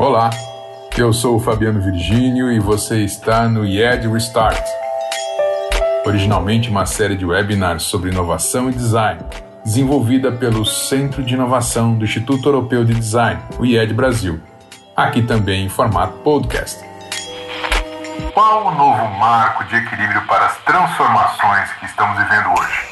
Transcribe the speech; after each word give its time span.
Olá, 0.00 0.30
eu 0.96 1.12
sou 1.12 1.36
o 1.36 1.38
Fabiano 1.38 1.78
Virgínio 1.78 2.50
e 2.50 2.58
você 2.58 3.04
está 3.04 3.46
no 3.46 3.66
IED 3.66 4.08
Restart. 4.08 4.66
Originalmente 6.06 6.70
uma 6.70 6.86
série 6.86 7.14
de 7.14 7.26
webinars 7.26 7.82
sobre 7.82 8.10
inovação 8.10 8.70
e 8.70 8.72
design, 8.72 9.20
desenvolvida 9.62 10.32
pelo 10.32 10.64
Centro 10.64 11.22
de 11.22 11.34
Inovação 11.34 11.98
do 11.98 12.06
Instituto 12.06 12.48
Europeu 12.48 12.82
de 12.82 12.94
Design, 12.94 13.42
o 13.58 13.66
IED 13.66 13.92
Brasil. 13.92 14.40
Aqui 14.96 15.20
também 15.20 15.66
em 15.66 15.68
formato 15.68 16.14
podcast. 16.20 16.82
Qual 18.32 18.68
o 18.68 18.74
novo 18.74 19.04
marco 19.18 19.64
de 19.64 19.76
equilíbrio 19.76 20.26
para 20.26 20.46
as 20.46 20.56
transformações 20.64 21.70
que 21.74 21.84
estamos 21.84 22.16
vivendo 22.16 22.58
hoje? 22.58 22.89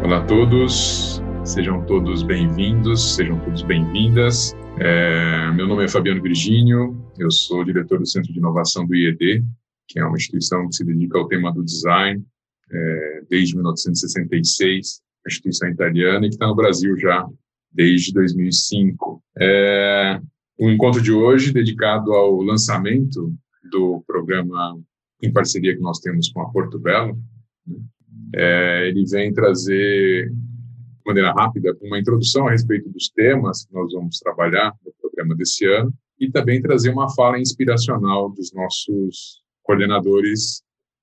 Olá 0.05 0.19
a 0.19 0.25
todos, 0.27 1.23
sejam 1.45 1.81
todos 1.87 2.23
bem-vindos, 2.23 3.15
sejam 3.15 3.39
todos 3.39 3.63
bem-vindas. 3.63 4.55
É, 4.79 5.51
meu 5.53 5.67
nome 5.67 5.87
é 5.87 5.89
Fabiano 5.89 6.21
Virgínio, 6.21 6.95
eu 7.19 7.31
sou 7.31 7.65
diretor 7.65 7.99
do 7.99 8.07
Centro 8.07 8.31
de 8.31 8.39
Inovação 8.39 8.87
do 8.87 8.95
IED, 8.95 9.43
que 9.93 10.01
é 10.01 10.05
uma 10.05 10.17
instituição 10.17 10.67
que 10.69 10.77
se 10.77 10.85
dedica 10.85 11.19
ao 11.19 11.29
tema 11.29 11.53
do 11.53 11.63
design 11.63 12.25
é, 12.71 13.23
desde 13.29 13.55
1966, 13.55 15.03
uma 15.25 15.31
instituição 15.31 15.69
italiana 15.69 16.25
e 16.25 16.31
que 16.31 16.35
está 16.35 16.47
no 16.47 16.57
Brasil 16.57 16.97
já 16.97 17.29
desde 17.71 18.13
2005. 18.13 19.23
É, 19.39 20.21
o 20.59 20.71
encontro 20.71 21.03
de 21.03 21.13
hoje 21.13 21.53
dedicado 21.53 22.13
ao 22.13 22.41
lançamento 22.41 23.35
do 23.71 24.03
programa 24.07 24.81
em 25.23 25.33
parceria 25.33 25.75
que 25.75 25.83
nós 25.83 25.99
temos 26.01 26.31
com 26.31 26.41
a 26.41 26.51
Porto 26.51 26.79
Belo, 26.79 27.19
né, 27.67 27.77
é, 28.35 28.89
ele 28.89 29.05
vem 29.05 29.33
trazer 29.33 30.31
de 30.31 31.03
maneira 31.05 31.33
rápida 31.33 31.77
uma 31.83 31.99
introdução 31.99 32.49
a 32.49 32.53
respeito 32.53 32.89
dos 32.89 33.09
temas 33.11 33.67
que 33.67 33.75
nós 33.75 33.93
vamos 33.93 34.19
trabalhar 34.19 34.75
no 34.85 34.93
programa 35.01 35.35
desse 35.35 35.67
ano 35.67 35.93
e 36.19 36.31
também 36.31 36.63
trazer 36.63 36.91
uma 36.91 37.13
fala 37.15 37.39
inspiracional 37.39 38.31
dos 38.31 38.53
nossos 38.53 39.42
coordenadores 39.63 40.63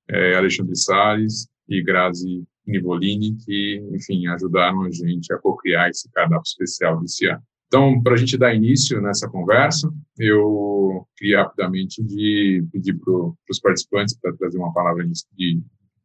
é, 0.10 0.36
Alexandre 0.36 0.76
Salles 0.76 1.48
e 1.68 1.82
Grazi 1.84 2.44
Nivolini, 2.66 3.36
que, 3.36 3.82
enfim, 3.92 4.28
ajudaram 4.28 4.84
a 4.84 4.92
gente 4.92 5.32
a 5.34 5.38
co-criar 5.38 5.90
esse 5.90 6.10
cardápio 6.12 6.44
especial 6.46 7.00
desse 7.00 7.28
ano. 7.28 7.42
Então, 7.68 8.02
para 8.02 8.16
a 8.16 8.18
gente 8.18 8.38
dar 8.38 8.54
início 8.54 9.00
nessa 9.00 9.30
conversa, 9.30 9.92
eu 10.18 11.08
queria 11.16 11.44
rapidamente 11.44 12.04
de 12.04 12.66
pedir 12.72 12.96
para 12.96 13.14
os 13.14 13.60
participantes 13.62 14.18
para 14.20 14.36
trazer 14.36 14.58
uma 14.58 14.74
palavra 14.74 15.06
de, 15.06 15.62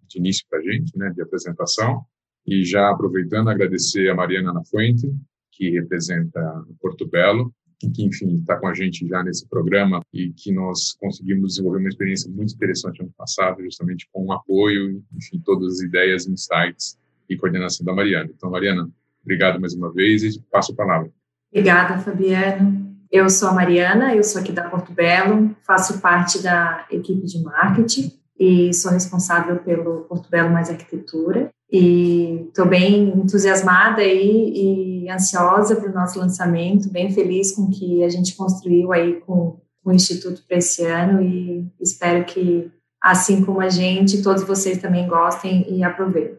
de 0.06 0.18
início 0.18 0.44
para 0.48 0.58
a 0.58 0.62
gente, 0.62 0.96
né, 0.98 1.10
de 1.10 1.22
apresentação, 1.22 2.04
e 2.46 2.62
já 2.64 2.90
aproveitando, 2.90 3.48
agradecer 3.48 4.10
a 4.10 4.14
Mariana 4.14 4.52
Na 4.52 4.62
Fuente, 4.64 5.10
que 5.52 5.70
representa 5.70 6.40
Porto 6.80 7.06
Belo, 7.08 7.54
que, 7.90 8.04
enfim, 8.04 8.38
está 8.38 8.56
com 8.56 8.66
a 8.66 8.74
gente 8.74 9.06
já 9.06 9.22
nesse 9.22 9.46
programa 9.48 10.00
e 10.12 10.30
que 10.30 10.52
nós 10.52 10.92
conseguimos 10.94 11.52
desenvolver 11.52 11.78
uma 11.78 11.88
experiência 11.88 12.30
muito 12.30 12.54
interessante 12.54 13.00
ano 13.00 13.12
passado, 13.16 13.62
justamente 13.62 14.08
com 14.12 14.24
o 14.26 14.32
apoio, 14.32 15.02
enfim, 15.14 15.40
todas 15.44 15.74
as 15.74 15.80
ideias, 15.80 16.26
insights 16.26 16.98
e 17.28 17.36
coordenação 17.36 17.84
da 17.84 17.94
Mariana. 17.94 18.30
Então, 18.34 18.50
Mariana, 18.50 18.88
obrigado 19.22 19.60
mais 19.60 19.74
uma 19.74 19.92
vez 19.92 20.22
e 20.22 20.40
passo 20.50 20.72
a 20.72 20.76
palavra. 20.76 21.10
Obrigada, 21.50 21.98
Fabiano. 21.98 22.84
Eu 23.10 23.30
sou 23.30 23.48
a 23.48 23.52
Mariana, 23.52 24.14
eu 24.14 24.24
sou 24.24 24.40
aqui 24.40 24.50
da 24.50 24.68
Porto 24.68 24.92
Belo, 24.92 25.54
faço 25.64 26.00
parte 26.00 26.42
da 26.42 26.84
equipe 26.90 27.24
de 27.26 27.40
marketing 27.42 28.12
e 28.38 28.74
sou 28.74 28.90
responsável 28.90 29.56
pelo 29.58 30.00
Porto 30.00 30.28
Belo 30.28 30.50
Mais 30.50 30.68
Arquitetura. 30.68 31.48
E 31.70 32.46
estou 32.48 32.66
bem 32.66 33.08
entusiasmada 33.16 34.02
aí 34.02 34.52
e 34.54 34.93
ansiosa 35.10 35.76
para 35.76 35.90
o 35.90 35.94
nosso 35.94 36.18
lançamento, 36.18 36.90
bem 36.90 37.10
feliz 37.10 37.54
com 37.54 37.62
o 37.62 37.70
que 37.70 38.02
a 38.02 38.08
gente 38.08 38.36
construiu 38.36 38.92
aí 38.92 39.20
com 39.20 39.58
o 39.84 39.92
Instituto 39.92 40.42
para 40.46 40.56
esse 40.56 40.84
ano 40.84 41.22
e 41.22 41.66
espero 41.80 42.24
que, 42.24 42.70
assim 43.00 43.44
como 43.44 43.60
a 43.60 43.68
gente, 43.68 44.22
todos 44.22 44.42
vocês 44.44 44.78
também 44.78 45.06
gostem 45.06 45.66
e 45.68 45.84
aproveitem. 45.84 46.38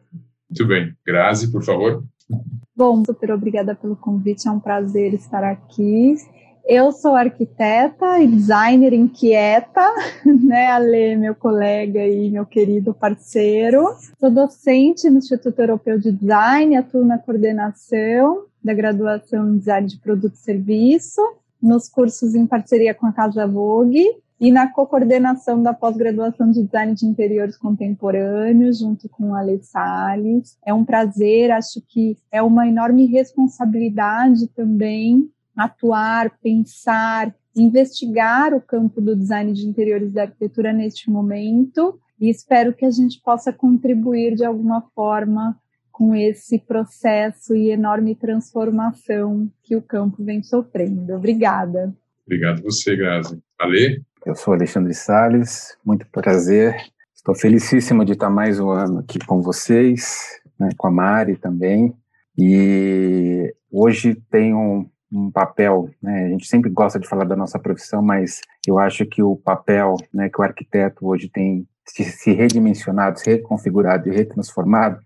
Muito 0.49 0.67
bem. 0.67 0.93
Grazi, 1.05 1.51
por 1.51 1.63
favor. 1.63 2.03
Bom, 2.75 3.03
super 3.05 3.31
obrigada 3.31 3.75
pelo 3.75 3.95
convite, 3.95 4.47
é 4.47 4.51
um 4.51 4.59
prazer 4.59 5.13
estar 5.13 5.43
aqui. 5.43 6.15
Eu 6.67 6.91
sou 6.91 7.15
arquiteta 7.15 8.19
e 8.19 8.27
designer 8.27 8.91
inquieta, 8.91 9.87
né, 10.25 10.71
Ale, 10.71 11.15
meu 11.15 11.35
colega 11.35 12.05
e 12.05 12.31
meu 12.31 12.45
querido 12.45 12.91
parceiro. 12.91 13.95
Sou 14.19 14.31
docente 14.31 15.07
no 15.09 15.19
Instituto 15.19 15.59
Europeu 15.59 15.99
de 15.99 16.11
Design, 16.11 16.75
atuo 16.75 17.05
na 17.05 17.19
coordenação 17.19 18.45
da 18.65 18.73
graduação 18.73 19.53
em 19.53 19.59
Design 19.59 19.87
de 19.87 19.99
Produto 19.99 20.33
e 20.33 20.39
Serviço, 20.39 21.21
nos 21.61 21.87
cursos 21.87 22.33
em 22.33 22.47
parceria 22.47 22.95
com 22.95 23.05
a 23.05 23.13
Casa 23.13 23.45
Vogue 23.45 24.03
e 24.39 24.51
na 24.51 24.67
co-coordenação 24.67 25.61
da 25.61 25.71
pós-graduação 25.71 26.49
de 26.49 26.63
Design 26.63 26.95
de 26.95 27.05
Interiores 27.05 27.57
Contemporâneos, 27.57 28.79
junto 28.79 29.07
com 29.07 29.35
a 29.35 29.39
Ale 29.41 29.59
Salles. 29.61 30.57
É 30.65 30.73
um 30.73 30.83
prazer, 30.83 31.51
acho 31.51 31.79
que 31.87 32.17
é 32.31 32.41
uma 32.41 32.67
enorme 32.67 33.05
responsabilidade 33.05 34.47
também 34.47 35.29
atuar, 35.55 36.31
pensar, 36.41 37.33
investigar 37.55 38.51
o 38.51 38.59
campo 38.59 38.99
do 38.99 39.15
design 39.15 39.53
de 39.53 39.67
interiores 39.67 40.11
da 40.11 40.23
arquitetura 40.23 40.73
neste 40.73 41.09
momento 41.09 41.99
e 42.19 42.29
espero 42.29 42.73
que 42.73 42.83
a 42.83 42.91
gente 42.91 43.21
possa 43.21 43.53
contribuir 43.53 44.35
de 44.35 44.43
alguma 44.43 44.81
forma 44.95 45.55
com 45.95 46.13
esse 46.13 46.59
processo 46.59 47.55
e 47.55 47.71
enorme 47.71 48.15
transformação 48.15 49.49
que 49.63 49.77
o 49.77 49.81
campo 49.81 50.21
vem 50.21 50.43
sofrendo. 50.43 51.13
Obrigada. 51.13 51.95
Obrigado 52.25 52.61
você, 52.61 52.97
Grazi. 52.97 53.41
Ale? 53.57 54.03
Eu 54.25 54.35
sou 54.35 54.53
Alexandre 54.53 54.93
Sales, 54.93 55.77
muito 55.85 56.05
prazer. 56.07 56.75
Estou 57.15 57.33
felicíssimo 57.33 58.03
de 58.03 58.11
estar 58.11 58.29
mais 58.29 58.59
um 58.59 58.71
ano 58.71 58.99
aqui 58.99 59.19
com 59.19 59.41
vocês, 59.41 60.41
né, 60.59 60.67
com 60.77 60.87
a 60.87 60.91
Mari 60.91 61.37
também. 61.37 61.95
E 62.37 63.55
hoje 63.71 64.15
tenho 64.29 64.89
um 65.09 65.31
papel, 65.31 65.89
né, 66.03 66.25
a 66.25 66.27
gente 66.27 66.45
sempre 66.45 66.69
gosta 66.69 66.99
de 66.99 67.07
falar 67.07 67.23
da 67.23 67.37
nossa 67.37 67.57
profissão, 67.57 68.01
mas 68.01 68.41
eu 68.67 68.77
acho 68.77 69.05
que 69.05 69.23
o 69.23 69.37
papel 69.37 69.95
né, 70.13 70.27
que 70.27 70.41
o 70.41 70.43
arquiteto 70.43 71.07
hoje 71.07 71.29
tem 71.29 71.65
se, 71.87 72.03
se 72.03 72.33
redimensionado, 72.33 73.19
se 73.19 73.29
reconfigurado 73.29 74.09
e 74.09 74.15
retransformado, 74.15 74.99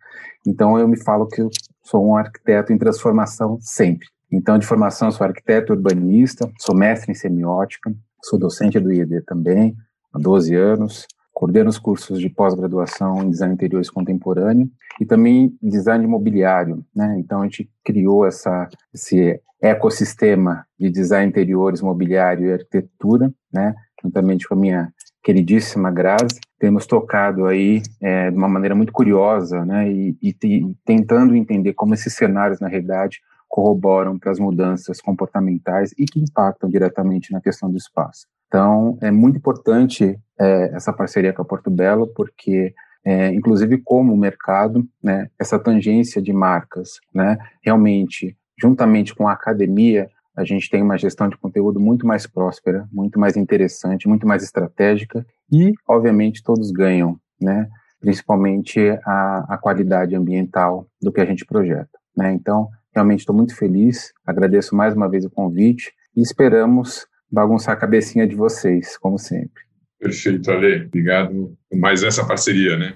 então 0.45 0.78
eu 0.79 0.88
me 0.88 0.97
falo 0.97 1.28
que 1.28 1.41
eu 1.41 1.50
sou 1.84 2.06
um 2.07 2.16
arquiteto 2.16 2.72
em 2.72 2.78
transformação 2.78 3.57
sempre. 3.62 4.07
Então, 4.31 4.57
de 4.57 4.65
formação, 4.65 5.12
sou 5.12 5.25
arquiteto 5.25 5.74
urbanista, 5.74 6.50
sou 6.59 6.75
mestre 6.75 7.12
em 7.12 7.15
semiótica, 7.15 7.92
sou 8.24 8.38
docente 8.38 8.80
do 8.80 8.92
IED 8.92 9.21
também, 9.21 9.75
há 10.13 10.19
12 10.19 10.56
anos, 10.56 11.07
coordeno 11.33 11.69
os 11.69 11.80
cursos 11.80 12.19
de 12.19 12.30
pós-graduação 12.30 13.24
em 13.24 13.30
design 13.30 13.53
interiores 13.53 13.89
contemporâneo 13.89 14.69
e 15.00 15.06
também 15.06 15.57
design 15.62 16.03
imobiliário, 16.03 16.86
né? 16.95 17.15
Então 17.18 17.42
a 17.42 17.45
gente 17.45 17.69
criou 17.83 18.25
essa 18.25 18.68
esse 18.94 19.42
ecossistema 19.62 20.65
de 20.77 20.89
design 20.89 21.30
interiores, 21.30 21.81
mobiliário 21.81 22.48
e 22.48 22.53
arquitetura, 22.53 23.33
né? 23.51 23.74
Juntamente 24.03 24.48
com 24.48 24.53
a 24.53 24.57
minha 24.57 24.94
queridíssima 25.24 25.92
Grazi, 25.92 26.39
temos 26.59 26.85
tocado 26.85 27.45
aí 27.45 27.81
é, 28.01 28.29
de 28.29 28.38
uma 28.38 28.50
maneira 28.50 28.75
muito 28.75 28.91
curiosa, 28.91 29.65
né? 29.65 29.89
E, 29.89 30.17
e, 30.21 30.75
tentando 30.85 31.35
entender 31.35 31.73
como 31.73 31.94
esses 31.94 32.13
cenários 32.13 32.59
na 32.59 32.67
realidade 32.67 33.21
corroboram 33.47 34.19
para 34.19 34.31
as 34.31 34.39
mudanças 34.39 35.01
comportamentais 35.01 35.91
e 35.97 36.06
que 36.06 36.19
impactam 36.19 36.69
diretamente 36.69 37.31
na 37.31 37.41
questão 37.41 37.71
do 37.71 37.77
espaço. 37.77 38.27
Então, 38.47 38.97
é 39.01 39.09
muito 39.09 39.38
importante 39.38 40.19
é, 40.39 40.71
essa 40.75 40.91
parceria 40.91 41.33
com 41.33 41.41
a 41.41 41.45
Porto 41.45 41.71
Belo, 41.71 42.07
porque, 42.07 42.73
é, 43.03 43.33
inclusive, 43.33 43.77
como 43.77 44.15
mercado, 44.17 44.85
né, 45.01 45.29
essa 45.39 45.57
tangência 45.57 46.21
de 46.21 46.33
marcas, 46.33 47.00
né, 47.13 47.38
realmente 47.63 48.35
juntamente 48.62 49.15
com 49.15 49.27
a 49.27 49.33
academia, 49.33 50.09
a 50.39 50.45
gente 50.45 50.69
tem 50.69 50.81
uma 50.81 50.97
gestão 50.97 51.27
de 51.27 51.38
conteúdo 51.38 51.81
muito 51.81 52.07
mais 52.07 52.25
próspera, 52.25 52.88
muito 52.94 53.19
mais 53.19 53.36
interessante, 53.36 54.07
muito 54.07 54.25
mais 54.25 54.41
estratégica 54.41 55.25
e, 55.51 55.74
obviamente, 55.86 56.41
todos 56.41 56.71
ganham, 56.71 57.19
né? 57.41 57.68
Principalmente 58.00 58.80
a, 59.06 59.45
a 59.50 59.57
qualidade 59.57 60.15
ambiental 60.15 60.88
do 61.01 61.12
que 61.12 61.19
a 61.19 61.25
gente 61.25 61.45
projeta, 61.45 62.00
né? 62.15 62.31
Então, 62.31 62.69
realmente 62.95 63.19
estou 63.19 63.36
muito 63.36 63.53
feliz, 63.53 64.13
agradeço 64.25 64.74
mais 64.74 64.95
uma 64.95 65.09
vez 65.09 65.25
o 65.25 65.30
convite 65.30 65.91
e 66.15 66.21
esperamos 66.21 67.06
bagunçar 67.30 67.74
a 67.74 67.77
cabecinha 67.77 68.25
de 68.25 68.36
vocês, 68.36 68.97
como 68.97 69.19
sempre. 69.19 69.62
Perfeito, 70.00 70.50
Ale. 70.50 70.86
Obrigado 70.86 71.57
por 71.69 71.77
mais 71.77 72.01
essa 72.01 72.25
parceria, 72.25 72.77
né? 72.77 72.95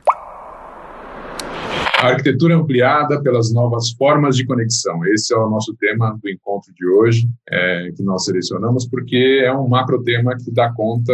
A 2.03 2.07
arquitetura 2.07 2.57
ampliada 2.57 3.23
pelas 3.23 3.53
novas 3.53 3.91
formas 3.91 4.35
de 4.35 4.45
conexão. 4.45 5.05
Esse 5.05 5.33
é 5.33 5.37
o 5.37 5.49
nosso 5.49 5.73
tema 5.75 6.19
do 6.21 6.29
encontro 6.29 6.73
de 6.73 6.85
hoje, 6.85 7.29
é, 7.49 7.93
que 7.95 8.03
nós 8.03 8.25
selecionamos, 8.25 8.85
porque 8.85 9.41
é 9.41 9.53
um 9.53 9.69
macro 9.69 10.03
tema 10.03 10.35
que 10.35 10.51
dá 10.51 10.69
conta, 10.73 11.13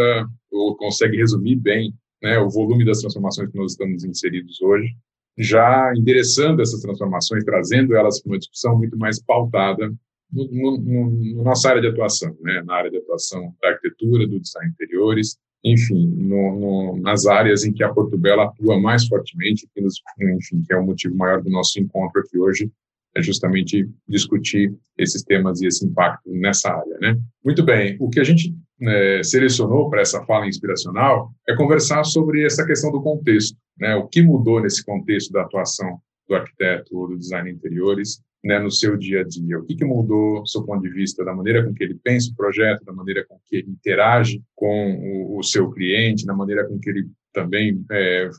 ou 0.51 0.75
consegue 0.75 1.15
resumir 1.15 1.57
bem, 1.57 1.93
né, 2.23 2.39
o 2.39 2.49
volume 2.49 2.83
das 2.83 3.01
transformações 3.01 3.51
que 3.51 3.57
nós 3.59 3.73
estamos 3.73 4.03
inseridos 4.03 4.59
hoje, 4.63 4.95
já 5.37 5.93
endereçando 5.95 6.59
essas 6.59 6.81
transformações, 6.81 7.43
trazendo 7.43 7.95
elas 7.95 8.19
para 8.19 8.31
uma 8.31 8.39
discussão 8.39 8.75
muito 8.75 8.97
mais 8.97 9.21
pautada 9.21 9.93
no, 10.33 10.47
no, 10.51 10.77
no, 10.79 11.43
nossa 11.43 11.69
área 11.69 11.83
de 11.83 11.87
atuação, 11.89 12.35
né, 12.41 12.63
na 12.65 12.73
área 12.73 12.89
de 12.89 12.97
atuação 12.97 13.53
da 13.61 13.69
arquitetura, 13.69 14.27
do 14.27 14.39
design 14.39 14.71
interiores, 14.71 15.37
enfim, 15.63 16.07
no, 16.07 16.59
no, 16.59 16.97
nas 17.01 17.25
áreas 17.25 17.65
em 17.65 17.73
que 17.73 17.83
a 17.83 17.93
Portobello 17.93 18.41
atua 18.41 18.79
mais 18.79 19.07
fortemente, 19.07 19.67
que, 19.73 19.81
nos, 19.81 20.01
enfim, 20.19 20.63
que 20.65 20.73
é 20.73 20.77
o 20.77 20.85
motivo 20.85 21.15
maior 21.15 21.41
do 21.41 21.49
nosso 21.49 21.79
encontro 21.79 22.21
aqui 22.21 22.37
hoje, 22.37 22.71
é 23.15 23.21
justamente 23.21 23.89
discutir 24.07 24.73
esses 24.97 25.23
temas 25.23 25.61
e 25.61 25.67
esse 25.67 25.85
impacto 25.85 26.29
nessa 26.31 26.71
área, 26.71 26.97
né? 26.99 27.19
Muito 27.43 27.63
bem, 27.63 27.97
o 27.99 28.09
que 28.09 28.19
a 28.19 28.23
gente 28.23 28.55
né, 28.79 29.23
selecionou 29.23 29.89
para 29.89 30.01
essa 30.01 30.23
fala 30.25 30.47
inspiracional 30.47 31.31
é 31.47 31.55
conversar 31.55 32.03
sobre 32.03 32.45
essa 32.45 32.65
questão 32.65 32.91
do 32.91 33.01
contexto, 33.01 33.57
né? 33.77 33.95
O 33.95 34.07
que 34.07 34.21
mudou 34.21 34.61
nesse 34.61 34.85
contexto 34.85 35.31
da 35.33 35.41
atuação 35.41 35.99
do 36.27 36.35
arquiteto 36.35 36.95
ou 36.95 37.07
do 37.07 37.17
design 37.17 37.49
interiores 37.49 38.21
né, 38.43 38.59
no 38.59 38.71
seu 38.71 38.97
dia 38.97 39.21
a 39.21 39.23
dia? 39.23 39.59
O 39.59 39.63
que, 39.63 39.75
que 39.75 39.85
mudou 39.85 40.41
do 40.41 40.47
seu 40.47 40.63
ponto 40.63 40.81
de 40.81 40.89
vista 40.89 41.23
da 41.23 41.33
maneira 41.33 41.63
com 41.63 41.73
que 41.73 41.83
ele 41.83 41.95
pensa 41.95 42.31
o 42.31 42.35
projeto, 42.35 42.85
da 42.85 42.93
maneira 42.93 43.25
com 43.25 43.39
que 43.45 43.57
ele 43.57 43.69
interage 43.69 44.41
com 44.55 44.93
o, 44.95 45.39
o 45.39 45.43
seu 45.43 45.69
cliente, 45.71 46.25
da 46.25 46.33
maneira 46.33 46.67
com 46.67 46.79
que 46.79 46.89
ele 46.89 47.07
também 47.33 47.83
é, 47.91 48.29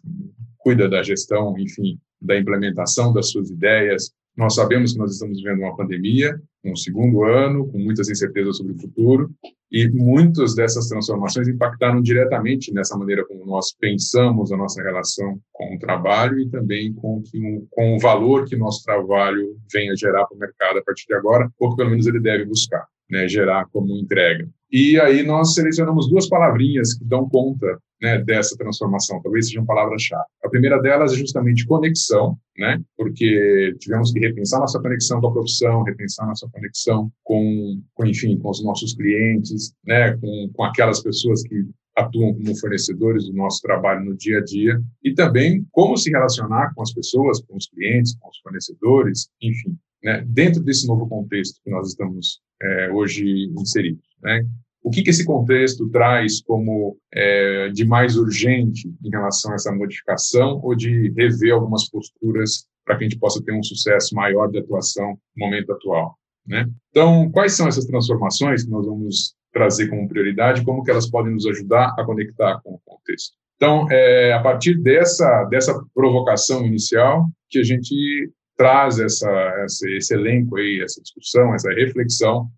cuida 0.59 0.89
da 0.89 1.03
gestão, 1.03 1.59
enfim, 1.59 1.99
da 2.21 2.39
implementação 2.39 3.13
das 3.13 3.31
suas 3.31 3.51
ideias, 3.51 4.13
nós 4.37 4.55
sabemos 4.55 4.93
que 4.93 4.99
nós 4.99 5.13
estamos 5.13 5.39
vivendo 5.39 5.61
uma 5.61 5.77
pandemia, 5.77 6.41
um 6.65 6.77
segundo 6.77 7.25
ano, 7.25 7.67
com 7.69 7.79
muitas 7.79 8.09
incertezas 8.09 8.57
sobre 8.57 8.73
o 8.73 8.79
futuro, 8.79 9.31
e 9.71 9.89
muitas 9.89 10.55
dessas 10.55 10.89
transformações 10.89 11.49
impactaram 11.49 12.03
diretamente 12.03 12.73
nessa 12.73 12.97
maneira 12.97 13.25
como 13.27 13.47
nós 13.47 13.73
pensamos 13.79 14.51
a 14.51 14.57
nossa 14.57 14.83
relação 14.83 15.39
com 15.53 15.77
o 15.77 15.79
trabalho 15.79 16.41
e 16.41 16.49
também 16.49 16.93
com, 16.93 17.23
que, 17.23 17.41
com 17.71 17.97
o 17.97 17.99
valor 17.99 18.47
que 18.47 18.57
nosso 18.57 18.83
trabalho 18.85 19.57
venha 19.73 19.95
gerar 19.95 20.27
para 20.27 20.37
o 20.37 20.41
mercado 20.41 20.79
a 20.79 20.83
partir 20.83 21.07
de 21.07 21.15
agora, 21.15 21.51
ou 21.59 21.71
que 21.71 21.77
pelo 21.77 21.91
menos 21.91 22.07
ele 22.07 22.21
deve 22.21 22.45
buscar, 22.45 22.85
né, 23.09 23.29
gerar 23.29 23.67
como 23.73 23.97
entrega. 23.97 24.49
E 24.73 24.99
aí 25.01 25.23
nós 25.23 25.55
selecionamos 25.55 26.09
duas 26.09 26.29
palavrinhas 26.29 26.95
que 26.95 27.05
dão 27.05 27.29
conta 27.29 27.79
né, 28.01 28.19
dessa 28.19 28.57
transformação, 28.57 29.21
talvez 29.23 29.47
sejam 29.47 29.65
palavras-chave. 29.65 30.25
A 30.45 30.49
primeira 30.49 30.81
delas 30.81 31.13
é 31.13 31.17
justamente 31.17 31.67
conexão, 31.67 32.39
né, 32.57 32.81
porque 32.97 33.75
tivemos 33.79 34.13
que 34.13 34.21
repensar 34.21 34.61
nossa 34.61 34.81
conexão 34.81 35.21
com 35.21 35.29
a 35.29 35.33
profissão, 35.33 35.83
repensar 35.83 36.27
nossa 36.27 36.49
conexão 36.49 37.11
com, 37.23 37.83
com 37.95 38.07
enfim, 38.07 38.39
com 38.39 38.51
os 38.51 38.65
nossos 38.65 38.95
clientes, 38.95 39.75
né, 39.85 40.17
com, 40.17 40.51
com 40.55 40.65
aquelas 40.65 41.03
pessoas 41.03 41.43
que 41.43 41.67
atuam 41.97 42.33
como 42.35 42.57
fornecedores 42.59 43.27
do 43.27 43.35
nosso 43.35 43.61
trabalho 43.61 44.05
no 44.05 44.17
dia 44.17 44.39
a 44.39 44.45
dia 44.45 44.81
e 45.03 45.13
também 45.13 45.67
como 45.71 45.97
se 45.97 46.11
relacionar 46.11 46.73
com 46.75 46.83
as 46.83 46.93
pessoas, 46.93 47.41
com 47.43 47.57
os 47.57 47.67
clientes, 47.67 48.17
com 48.19 48.29
os 48.29 48.39
fornecedores, 48.39 49.29
enfim, 49.43 49.77
né, 50.03 50.25
dentro 50.27 50.63
desse 50.63 50.87
novo 50.87 51.07
contexto 51.09 51.61
que 51.63 51.71
nós 51.71 51.89
estamos 51.89 52.41
é, 52.63 52.91
hoje 52.91 53.51
inseridos. 53.59 54.05
Né? 54.23 54.45
O 54.83 54.91
que, 54.91 55.03
que 55.03 55.11
esse 55.11 55.25
contexto 55.25 55.89
traz 55.91 56.41
como 56.43 56.97
é, 57.13 57.69
de 57.69 57.85
mais 57.85 58.17
urgente 58.17 58.89
em 59.05 59.11
relação 59.11 59.53
a 59.53 59.55
essa 59.55 59.73
modificação 59.73 60.61
ou 60.63 60.75
de 60.75 61.11
rever 61.11 61.53
algumas 61.53 61.89
posturas 61.89 62.67
para 62.85 62.97
que 62.97 63.05
a 63.05 63.09
gente 63.09 63.19
possa 63.19 63.43
ter 63.43 63.53
um 63.53 63.63
sucesso 63.63 64.15
maior 64.15 64.51
de 64.51 64.59
atuação 64.59 65.19
no 65.37 65.47
momento 65.47 65.73
atual? 65.73 66.17
Né? 66.47 66.67
Então, 66.91 67.31
quais 67.31 67.53
são 67.53 67.69
essas 67.69 67.85
transformações 67.85 68.65
que 68.65 68.71
nós 68.71 68.87
vamos 68.87 69.35
trazer 69.53 69.89
como 69.89 70.09
prioridade? 70.09 70.65
Como 70.65 70.83
que 70.83 70.91
elas 70.91 71.09
podem 71.09 71.35
nos 71.35 71.47
ajudar 71.47 71.95
a 71.99 72.05
conectar 72.05 72.61
com 72.63 72.75
o 72.75 72.81
contexto? 72.85 73.37
Então, 73.57 73.87
é 73.91 74.33
a 74.33 74.41
partir 74.43 74.75
dessa, 74.81 75.45
dessa 75.45 75.79
provocação 75.95 76.65
inicial 76.65 77.29
que 77.51 77.59
a 77.59 77.63
gente 77.63 78.33
traz 78.57 78.99
essa, 78.99 79.31
essa, 79.65 79.89
esse 79.91 80.15
elenco 80.15 80.57
aí, 80.57 80.81
essa 80.83 81.01
discussão, 81.03 81.55
essa 81.55 81.71
reflexão 81.71 82.49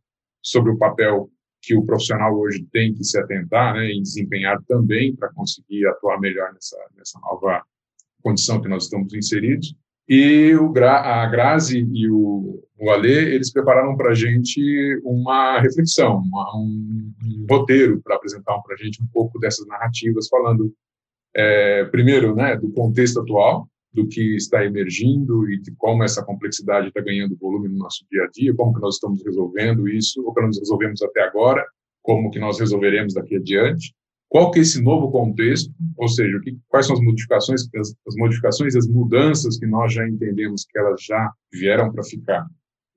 sobre 0.41 0.71
o 0.71 0.79
papel 0.79 1.29
que 1.63 1.77
o 1.77 1.85
profissional 1.85 2.37
hoje 2.37 2.67
tem 2.73 2.93
que 2.93 3.05
se 3.05 3.19
atentar 3.19 3.75
né, 3.75 3.87
e 3.93 4.03
desempenhar 4.03 4.61
também 4.65 5.15
para 5.15 5.33
conseguir 5.33 5.87
atuar 5.87 6.19
melhor 6.21 6.53
nessa, 6.53 6.77
nessa 6.97 7.21
nova 7.21 7.63
condição 8.21 8.61
que 8.61 8.69
nós 8.69 8.85
estamos 8.85 9.15
inseridos. 9.15 9.75
E 10.09 10.55
o, 10.57 10.73
a 10.77 11.27
Grazi 11.27 11.89
e 11.93 12.11
o, 12.11 12.63
o 12.79 12.91
Alê, 12.91 13.35
eles 13.35 13.53
prepararam 13.53 13.97
para 13.97 14.11
a 14.11 14.15
gente 14.15 14.61
uma 15.05 15.61
reflexão, 15.61 16.19
uma, 16.19 16.57
um, 16.57 17.13
um, 17.25 17.47
roteiro 17.49 18.01
para 18.03 18.17
apresentar 18.17 18.59
para 18.61 18.75
a 18.75 18.77
gente 18.77 19.01
um 19.01 19.07
pouco 19.07 19.39
dessas 19.39 19.67
narrativas, 19.69 20.29
falando, 20.29 20.75
é, 21.35 21.85
primeiro, 21.85 22.35
né, 22.35 22.57
do 22.57 22.71
contexto 22.73 23.21
atual, 23.21 23.69
do 23.93 24.07
que 24.07 24.37
está 24.37 24.65
emergindo 24.65 25.51
e 25.51 25.61
de 25.61 25.73
como 25.77 26.03
essa 26.03 26.25
complexidade 26.25 26.89
está 26.89 27.01
ganhando 27.01 27.37
volume 27.37 27.69
no 27.69 27.79
nosso 27.79 28.05
dia 28.11 28.25
a 28.25 28.29
dia, 28.29 28.55
como 28.55 28.73
que 28.75 28.81
nós 28.81 28.95
estamos 28.95 29.23
resolvendo 29.25 29.89
isso, 29.89 30.25
ou 30.25 30.33
que 30.33 30.41
nós 30.41 30.59
resolvemos 30.59 31.03
até 31.03 31.23
agora, 31.23 31.65
como 32.03 32.31
que 32.31 32.39
nós 32.39 32.59
resolveremos 32.59 33.15
daqui 33.15 33.37
adiante, 33.37 33.95
qual 34.33 34.51
que 34.51 34.61
é 34.61 34.63
esse 34.63 34.83
novo 34.83 35.11
contexto, 35.11 35.71
ou 35.95 36.09
seja, 36.09 36.41
que, 36.41 36.57
quais 36.67 36.87
são 36.87 36.97
as 36.97 37.03
modificações, 37.03 37.69
as, 37.77 37.95
as 38.07 38.17
modificações, 38.17 38.75
as 38.75 38.89
mudanças 38.89 39.59
que 39.59 39.67
nós 39.67 39.93
já 39.93 40.09
entendemos 40.09 40.65
que 40.65 40.79
elas 40.79 41.03
já 41.03 41.31
vieram 41.53 41.93
para 41.93 42.03
ficar. 42.03 42.47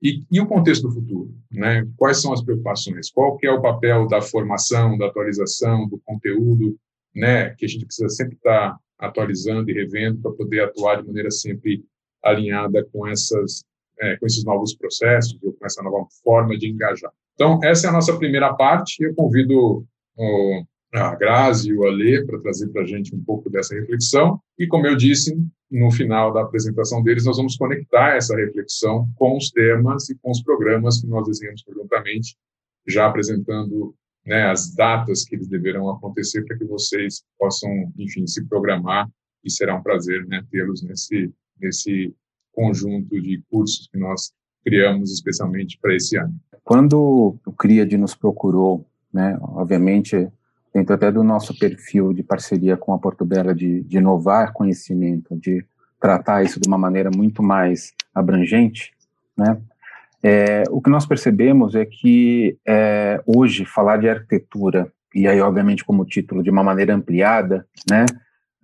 E, 0.02 0.24
e, 0.30 0.40
o 0.40 0.46
contexto 0.46 0.88
do 0.88 0.94
futuro, 0.94 1.34
né? 1.50 1.86
Quais 1.96 2.22
são 2.22 2.32
as 2.32 2.42
preocupações? 2.42 3.10
Qual 3.10 3.36
que 3.36 3.46
é 3.46 3.52
o 3.52 3.60
papel 3.60 4.06
da 4.06 4.22
formação, 4.22 4.96
da 4.96 5.06
atualização, 5.06 5.86
do 5.88 5.98
conteúdo, 6.04 6.76
né? 7.14 7.50
Que 7.50 7.66
a 7.66 7.68
gente 7.68 7.84
precisa 7.84 8.08
sempre 8.08 8.36
estar 8.36 8.76
atualizando 8.98 9.70
e 9.70 9.74
revendo 9.74 10.20
para 10.20 10.32
poder 10.32 10.60
atuar 10.62 11.00
de 11.00 11.06
maneira 11.06 11.30
sempre 11.30 11.84
alinhada 12.22 12.84
com 12.92 13.06
essas 13.06 13.64
é, 13.98 14.16
com 14.16 14.26
esses 14.26 14.44
novos 14.44 14.74
processos 14.74 15.38
ou 15.42 15.52
com 15.52 15.64
essa 15.64 15.82
nova 15.82 16.06
forma 16.22 16.56
de 16.56 16.68
engajar. 16.68 17.10
Então 17.34 17.60
essa 17.62 17.86
é 17.86 17.90
a 17.90 17.92
nossa 17.92 18.16
primeira 18.18 18.52
parte. 18.54 19.02
Eu 19.02 19.14
convido 19.14 19.86
o, 20.16 20.64
a 20.92 21.14
Grazi 21.14 21.70
e 21.70 21.74
o 21.74 21.86
Alê 21.86 22.24
para 22.24 22.40
trazer 22.40 22.68
para 22.68 22.82
a 22.82 22.86
gente 22.86 23.14
um 23.14 23.22
pouco 23.22 23.50
dessa 23.50 23.74
reflexão 23.74 24.40
e 24.58 24.66
como 24.66 24.86
eu 24.86 24.96
disse 24.96 25.36
no 25.70 25.90
final 25.90 26.32
da 26.32 26.42
apresentação 26.42 27.02
deles 27.02 27.24
nós 27.24 27.36
vamos 27.36 27.56
conectar 27.56 28.16
essa 28.16 28.36
reflexão 28.36 29.08
com 29.16 29.36
os 29.36 29.50
temas 29.50 30.08
e 30.08 30.14
com 30.18 30.30
os 30.30 30.42
programas 30.42 31.00
que 31.00 31.06
nós 31.06 31.26
desenhamos 31.26 31.62
conjuntamente 31.62 32.36
já 32.86 33.06
apresentando 33.06 33.94
né, 34.26 34.50
as 34.50 34.74
datas 34.74 35.24
que 35.24 35.36
eles 35.36 35.46
deverão 35.46 35.88
acontecer 35.88 36.44
para 36.44 36.58
que 36.58 36.64
vocês 36.64 37.22
possam, 37.38 37.70
enfim, 37.96 38.26
se 38.26 38.44
programar 38.44 39.08
e 39.44 39.50
será 39.50 39.76
um 39.76 39.82
prazer 39.82 40.26
né, 40.26 40.42
tê-los 40.50 40.82
nesse, 40.82 41.32
nesse 41.60 42.12
conjunto 42.52 43.20
de 43.20 43.40
cursos 43.48 43.88
que 43.90 43.98
nós 43.98 44.32
criamos 44.64 45.12
especialmente 45.12 45.78
para 45.80 45.94
esse 45.94 46.18
ano. 46.18 46.34
Quando 46.64 47.38
o 47.46 47.52
CRIAD 47.52 47.96
nos 47.96 48.16
procurou, 48.16 48.84
né, 49.12 49.38
obviamente, 49.40 50.28
dentro 50.74 50.94
até 50.94 51.12
do 51.12 51.22
nosso 51.22 51.56
perfil 51.56 52.12
de 52.12 52.24
parceria 52.24 52.76
com 52.76 52.92
a 52.92 52.98
Portobello 52.98 53.54
de, 53.54 53.82
de 53.84 53.98
inovar 53.98 54.52
conhecimento, 54.52 55.36
de 55.36 55.64
tratar 56.00 56.42
isso 56.42 56.60
de 56.60 56.66
uma 56.66 56.76
maneira 56.76 57.10
muito 57.14 57.42
mais 57.42 57.94
abrangente, 58.12 58.92
né, 59.36 59.56
é, 60.28 60.64
o 60.70 60.82
que 60.82 60.90
nós 60.90 61.06
percebemos 61.06 61.76
é 61.76 61.86
que 61.86 62.58
é, 62.66 63.22
hoje 63.24 63.64
falar 63.64 63.98
de 63.98 64.08
arquitetura, 64.08 64.90
e 65.14 65.28
aí 65.28 65.40
obviamente 65.40 65.84
como 65.84 66.04
título 66.04 66.42
de 66.42 66.50
uma 66.50 66.64
maneira 66.64 66.92
ampliada, 66.92 67.64
né, 67.88 68.04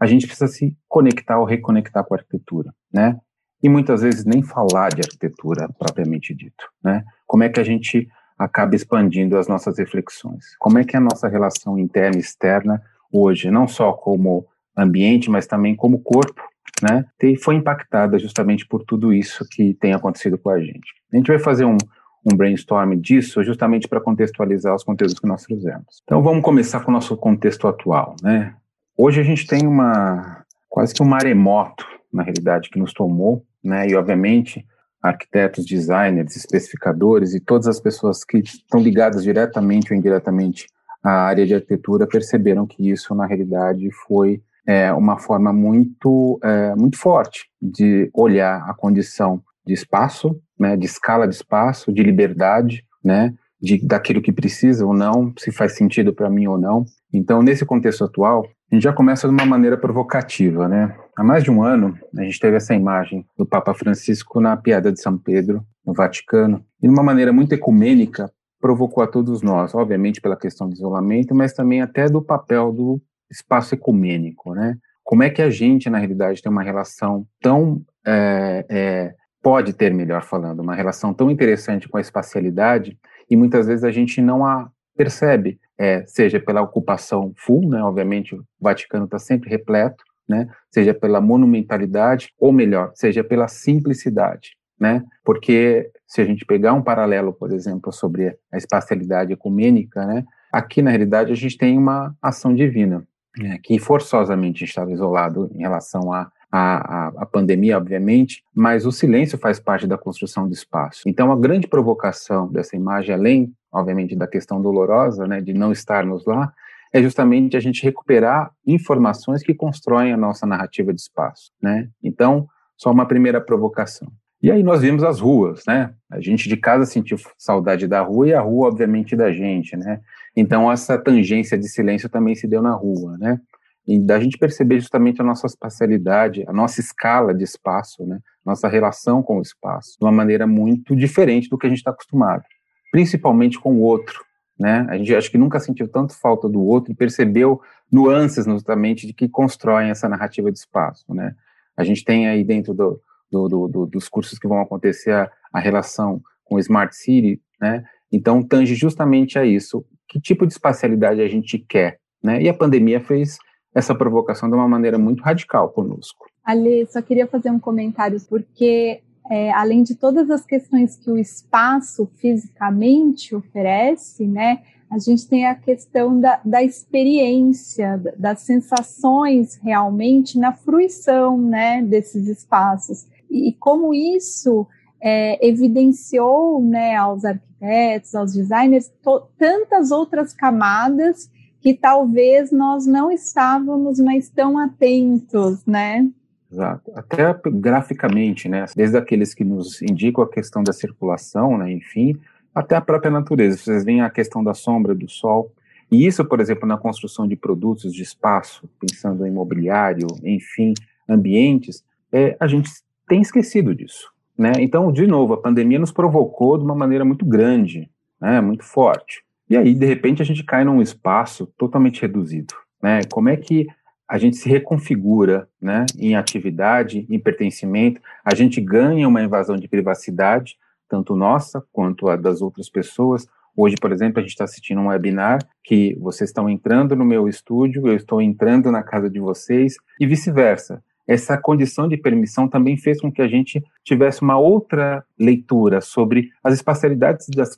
a 0.01 0.07
gente 0.09 0.27
precisa 0.27 0.49
se 0.49 0.77
conectar 0.89 1.39
ou 1.39 1.45
reconectar 1.45 2.05
com 2.05 2.15
a 2.15 2.17
arquitetura, 2.17 2.75
né, 2.93 3.17
e 3.63 3.69
muitas 3.69 4.03
vezes 4.03 4.25
nem 4.25 4.43
falar 4.43 4.89
de 4.89 5.03
arquitetura 5.03 5.69
propriamente 5.79 6.35
dito, 6.35 6.69
né, 6.83 7.05
como 7.29 7.45
é 7.45 7.49
que 7.49 7.61
a 7.61 7.65
gente 7.65 8.09
acaba 8.37 8.75
expandindo 8.75 9.39
as 9.39 9.47
nossas 9.47 9.79
reflexões, 9.79 10.57
como 10.59 10.81
é 10.81 10.85
que 10.85 10.97
é 10.97 10.99
a 10.99 11.03
nossa 11.03 11.29
relação 11.29 11.79
interna 11.79 12.17
e 12.17 12.21
externa 12.21 12.83
hoje, 13.13 13.53
não 13.53 13.69
só 13.69 13.93
como 13.93 14.49
ambiente, 14.77 15.31
mas 15.31 15.47
também 15.47 15.77
como 15.77 16.01
corpo, 16.01 16.43
né, 16.81 17.05
foi 17.43 17.55
impactada 17.55 18.19
justamente 18.19 18.67
por 18.67 18.85
tudo 18.85 19.13
isso 19.13 19.45
que 19.51 19.75
tem 19.75 19.93
acontecido 19.93 20.39
com 20.39 20.51
a 20.51 20.61
gente. 20.61 20.95
A 21.13 21.17
gente 21.17 21.29
vai 21.29 21.39
fazer 21.39 21.65
um, 21.65 21.77
um 22.25 22.37
brainstorm 22.37 22.95
disso 22.95 23.43
justamente 23.43 23.89
para 23.89 24.01
contextualizar 24.01 24.75
os 24.75 24.85
conteúdos 24.85 25.19
que 25.19 25.27
nós 25.27 25.45
fizemos. 25.45 26.03
Então 26.05 26.23
vamos 26.23 26.43
começar 26.43 26.81
com 26.81 26.91
o 26.91 26.95
nosso 26.95 27.17
contexto 27.17 27.67
atual, 27.67 28.17
né? 28.23 28.55
Hoje 28.97 29.21
a 29.21 29.25
gente 29.25 29.47
tem 29.47 29.67
uma 29.67 30.45
quase 30.69 30.95
que 30.95 31.03
um 31.03 31.07
maremoto, 31.07 31.85
na 32.13 32.23
realidade, 32.23 32.71
que 32.71 32.79
nos 32.79 32.93
tomou, 32.93 33.45
né? 33.63 33.89
E 33.89 33.95
obviamente 33.95 34.65
arquitetos, 35.03 35.67
designers, 35.67 36.37
especificadores 36.37 37.35
e 37.35 37.41
todas 37.41 37.67
as 37.67 37.81
pessoas 37.81 38.25
que 38.25 38.39
estão 38.39 38.81
ligadas 38.81 39.25
diretamente 39.25 39.93
ou 39.93 39.99
indiretamente 39.99 40.67
à 41.03 41.11
área 41.11 41.45
de 41.45 41.55
arquitetura 41.55 42.07
perceberam 42.07 42.67
que 42.67 42.89
isso 42.89 43.13
na 43.15 43.27
realidade 43.27 43.91
foi 44.07 44.41
é, 44.67 44.93
uma 44.93 45.19
forma 45.19 45.53
muito 45.53 46.39
é, 46.43 46.75
muito 46.75 46.99
forte 46.99 47.47
de 47.61 48.11
olhar 48.15 48.69
a 48.69 48.75
condição 48.75 49.43
de 49.67 49.73
espaço, 49.73 50.41
né, 50.59 50.77
de 50.77 50.87
escala 50.87 51.27
de 51.27 51.35
espaço, 51.35 51.93
de 51.93 52.03
liberdade, 52.03 52.85
né, 53.05 53.35
de 53.61 53.85
daquilo 53.85 54.23
que 54.23 54.33
precisa 54.33 54.85
ou 54.85 54.95
não, 54.95 55.33
se 55.39 55.53
faz 55.53 55.77
sentido 55.77 56.13
para 56.13 56.29
mim 56.29 56.47
ou 56.47 56.59
não. 56.59 56.85
Então, 57.13 57.43
nesse 57.43 57.65
contexto 57.65 58.05
atual, 58.05 58.45
a 58.71 58.75
gente 58.75 58.85
já 58.85 58.93
começa 58.93 59.29
de 59.29 59.35
uma 59.35 59.45
maneira 59.45 59.77
provocativa, 59.77 60.67
né? 60.67 60.97
Há 61.15 61.23
mais 61.23 61.45
de 61.45 61.51
um 61.51 61.63
ano, 61.63 61.97
a 62.17 62.23
gente 62.23 62.41
teve 62.41 62.57
essa 62.57 62.75
imagem 62.75 63.25
do 63.37 63.45
Papa 63.45 63.75
Francisco 63.75 64.41
na 64.41 64.57
Piada 64.57 64.91
de 64.91 65.01
São 65.01 65.19
Pedro, 65.19 65.63
no 65.87 65.93
Vaticano, 65.93 66.65
e 66.83 66.89
de 66.89 66.93
uma 66.93 67.03
maneira 67.03 67.33
muito 67.33 67.53
ecumênica, 67.53 68.33
provocou 68.59 69.03
a 69.05 69.07
todos 69.07 69.43
nós, 69.43 69.75
obviamente 69.75 70.21
pela 70.21 70.37
questão 70.37 70.69
do 70.69 70.75
isolamento, 70.75 71.35
mas 71.35 71.53
também 71.53 71.83
até 71.83 72.09
do 72.09 72.23
papel 72.23 72.73
do 72.73 73.01
espaço 73.33 73.75
ecumênico, 73.75 74.55
né? 74.55 74.77
Como 75.03 75.23
é 75.23 75.31
que 75.31 75.43
a 75.43 75.51
gente, 75.51 75.91
na 75.91 75.99
realidade, 75.99 76.41
tem 76.41 76.53
uma 76.53 76.63
relação 76.63 77.27
tão 77.41 77.83
é, 78.07 78.65
é, 78.69 79.15
pode 79.43 79.73
ter, 79.73 79.93
melhor 79.93 80.23
falando, 80.23 80.61
uma 80.61 80.75
relação 80.75 81.13
tão 81.13 81.31
interessante 81.31 81.89
com 81.89 81.99
a 81.99 82.01
espacialidade 82.01 82.97
e 83.29 83.37
muitas 83.37 83.67
vezes 83.67 83.85
a 83.85 83.91
gente 83.91 84.23
não 84.23 84.47
a 84.47 84.71
percebe, 84.97 85.59
é, 85.77 86.05
seja 86.07 86.39
pela 86.39 86.63
ocupação 86.63 87.33
full, 87.37 87.69
né, 87.69 87.83
obviamente 87.83 88.35
o 88.35 88.45
Vaticano 88.61 89.07
está 89.07 89.19
sempre 89.19 89.51
repleto, 89.51 90.05
né, 90.29 90.49
seja 90.71 90.95
pela 90.95 91.21
monumentalidade, 91.21 92.29
ou 92.39 92.53
melhor, 92.53 92.93
seja 92.95 93.25
pela 93.25 93.49
simplicidade, 93.49 94.51
né, 94.79 95.03
porque 95.25 95.91
se 96.07 96.21
a 96.21 96.25
gente 96.25 96.45
pegar 96.45 96.75
um 96.75 96.83
paralelo, 96.83 97.33
por 97.33 97.53
exemplo, 97.53 97.93
sobre 97.93 98.37
a 98.53 98.57
espacialidade 98.57 99.33
ecumênica, 99.33 100.05
né, 100.07 100.25
aqui 100.53 100.83
na 100.83 100.91
realidade 100.91 101.33
a 101.33 101.37
gente 101.37 101.57
tem 101.57 101.77
uma 101.77 102.15
ação 102.21 102.55
divina, 102.55 103.05
né, 103.39 103.59
que 103.63 103.79
forçosamente 103.79 104.65
estava 104.65 104.93
isolado 104.93 105.51
em 105.55 105.61
relação 105.61 106.13
a 106.13 106.31
a, 106.53 107.07
a, 107.07 107.13
a, 107.23 107.27
pandemia, 107.27 107.79
obviamente, 107.79 108.45
mas 108.55 108.85
o 108.85 108.93
silêncio 108.93 109.39
faz 109.39 109.59
parte 109.59 109.87
da 109.87 109.97
construção 109.97 110.47
do 110.47 110.53
espaço. 110.53 111.05
Então, 111.07 111.33
a 111.33 111.37
grande 111.37 111.67
provocação 111.67 112.47
dessa 112.47 112.77
imagem, 112.77 113.15
além, 113.15 113.55
obviamente, 113.73 114.15
da 114.15 114.27
questão 114.27 114.61
dolorosa, 114.61 115.27
né, 115.27 115.41
de 115.41 115.55
não 115.55 115.73
estarmos 115.73 116.27
lá, 116.27 116.53
é 116.93 117.03
justamente 117.03 117.57
a 117.57 117.61
gente 117.61 117.83
recuperar 117.83 118.51
informações 118.67 119.43
que 119.43 119.55
constroem 119.55 120.13
a 120.13 120.17
nossa 120.17 120.47
narrativa 120.47 120.93
de 120.93 121.01
espaço, 121.01 121.51
né? 121.61 121.89
Então, 122.03 122.47
só 122.77 122.91
uma 122.91 123.07
primeira 123.07 123.41
provocação. 123.41 124.09
E 124.43 124.51
aí 124.51 124.63
nós 124.63 124.83
vimos 124.83 125.03
as 125.03 125.21
ruas, 125.21 125.65
né? 125.67 125.95
A 126.11 126.21
gente 126.21 126.51
de 126.51 126.57
casa 126.57 126.85
sentiu 126.85 127.17
saudade 127.39 127.87
da 127.87 128.03
rua 128.03 128.29
e 128.29 128.35
a 128.35 128.43
rua, 128.43 128.69
obviamente, 128.69 129.17
da 129.17 129.33
gente, 129.33 129.75
né? 129.75 130.01
Então, 130.37 130.71
essa 130.71 130.97
tangência 130.99 131.59
de 131.59 131.69
silêncio 131.69 132.09
também 132.09 132.35
se 132.35 132.47
deu 132.47 132.63
na 132.63 132.73
rua, 132.73 133.17
né? 133.19 133.41
e 133.87 133.99
da 133.99 134.19
gente 134.21 134.39
perceber 134.39 134.81
justamente 134.81 135.21
a 135.21 135.25
nossa 135.25 135.47
espacialidade, 135.47 136.45
a 136.47 136.53
nossa 136.53 136.81
escala 136.81 137.35
de 137.35 137.43
espaço, 137.43 138.05
né, 138.07 138.21
nossa 138.45 138.69
relação 138.69 139.23
com 139.23 139.39
o 139.39 139.43
espaço, 139.43 139.97
de 139.99 140.05
uma 140.05 140.13
maneira 140.13 140.47
muito 140.47 140.95
diferente 140.95 141.49
do 141.49 141.59
que 141.59 141.67
a 141.67 141.69
gente 141.69 141.79
está 141.79 141.91
acostumado, 141.91 142.45
principalmente 142.91 143.59
com 143.59 143.75
o 143.75 143.81
outro, 143.81 144.25
né? 144.59 144.87
A 144.89 144.97
gente 144.97 145.15
acho 145.15 145.31
que 145.31 145.39
nunca 145.39 145.59
sentiu 145.59 145.89
tanto 145.89 146.15
falta 146.15 146.49
do 146.49 146.61
outro 146.63 146.93
e 146.93 146.95
percebeu 146.95 147.61
nuances 147.91 148.45
justamente 148.45 149.07
de 149.07 149.13
que 149.13 149.29
constroem 149.29 149.91
essa 149.91 150.09
narrativa 150.09 150.53
de 150.53 150.59
espaço, 150.59 151.13
né? 151.13 151.35
A 151.77 151.83
gente 151.83 152.05
tem 152.05 152.29
aí 152.29 152.45
dentro 152.45 152.75
do, 152.75 153.01
do, 153.31 153.67
do, 153.67 153.87
dos 153.87 154.09
cursos 154.09 154.39
que 154.39 154.47
vão 154.47 154.61
acontecer 154.61 155.13
a, 155.13 155.31
a 155.53 155.59
relação 155.59 156.21
com 156.45 156.57
o 156.57 156.59
Smart 156.61 156.95
City, 156.95 157.41
né? 157.61 157.85
Então 158.13 158.43
tange 158.43 158.75
justamente 158.75 159.39
a 159.39 159.45
isso. 159.45 159.85
Que 160.13 160.21
tipo 160.21 160.47
de 160.47 160.53
espacialidade 160.53 161.23
a 161.23 161.29
gente 161.29 161.59
quer, 161.59 161.99
né? 162.23 162.43
E 162.43 162.47
a 162.47 162.53
pandemia 162.53 163.01
fez 163.01 163.39
essa 163.75 163.95
provocação 163.95 164.47
de 164.47 164.55
uma 164.55 164.69
maneira 164.69 164.99
muito 164.99 165.23
radical 165.23 165.71
conosco. 165.71 166.27
Ali, 166.45 166.87
só 166.91 167.01
queria 167.01 167.27
fazer 167.27 167.51
um 167.51 167.59
comentário, 167.59 168.21
porque 168.29 169.01
é, 169.31 169.51
além 169.53 169.83
de 169.83 169.95
todas 169.95 170.29
as 170.31 170.45
questões 170.45 170.97
que 170.97 171.11
o 171.11 171.17
espaço 171.17 172.11
fisicamente 172.17 173.35
oferece, 173.35 174.27
né, 174.27 174.61
a 174.91 174.99
gente 174.99 175.27
tem 175.27 175.47
a 175.47 175.55
questão 175.55 176.21
da, 176.21 176.39
da 176.45 176.63
experiência, 176.63 177.97
das 178.19 178.41
sensações 178.41 179.57
realmente 179.63 180.39
na 180.39 180.53
fruição 180.53 181.41
né, 181.41 181.81
desses 181.81 182.29
espaços. 182.29 183.07
E, 183.31 183.49
e 183.49 183.53
como 183.55 183.95
isso 183.95 184.67
é, 185.03 185.45
evidenciou 185.47 186.63
né, 186.63 186.95
aos 186.95 187.25
arquitetos, 187.25 188.15
aos 188.15 188.33
designers, 188.33 188.93
tantas 189.37 189.91
outras 189.91 190.33
camadas 190.33 191.29
que 191.61 191.75
talvez 191.75 192.53
nós 192.53 192.87
não 192.87 193.11
estávamos 193.11 193.99
mais 193.99 194.29
tão 194.29 194.59
atentos, 194.59 195.65
né? 195.67 196.09
Exato. 196.51 196.93
Até 196.95 197.35
graficamente, 197.47 198.49
né? 198.49 198.67
Desde 198.77 198.97
aqueles 198.97 199.33
que 199.33 199.45
nos 199.45 199.81
indicam 199.81 200.23
a 200.23 200.29
questão 200.29 200.63
da 200.63 200.73
circulação, 200.73 201.57
né? 201.57 201.73
Enfim, 201.73 202.19
até 202.55 202.77
a 202.77 202.81
própria 202.81 203.11
natureza. 203.11 203.57
Vocês 203.57 203.85
veem 203.85 204.03
a 204.03 204.11
questão 204.11 204.43
da 204.43 204.55
sombra, 204.55 204.95
do 204.95 205.09
sol. 205.09 205.53
E 205.91 206.07
isso, 206.07 206.25
por 206.25 206.41
exemplo, 206.41 206.67
na 206.67 206.77
construção 206.77 207.27
de 207.27 207.37
produtos 207.37 207.93
de 207.93 208.03
espaço, 208.03 208.69
pensando 208.81 209.25
em 209.25 209.31
imobiliário, 209.31 210.07
enfim, 210.23 210.75
ambientes, 211.09 211.85
é, 212.11 212.37
a 212.41 212.47
gente 212.47 212.71
tem 213.09 213.21
esquecido 213.21 213.75
disso. 213.75 214.13
Né? 214.39 214.53
Então, 214.59 214.91
de 214.93 215.07
novo, 215.07 215.35
a 215.35 215.41
pandemia 215.41 215.79
nos 215.79 215.93
provocou 215.93 216.57
de 216.59 216.65
uma 216.65 216.75
maneira 216.75 217.05
muito 217.05 217.25
grande, 217.25 217.91
né? 218.21 218.41
muito 218.41 218.65
forte. 218.65 219.23
E 219.49 219.57
aí, 219.57 219.75
de 219.75 219.87
repente, 219.87 220.23
a 220.23 220.25
gente 220.25 220.43
cai 220.43 220.65
num 220.65 220.81
espaço 220.81 221.47
totalmente 221.59 222.01
reduzido. 222.01 222.55
Né? 222.83 223.03
Como 223.11 223.29
é 223.29 223.37
que 223.37 223.67
a 224.13 224.19
gente 224.19 224.37
se 224.37 224.47
reconfigura 224.47 225.49
né, 225.59 225.87
em 225.99 226.15
atividade, 226.15 227.07
em 227.09 227.19
pertencimento, 227.19 227.99
a 228.23 228.35
gente 228.35 228.61
ganha 228.61 229.09
uma 229.09 229.23
invasão 229.23 229.57
de 229.57 229.67
privacidade, 229.67 230.59
tanto 230.87 231.17
nossa 231.17 231.65
quanto 231.73 232.09
a 232.11 232.17
das 232.17 232.43
outras 232.43 232.69
pessoas. 232.69 233.27
Hoje, 233.57 233.77
por 233.81 233.91
exemplo, 233.91 234.19
a 234.19 234.23
gente 234.23 234.33
está 234.33 234.45
assistindo 234.45 234.83
um 234.83 234.89
webinar 234.89 235.39
que 235.65 235.97
vocês 235.99 236.29
estão 236.29 236.47
entrando 236.47 236.95
no 236.95 237.07
meu 237.07 237.27
estúdio, 237.27 237.89
eu 237.89 237.97
estou 237.97 238.21
entrando 238.21 238.71
na 238.71 238.83
casa 238.83 239.09
de 239.09 239.19
vocês 239.19 239.77
e 239.99 240.07
vice-versa 240.07 240.85
essa 241.07 241.37
condição 241.37 241.89
de 241.89 241.97
permissão 241.97 242.49
também 242.49 242.77
fez 242.77 243.01
com 243.01 243.11
que 243.11 243.23
a 243.23 243.29
gente 243.29 243.63
tivesse 243.85 244.23
uma 244.23 244.39
outra 244.39 245.05
leitura 245.19 245.81
sobre 245.81 246.31
as 246.43 246.55
espacialidades 246.55 247.27
das, 247.29 247.57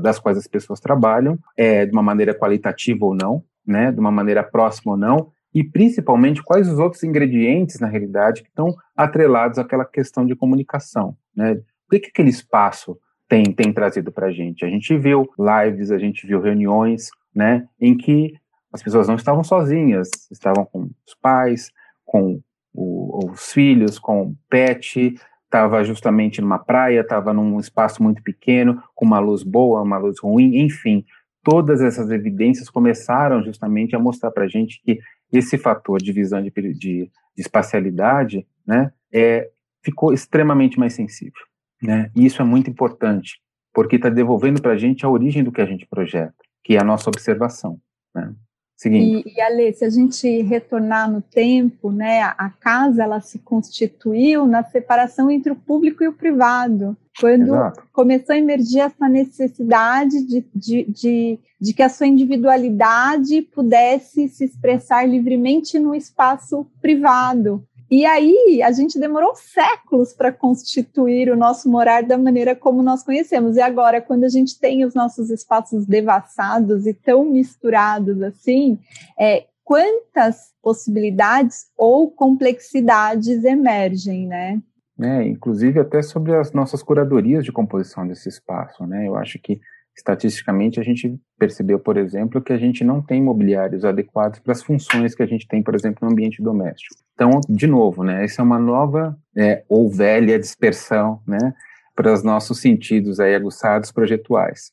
das 0.00 0.18
quais 0.18 0.38
as 0.38 0.46
pessoas 0.46 0.80
trabalham, 0.80 1.38
é, 1.56 1.84
de 1.84 1.92
uma 1.92 2.02
maneira 2.02 2.34
qualitativa 2.34 3.04
ou 3.04 3.14
não, 3.14 3.42
né, 3.66 3.92
de 3.92 4.00
uma 4.00 4.10
maneira 4.10 4.42
próxima 4.42 4.92
ou 4.92 4.98
não, 4.98 5.32
e 5.54 5.64
principalmente 5.64 6.42
quais 6.42 6.68
os 6.68 6.78
outros 6.78 7.02
ingredientes, 7.02 7.80
na 7.80 7.88
realidade, 7.88 8.42
que 8.42 8.48
estão 8.48 8.74
atrelados 8.96 9.58
àquela 9.58 9.84
questão 9.84 10.24
de 10.24 10.36
comunicação. 10.36 11.16
Né? 11.34 11.52
O 11.52 11.90
que, 11.90 12.00
que 12.00 12.08
aquele 12.08 12.30
espaço 12.30 12.98
tem, 13.28 13.44
tem 13.44 13.72
trazido 13.72 14.12
para 14.12 14.28
a 14.28 14.32
gente? 14.32 14.64
A 14.64 14.68
gente 14.68 14.96
viu 14.96 15.28
lives, 15.38 15.90
a 15.90 15.98
gente 15.98 16.26
viu 16.26 16.40
reuniões 16.40 17.10
né, 17.34 17.66
em 17.80 17.96
que 17.96 18.34
as 18.72 18.82
pessoas 18.82 19.08
não 19.08 19.16
estavam 19.16 19.42
sozinhas, 19.42 20.08
estavam 20.30 20.64
com 20.64 20.90
os 21.06 21.14
pais, 21.20 21.70
com 22.04 22.40
o, 22.78 23.30
os 23.32 23.52
filhos 23.52 23.98
com 23.98 24.22
o 24.22 24.36
pet, 24.48 25.14
estava 25.44 25.82
justamente 25.82 26.40
numa 26.40 26.58
praia, 26.58 27.00
estava 27.00 27.32
num 27.32 27.58
espaço 27.58 28.02
muito 28.02 28.22
pequeno, 28.22 28.82
com 28.94 29.04
uma 29.04 29.18
luz 29.18 29.42
boa, 29.42 29.82
uma 29.82 29.98
luz 29.98 30.20
ruim, 30.20 30.58
enfim, 30.58 31.04
todas 31.42 31.80
essas 31.80 32.10
evidências 32.10 32.70
começaram 32.70 33.42
justamente 33.42 33.96
a 33.96 33.98
mostrar 33.98 34.30
para 34.30 34.44
a 34.44 34.48
gente 34.48 34.80
que 34.82 35.00
esse 35.32 35.58
fator 35.58 35.98
de 35.98 36.12
visão 36.12 36.40
de, 36.42 36.50
de, 36.50 36.74
de 36.74 37.10
espacialidade, 37.36 38.46
né, 38.66 38.92
é, 39.12 39.50
ficou 39.82 40.12
extremamente 40.12 40.78
mais 40.78 40.92
sensível, 40.92 41.42
né, 41.82 42.10
e 42.14 42.26
isso 42.26 42.40
é 42.40 42.44
muito 42.44 42.70
importante, 42.70 43.40
porque 43.74 43.96
está 43.96 44.08
devolvendo 44.08 44.60
para 44.62 44.72
a 44.72 44.76
gente 44.76 45.04
a 45.04 45.08
origem 45.08 45.42
do 45.42 45.50
que 45.50 45.60
a 45.60 45.66
gente 45.66 45.86
projeta, 45.86 46.34
que 46.62 46.76
é 46.76 46.80
a 46.80 46.84
nossa 46.84 47.10
observação, 47.10 47.80
né. 48.14 48.32
Seguinte. 48.78 49.28
E, 49.28 49.36
e 49.36 49.40
Ale, 49.40 49.72
se 49.72 49.84
a 49.84 49.90
gente 49.90 50.40
retornar 50.42 51.10
no 51.10 51.20
tempo, 51.20 51.90
né, 51.90 52.22
a 52.22 52.48
casa 52.48 53.02
ela 53.02 53.20
se 53.20 53.40
constituiu 53.40 54.46
na 54.46 54.62
separação 54.62 55.28
entre 55.28 55.50
o 55.50 55.56
público 55.56 56.04
e 56.04 56.06
o 56.06 56.12
privado, 56.12 56.96
quando 57.20 57.48
Exato. 57.48 57.82
começou 57.92 58.36
a 58.36 58.38
emergir 58.38 58.78
essa 58.78 59.08
necessidade 59.08 60.24
de, 60.24 60.46
de, 60.54 60.84
de, 60.84 61.38
de, 61.60 61.74
que 61.74 61.82
a 61.82 61.88
sua 61.88 62.06
individualidade 62.06 63.42
pudesse 63.42 64.28
se 64.28 64.44
expressar 64.44 65.08
livremente 65.08 65.76
no 65.80 65.92
espaço 65.92 66.64
privado. 66.80 67.66
E 67.90 68.04
aí 68.04 68.62
a 68.62 68.70
gente 68.70 68.98
demorou 68.98 69.34
séculos 69.34 70.12
para 70.12 70.30
constituir 70.30 71.30
o 71.30 71.36
nosso 71.36 71.70
morar 71.70 72.02
da 72.02 72.18
maneira 72.18 72.54
como 72.54 72.82
nós 72.82 73.02
conhecemos. 73.02 73.56
E 73.56 73.60
agora, 73.60 74.00
quando 74.00 74.24
a 74.24 74.28
gente 74.28 74.58
tem 74.58 74.84
os 74.84 74.94
nossos 74.94 75.30
espaços 75.30 75.86
devassados 75.86 76.86
e 76.86 76.92
tão 76.92 77.24
misturados 77.24 78.20
assim, 78.22 78.78
é, 79.18 79.46
quantas 79.64 80.52
possibilidades 80.62 81.66
ou 81.76 82.10
complexidades 82.10 83.42
emergem, 83.44 84.26
né? 84.26 84.60
É, 85.00 85.22
inclusive 85.26 85.78
até 85.78 86.02
sobre 86.02 86.34
as 86.34 86.52
nossas 86.52 86.82
curadorias 86.82 87.44
de 87.44 87.52
composição 87.52 88.06
desse 88.06 88.28
espaço, 88.28 88.86
né? 88.86 89.06
Eu 89.06 89.16
acho 89.16 89.38
que 89.38 89.60
estatisticamente 89.96 90.78
a 90.78 90.82
gente 90.82 91.18
percebeu, 91.38 91.78
por 91.78 91.96
exemplo, 91.96 92.40
que 92.40 92.52
a 92.52 92.58
gente 92.58 92.84
não 92.84 93.00
tem 93.02 93.22
mobiliários 93.22 93.84
adequados 93.84 94.40
para 94.40 94.52
as 94.52 94.62
funções 94.62 95.14
que 95.14 95.22
a 95.22 95.26
gente 95.26 95.46
tem, 95.46 95.62
por 95.62 95.74
exemplo, 95.74 95.98
no 96.02 96.12
ambiente 96.12 96.42
doméstico. 96.42 96.96
Então, 97.18 97.40
de 97.48 97.66
novo, 97.66 98.04
né, 98.04 98.24
essa 98.24 98.42
é 98.42 98.44
uma 98.44 98.60
nova 98.60 99.18
é, 99.36 99.64
ou 99.68 99.90
velha 99.90 100.38
dispersão, 100.38 101.20
né, 101.26 101.52
para 101.92 102.12
os 102.12 102.22
nossos 102.22 102.60
sentidos 102.60 103.18
aí 103.18 103.34
aguçados 103.34 103.90
projetuais. 103.90 104.70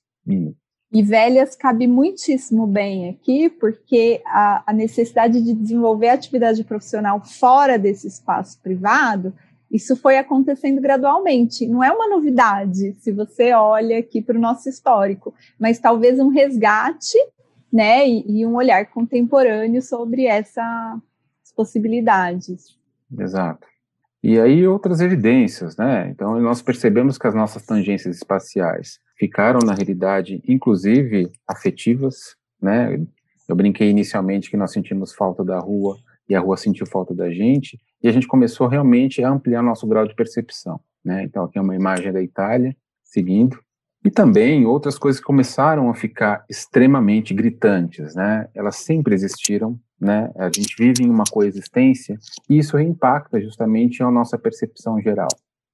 E 0.94 1.02
velhas 1.02 1.56
cabe 1.56 1.88
muitíssimo 1.88 2.68
bem 2.68 3.10
aqui, 3.10 3.50
porque 3.50 4.22
a, 4.28 4.64
a 4.68 4.74
necessidade 4.74 5.42
de 5.42 5.54
desenvolver 5.56 6.10
atividade 6.10 6.64
profissional 6.64 7.20
fora 7.26 7.80
desse 7.80 8.08
espaço 8.08 8.62
privado 8.62 9.34
isso 9.72 9.96
foi 9.96 10.18
acontecendo 10.18 10.80
gradualmente. 10.80 11.68
Não 11.68 11.84
é 11.84 11.92
uma 11.92 12.08
novidade 12.08 12.96
se 13.00 13.12
você 13.12 13.52
olha 13.54 13.98
aqui 13.98 14.22
para 14.22 14.38
o 14.38 14.42
nosso 14.42 14.70
histórico, 14.70 15.34
mas 15.60 15.80
talvez 15.80 16.20
um 16.20 16.30
resgate, 16.30 17.18
né, 17.74 18.08
e, 18.08 18.24
e 18.40 18.46
um 18.46 18.56
olhar 18.56 18.86
contemporâneo 18.86 19.82
sobre 19.82 20.28
essas 20.28 20.64
possibilidades. 21.56 22.78
Exato. 23.18 23.68
E 24.22 24.40
aí 24.40 24.68
outras 24.68 25.02
evidências, 25.02 25.78
né? 25.78 26.10
Então 26.10 26.40
nós 26.42 26.62
percebemos 26.62 27.18
que 27.18 27.28
as 27.28 27.36
nossas 27.36 27.64
tangências 27.64 28.18
espaciais 28.18 29.00
ficaram 29.18 29.60
na 29.64 29.74
realidade, 29.74 30.42
inclusive 30.48 31.32
afetivas, 31.48 32.36
né? 32.62 33.00
Eu 33.48 33.56
brinquei 33.56 33.90
inicialmente 33.90 34.50
que 34.50 34.58
nós 34.58 34.72
sentimos 34.72 35.14
falta 35.14 35.44
da 35.44 35.60
rua 35.60 35.98
e 36.28 36.36
a 36.36 36.40
rua 36.40 36.58
sentiu 36.58 36.88
falta 36.88 37.14
da 37.14 37.30
gente, 37.32 37.80
e 38.02 38.08
a 38.08 38.12
gente 38.12 38.28
começou 38.28 38.68
realmente 38.68 39.24
a 39.24 39.30
ampliar 39.30 39.62
nosso 39.62 39.88
grau 39.88 40.08
de 40.08 40.16
percepção. 40.16 40.80
Né? 41.04 41.24
Então, 41.24 41.44
aqui 41.44 41.58
é 41.58 41.62
uma 41.62 41.76
imagem 41.76 42.12
da 42.12 42.22
Itália, 42.22 42.76
seguindo. 43.04 43.60
E 44.06 44.12
também 44.12 44.68
outras 44.68 45.00
coisas 45.00 45.20
começaram 45.20 45.90
a 45.90 45.96
ficar 45.96 46.46
extremamente 46.48 47.34
gritantes, 47.34 48.14
né? 48.14 48.48
Elas 48.54 48.76
sempre 48.76 49.16
existiram, 49.16 49.80
né? 50.00 50.32
A 50.36 50.46
gente 50.46 50.76
vive 50.78 51.04
em 51.04 51.10
uma 51.10 51.24
coexistência 51.24 52.20
e 52.48 52.60
isso 52.60 52.78
impacta 52.78 53.42
justamente 53.42 54.04
a 54.04 54.12
nossa 54.12 54.38
percepção 54.38 55.02
geral, 55.02 55.30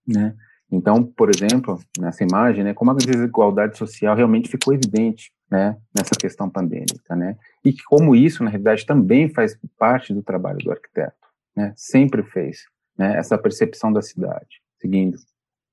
né? 0.07 0.33
Então, 0.71 1.03
por 1.03 1.29
exemplo, 1.29 1.77
nessa 1.99 2.23
imagem, 2.23 2.63
né, 2.63 2.73
como 2.73 2.91
a 2.91 2.95
desigualdade 2.95 3.77
social 3.77 4.15
realmente 4.15 4.47
ficou 4.47 4.73
evidente, 4.73 5.29
né, 5.51 5.75
nessa 5.93 6.15
questão 6.15 6.49
pandêmica, 6.49 7.13
né, 7.13 7.35
e 7.65 7.73
como 7.89 8.15
isso, 8.15 8.41
na 8.41 8.49
realidade, 8.49 8.85
também 8.85 9.27
faz 9.27 9.59
parte 9.77 10.13
do 10.13 10.23
trabalho 10.23 10.59
do 10.59 10.71
arquiteto, 10.71 11.27
né, 11.53 11.73
sempre 11.75 12.23
fez, 12.23 12.59
né, 12.97 13.17
essa 13.17 13.37
percepção 13.37 13.91
da 13.91 14.01
cidade, 14.01 14.61
seguindo. 14.79 15.17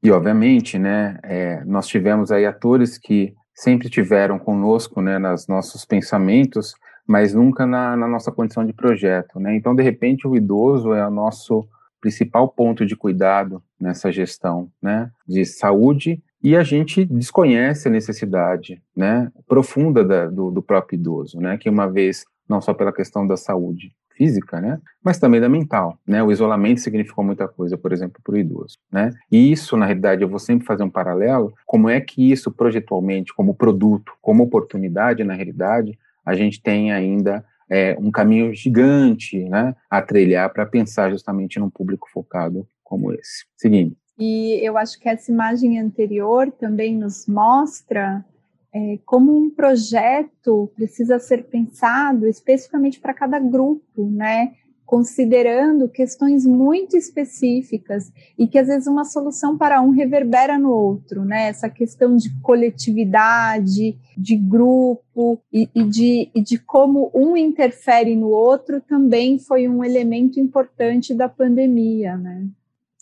E, 0.03 0.11
obviamente, 0.11 0.79
né, 0.79 1.19
é, 1.23 1.65
nós 1.65 1.87
tivemos 1.87 2.31
aí 2.31 2.47
atores 2.47 2.97
que 2.97 3.35
sempre 3.55 3.89
tiveram 3.89 4.39
conosco, 4.39 5.01
né, 5.01 5.19
nos 5.19 5.49
nossos 5.49 5.85
pensamentos, 5.85 6.75
mas 7.07 7.35
nunca 7.35 7.67
na, 7.67 7.97
na 7.97 8.07
nossa 8.07 8.31
condição 8.31 8.65
de 8.65 8.73
projeto, 8.73 9.41
né, 9.41 9.57
então, 9.57 9.75
de 9.75 9.83
repente, 9.83 10.29
o 10.29 10.37
idoso 10.37 10.93
é 10.93 11.07
o 11.07 11.11
nosso 11.11 11.67
principal 12.01 12.49
ponto 12.49 12.87
de 12.87 12.95
cuidado 12.95 13.63
nessa 13.81 14.13
gestão 14.13 14.71
né, 14.81 15.11
de 15.27 15.45
saúde 15.45 16.23
e 16.43 16.57
a 16.57 16.63
gente 16.63 17.05
desconhece 17.05 17.89
a 17.89 17.91
necessidade 17.91 18.81
né, 18.97 19.31
profunda 19.47 20.05
da, 20.05 20.27
do, 20.27 20.51
do, 20.51 20.63
próprio 20.63 20.97
idoso, 20.97 21.41
né, 21.41 21.59
que 21.59 21.69
uma 21.69 21.91
vez, 21.91 22.25
não 22.49 22.61
só 22.61 22.73
pela 22.73 22.93
questão 22.93 23.27
da 23.27 23.37
saúde 23.37 23.93
física, 24.19 24.61
né, 24.61 24.81
mas 25.03 25.19
também 25.19 25.41
da 25.41 25.49
mental. 25.49 25.97
Né, 26.07 26.21
o 26.23 26.33
isolamento 26.33 26.81
significou 26.81 27.25
muita 27.25 27.47
coisa, 27.47 27.79
por 27.79 27.93
exemplo, 27.93 28.21
para 28.23 28.35
o 28.35 28.39
idoso. 28.39 28.77
Né, 28.91 29.13
e 29.31 29.53
isso, 29.53 29.77
na 29.77 29.87
realidade, 29.87 30.23
eu 30.23 30.29
vou 30.29 30.41
sempre 30.41 30.67
fazer 30.67 30.83
um 30.83 30.91
paralelo, 30.91 31.55
como 31.65 31.89
é 31.89 32.01
que 32.01 32.31
isso 32.31 32.51
projetualmente, 32.51 33.33
como 33.33 33.55
produto, 33.55 34.13
como 34.21 34.43
oportunidade, 34.43 35.23
na 35.23 35.35
realidade, 35.35 35.97
a 36.27 36.35
gente 36.35 36.61
tem 36.61 36.93
ainda 36.93 37.45
é, 37.71 37.97
um 38.01 38.11
caminho 38.11 38.53
gigante 38.53 39.45
né, 39.45 39.75
a 39.89 40.03
trilhar 40.03 40.53
para 40.53 40.67
pensar 40.67 41.11
justamente 41.11 41.61
num 41.61 41.71
público 41.71 42.09
focado 42.13 42.67
como 42.83 43.13
esse. 43.13 43.47
Seguindo. 43.57 43.97
E 44.19 44.59
eu 44.67 44.77
acho 44.77 44.99
que 44.99 45.09
essa 45.09 45.31
imagem 45.31 45.79
anterior 45.79 46.51
também 46.51 46.97
nos 46.97 47.27
mostra 47.27 48.25
é, 48.73 48.99
como 49.05 49.37
um 49.37 49.51
projeto 49.51 50.71
precisa 50.75 51.19
ser 51.19 51.45
pensado 51.45 52.27
especificamente 52.27 53.01
para 53.01 53.15
cada 53.15 53.39
grupo, 53.39 54.09
né? 54.11 54.55
considerando 54.89 55.87
questões 55.87 56.47
muito 56.47 56.97
específicas 56.97 58.11
e 58.39 58.49
que 58.49 58.59
às 58.59 58.69
vezes 58.69 58.87
uma 58.87 59.05
solução 59.05 59.59
para 59.59 59.83
um 59.83 59.91
reverbera 59.91 60.59
no 60.59 60.71
outro, 60.71 61.27
né? 61.27 61.49
Essa 61.49 61.69
questão 61.69 62.17
de 62.17 62.31
coletividade, 62.41 63.99
de 64.17 64.35
grupo 64.35 65.43
e, 65.53 65.69
e, 65.75 65.85
de, 65.85 66.31
e 66.35 66.41
de 66.41 66.59
como 66.59 67.11
um 67.15 67.37
interfere 67.37 68.17
no 68.17 68.29
outro 68.29 68.81
também 68.81 69.39
foi 69.39 69.69
um 69.69 69.85
elemento 69.85 70.41
importante 70.41 71.13
da 71.15 71.29
pandemia, 71.29 72.17
né? 72.17 72.49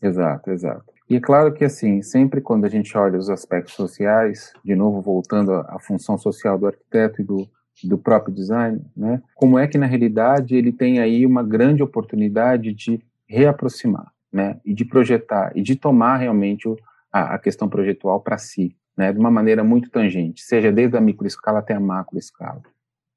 Exato, 0.03 0.51
exato. 0.51 0.96
E 1.09 1.17
é 1.17 1.21
claro 1.21 1.53
que, 1.53 1.65
assim, 1.65 2.03
sempre 2.03 2.41
quando 2.41 2.65
a 2.65 2.69
gente 2.69 2.97
olha 2.99 3.19
os 3.19 3.31
aspectos 3.31 3.75
sociais, 3.75 4.53
de 4.65 4.75
novo 4.75 5.01
voltando 5.01 5.53
à 5.53 5.79
função 5.79 6.19
social 6.19 6.59
do 6.59 6.67
arquiteto 6.67 7.23
e 7.23 7.25
do, 7.25 7.49
do 7.85 7.97
próprio 7.97 8.35
design, 8.35 8.81
né? 8.97 9.23
Como 9.35 9.57
é 9.57 9.69
que 9.69 9.79
na 9.79 9.87
realidade 9.87 10.57
ele 10.57 10.73
tem 10.73 10.99
aí 10.99 11.25
uma 11.25 11.45
grande 11.45 11.83
oportunidade 11.83 12.73
de 12.73 13.01
reaproximar, 13.29 14.11
né? 14.33 14.59
E 14.65 14.75
de 14.75 14.85
projetar 14.85 15.53
e 15.55 15.63
de 15.63 15.77
tomar 15.77 16.17
realmente 16.17 16.69
o, 16.69 16.77
a, 17.13 17.35
a, 17.35 17.39
questão 17.39 17.69
projetual 17.69 18.21
para 18.21 18.37
si, 18.37 18.77
né? 18.97 19.13
De 19.13 19.19
uma 19.19 19.31
maneira 19.31 19.63
muito 19.63 19.89
tangente, 19.89 20.43
seja 20.43 20.73
desde 20.73 20.97
a 20.97 21.01
microescala 21.01 21.61
até 21.61 21.75
a 21.75 21.81
macroescala. 21.81 22.63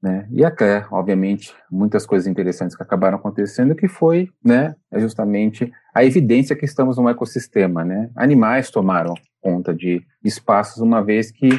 Né? 0.02 0.26
E 0.30 0.44
até, 0.44 0.86
obviamente, 0.90 1.54
muitas 1.70 2.06
coisas 2.06 2.26
interessantes 2.26 2.74
que 2.74 2.82
acabaram 2.82 3.18
acontecendo, 3.18 3.74
que 3.74 3.86
foi, 3.86 4.30
né, 4.42 4.74
justamente 4.96 5.70
a 5.94 6.02
evidência 6.02 6.56
que 6.56 6.64
estamos 6.64 6.96
num 6.96 7.08
ecossistema, 7.08 7.84
né? 7.84 8.10
Animais 8.16 8.70
tomaram 8.70 9.14
conta 9.42 9.74
de 9.74 10.02
espaços 10.24 10.78
uma 10.78 11.02
vez 11.02 11.30
que 11.30 11.50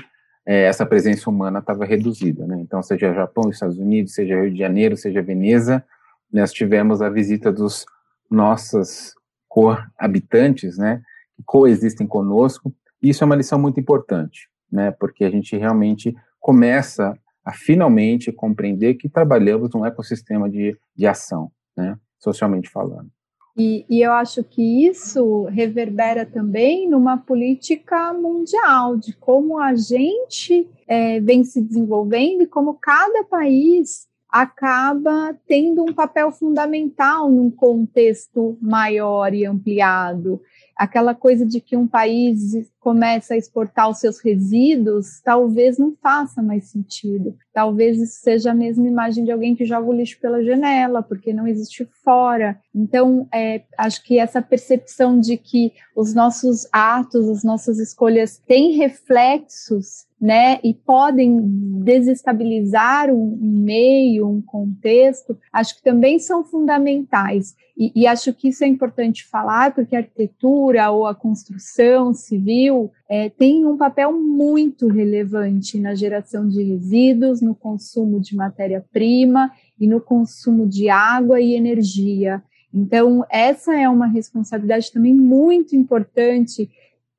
é, 0.45 0.63
essa 0.63 0.85
presença 0.85 1.29
humana 1.29 1.59
estava 1.59 1.85
reduzida. 1.85 2.47
Né? 2.47 2.59
Então, 2.61 2.81
seja 2.81 3.13
Japão, 3.13 3.49
Estados 3.49 3.77
Unidos, 3.77 4.13
seja 4.13 4.39
Rio 4.39 4.51
de 4.51 4.57
Janeiro, 4.57 4.97
seja 4.97 5.21
Veneza, 5.21 5.83
nós 6.31 6.51
tivemos 6.51 7.01
a 7.01 7.09
visita 7.09 7.51
dos 7.51 7.85
nossos 8.29 9.13
co-habitantes, 9.47 10.77
né, 10.77 11.01
que 11.35 11.43
coexistem 11.43 12.07
conosco. 12.07 12.73
Isso 13.01 13.23
é 13.23 13.25
uma 13.25 13.35
lição 13.35 13.59
muito 13.59 13.79
importante, 13.79 14.47
né, 14.71 14.91
porque 14.91 15.25
a 15.25 15.29
gente 15.29 15.57
realmente 15.57 16.15
começa 16.39 17.17
a 17.43 17.53
finalmente 17.53 18.31
compreender 18.31 18.95
que 18.95 19.09
trabalhamos 19.09 19.71
num 19.73 19.85
ecossistema 19.85 20.49
de, 20.49 20.77
de 20.95 21.07
ação, 21.07 21.51
né, 21.75 21.97
socialmente 22.19 22.69
falando. 22.69 23.09
E, 23.57 23.85
e, 23.89 24.01
eu 24.01 24.13
acho 24.13 24.43
que 24.43 24.87
isso 24.87 25.43
reverbera 25.45 26.25
também 26.25 26.89
numa 26.89 27.17
política 27.17 28.13
mundial, 28.13 28.95
de 28.95 29.13
como 29.13 29.59
a 29.59 29.75
gente 29.75 30.69
é, 30.87 31.19
vem 31.19 31.43
se 31.43 31.61
desenvolvendo 31.61 32.43
e 32.43 32.47
como 32.47 32.75
cada 32.75 33.25
país 33.25 34.07
acaba 34.29 35.37
tendo 35.45 35.83
um 35.83 35.93
papel 35.93 36.31
fundamental 36.31 37.29
num 37.29 37.51
contexto 37.51 38.57
maior 38.61 39.33
e 39.33 39.45
ampliado 39.45 40.41
aquela 40.81 41.13
coisa 41.13 41.45
de 41.45 41.61
que 41.61 41.77
um 41.77 41.85
país 41.85 42.39
começa 42.79 43.35
a 43.35 43.37
exportar 43.37 43.87
os 43.87 43.99
seus 43.99 44.17
resíduos, 44.17 45.21
talvez 45.23 45.77
não 45.77 45.95
faça 46.01 46.41
mais 46.41 46.71
sentido. 46.71 47.35
Talvez 47.53 47.99
isso 47.99 48.19
seja 48.23 48.49
a 48.49 48.55
mesma 48.55 48.87
imagem 48.87 49.23
de 49.23 49.31
alguém 49.31 49.55
que 49.55 49.63
joga 49.63 49.87
o 49.87 49.93
lixo 49.93 50.19
pela 50.19 50.43
janela, 50.43 51.03
porque 51.03 51.31
não 51.31 51.45
existe 51.45 51.87
fora. 52.03 52.59
Então, 52.73 53.27
é, 53.31 53.61
acho 53.77 54.03
que 54.03 54.17
essa 54.17 54.41
percepção 54.41 55.19
de 55.19 55.37
que 55.37 55.71
os 55.95 56.15
nossos 56.15 56.67
atos, 56.71 57.29
as 57.29 57.43
nossas 57.43 57.77
escolhas 57.77 58.41
têm 58.47 58.75
reflexos 58.75 60.07
né, 60.21 60.59
e 60.63 60.71
podem 60.71 61.41
desestabilizar 61.83 63.09
um, 63.09 63.37
meio, 63.41 64.29
um 64.29 64.39
contexto, 64.39 65.35
acho 65.51 65.75
que 65.75 65.81
também 65.81 66.19
são 66.19 66.43
fundamentais. 66.43 67.55
E, 67.75 67.91
e, 67.95 68.05
acho 68.05 68.31
que 68.31 68.49
isso 68.49 68.63
é 68.63 68.67
importante 68.67 69.25
falar, 69.25 69.73
porque 69.73 69.95
a 69.95 69.99
arquitetura 69.99 70.91
ou 70.91 71.07
a 71.07 71.15
construção 71.15 72.13
civil 72.13 72.91
é, 73.09 73.29
tem 73.29 73.65
um 73.65 73.75
papel 73.75 74.13
muito 74.13 74.87
relevante 74.87 75.79
na 75.79 75.95
geração 75.95 76.47
de 76.47 76.61
resíduos, 76.61 77.41
no 77.41 77.55
consumo 77.55 78.19
de 78.19 78.35
matéria-prima 78.35 79.51
e 79.79 79.87
no 79.87 79.99
consumo 79.99 80.67
de 80.67 80.87
água 80.89 81.41
e 81.41 81.55
energia. 81.55 82.43
Então, 82.71 83.25
essa 83.31 83.75
é 83.75 83.89
uma 83.89 84.05
responsabilidade 84.05 84.91
também 84.91 85.15
muito 85.15 85.75
importante 85.75 86.69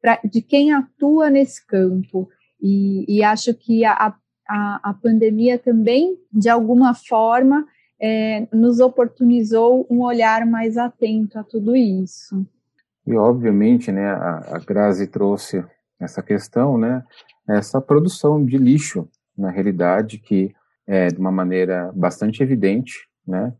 pra, 0.01 0.21
de 0.25 0.41
quem 0.41 0.73
atua 0.73 1.29
nesse 1.29 1.67
campo. 1.67 2.29
E, 2.63 3.05
e 3.09 3.25
acho 3.25 3.53
que 3.55 3.85
a, 3.85 4.15
a, 4.49 4.91
a, 4.91 4.95
pandemia 4.95 5.59
também, 5.59 6.17
de 6.33 6.49
alguma 6.49 6.95
forma, 6.95 7.67
é, 8.01 8.47
nos 8.53 8.79
oportunizou 8.79 9.85
um 9.91 10.03
olhar 10.03 10.47
mais 10.47 10.77
atento 10.77 11.39
a 11.39 11.43
tudo 11.43 11.75
isso. 11.75 12.47
E, 13.05 13.17
obviamente, 13.17 13.91
né, 13.91 14.07
a, 14.07 14.57
a 14.57 14.59
Grazi 14.61 15.09
trouxe 15.09 15.65
essa 16.01 16.23
questão, 16.23 16.79
né, 16.79 17.03
essa 17.49 17.81
produção 17.81 18.45
de 18.45 18.57
lixo, 18.57 19.09
na 19.37 19.51
realidade, 19.51 20.19
que 20.19 20.55
é 20.87 21.09
de 21.09 21.19
uma 21.19 21.33
maneira 21.33 21.91
bastante 21.95 22.43
evidente, 22.43 23.09
né, 23.27 23.53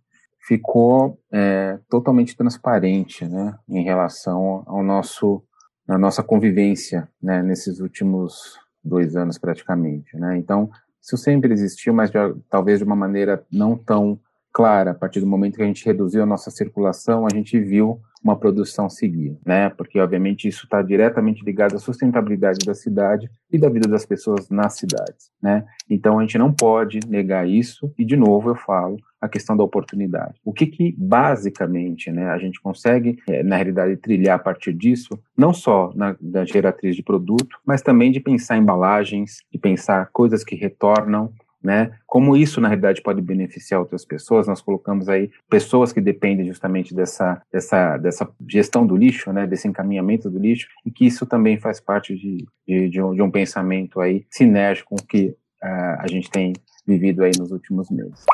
ficou 0.47 1.19
é, 1.33 1.79
totalmente 1.89 2.37
transparente, 2.37 3.25
né, 3.25 3.57
em 3.69 3.83
relação 3.83 4.63
ao 4.67 4.83
nosso, 4.83 5.43
à 5.89 5.99
nossa 5.99 6.23
convivência, 6.23 7.09
né, 7.21 7.43
nesses 7.43 7.81
últimos 7.81 8.61
dois 8.85 9.17
anos 9.17 9.39
praticamente, 9.39 10.17
né. 10.17 10.37
Então, 10.37 10.71
isso 11.01 11.17
sempre 11.17 11.53
existiu, 11.53 11.93
mas 11.93 12.11
de, 12.11 12.17
talvez 12.49 12.79
de 12.79 12.85
uma 12.85 12.97
maneira 12.97 13.45
não 13.53 13.77
tão 13.77 14.19
clara. 14.53 14.93
A 14.93 14.95
partir 14.95 15.21
do 15.21 15.27
momento 15.27 15.57
que 15.57 15.63
a 15.63 15.67
gente 15.67 15.85
reduziu 15.85 16.23
a 16.23 16.27
nossa 16.27 16.51
circulação, 16.51 17.27
a 17.27 17.35
gente 17.35 17.59
viu 17.59 18.01
uma 18.23 18.37
produção 18.37 18.89
seguir, 18.89 19.37
né? 19.45 19.71
Porque 19.71 19.99
obviamente 19.99 20.47
isso 20.47 20.65
está 20.65 20.81
diretamente 20.83 21.45
ligado 21.45 21.77
à 21.77 21.79
sustentabilidade 21.79 22.65
da 22.65 22.75
cidade 22.75 23.31
e 23.51 23.59
da 23.59 23.69
vida 23.69 23.89
das 23.89 24.07
pessoas 24.07 24.49
nas 24.49 24.75
cidades, 24.75 25.31
né? 25.43 25.65
Então 25.89 26.19
a 26.19 26.23
gente 26.23 26.39
não 26.39 26.53
pode 26.53 27.01
negar 27.09 27.49
isso 27.49 27.93
e 27.99 28.05
de 28.05 28.17
novo 28.17 28.51
eu 28.51 28.55
falo 28.55 28.97
a 29.21 29.29
questão 29.29 29.57
da 29.57 29.63
oportunidade. 29.63 30.35
O 30.45 30.53
que 30.53 30.67
que 30.67 30.97
basicamente, 30.99 32.11
né, 32.11 32.29
a 32.29 32.39
gente 32.39 32.61
consegue 32.61 33.19
é, 33.29 33.45
na 33.45 33.55
realidade 33.55 33.97
trilhar 33.97 34.35
a 34.35 34.43
partir 34.43 34.73
disso, 34.73 35.17
não 35.37 35.55
só 35.55 35.93
na, 35.95 36.17
na 36.21 36.45
geratriz 36.45 36.97
de 36.97 37.05
produto, 37.05 37.57
mas 37.65 37.83
também 37.83 38.11
de 38.11 38.19
pensar 38.19 38.57
embalagens, 38.57 39.37
de 39.53 39.59
pensar 39.59 40.11
coisas 40.13 40.43
que 40.43 40.57
retornam, 40.57 41.33
né? 41.63 41.93
Como 42.07 42.37
isso 42.37 42.61
na 42.61 42.69
realidade 42.69 43.03
pode 43.03 43.21
beneficiar 43.21 43.81
outras 43.81 44.05
pessoas? 44.05 44.47
Nós 44.47 44.61
colocamos 44.61 45.09
aí 45.09 45.31
pessoas 45.49 45.93
que 45.93 46.01
dependem 46.01 46.47
justamente 46.47 46.95
dessa 46.95 47.41
dessa 47.53 47.97
dessa 47.99 48.29
gestão 48.49 48.87
do 48.87 48.97
lixo, 48.97 49.33
né? 49.33 49.47
Desse 49.47 49.69
encaminhamento 49.69 50.29
do 50.29 50.39
lixo 50.39 50.67
e 50.85 50.91
que 50.91 51.07
isso 51.07 51.27
também 51.27 51.59
faz 51.59 51.81
parte 51.81 52.15
de 52.15 52.47
de, 52.67 52.89
de, 52.89 53.03
um, 53.03 53.15
de 53.15 53.23
um, 53.23 53.31
pensamento 53.31 54.01
aí 54.01 54.25
sinérgico 54.31 54.97
que 55.07 55.35
uh, 55.63 55.99
a 55.99 56.07
gente 56.07 56.31
tem 56.31 56.53
vivido 56.87 57.23
aí 57.23 57.33
nos 57.39 57.51
últimos 57.51 57.91
meses. 57.91 58.25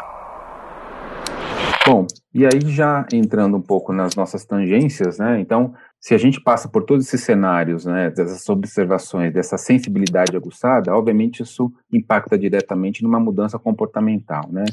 Bom, 1.86 2.06
e 2.34 2.44
aí 2.44 2.60
já 2.66 3.06
entrando 3.10 3.56
um 3.56 3.62
pouco 3.62 3.94
nas 3.94 4.14
nossas 4.14 4.44
tangências, 4.44 5.18
né? 5.18 5.40
Então 5.40 5.74
se 6.00 6.14
a 6.14 6.18
gente 6.18 6.40
passa 6.40 6.68
por 6.68 6.84
todos 6.84 7.06
esses 7.06 7.22
cenários, 7.22 7.84
né, 7.84 8.10
dessas 8.10 8.48
observações, 8.48 9.32
dessa 9.32 9.58
sensibilidade 9.58 10.36
aguçada, 10.36 10.94
obviamente 10.94 11.42
isso 11.42 11.72
impacta 11.92 12.38
diretamente 12.38 13.02
numa 13.02 13.18
mudança 13.18 13.58
comportamental, 13.58 14.48
né? 14.50 14.64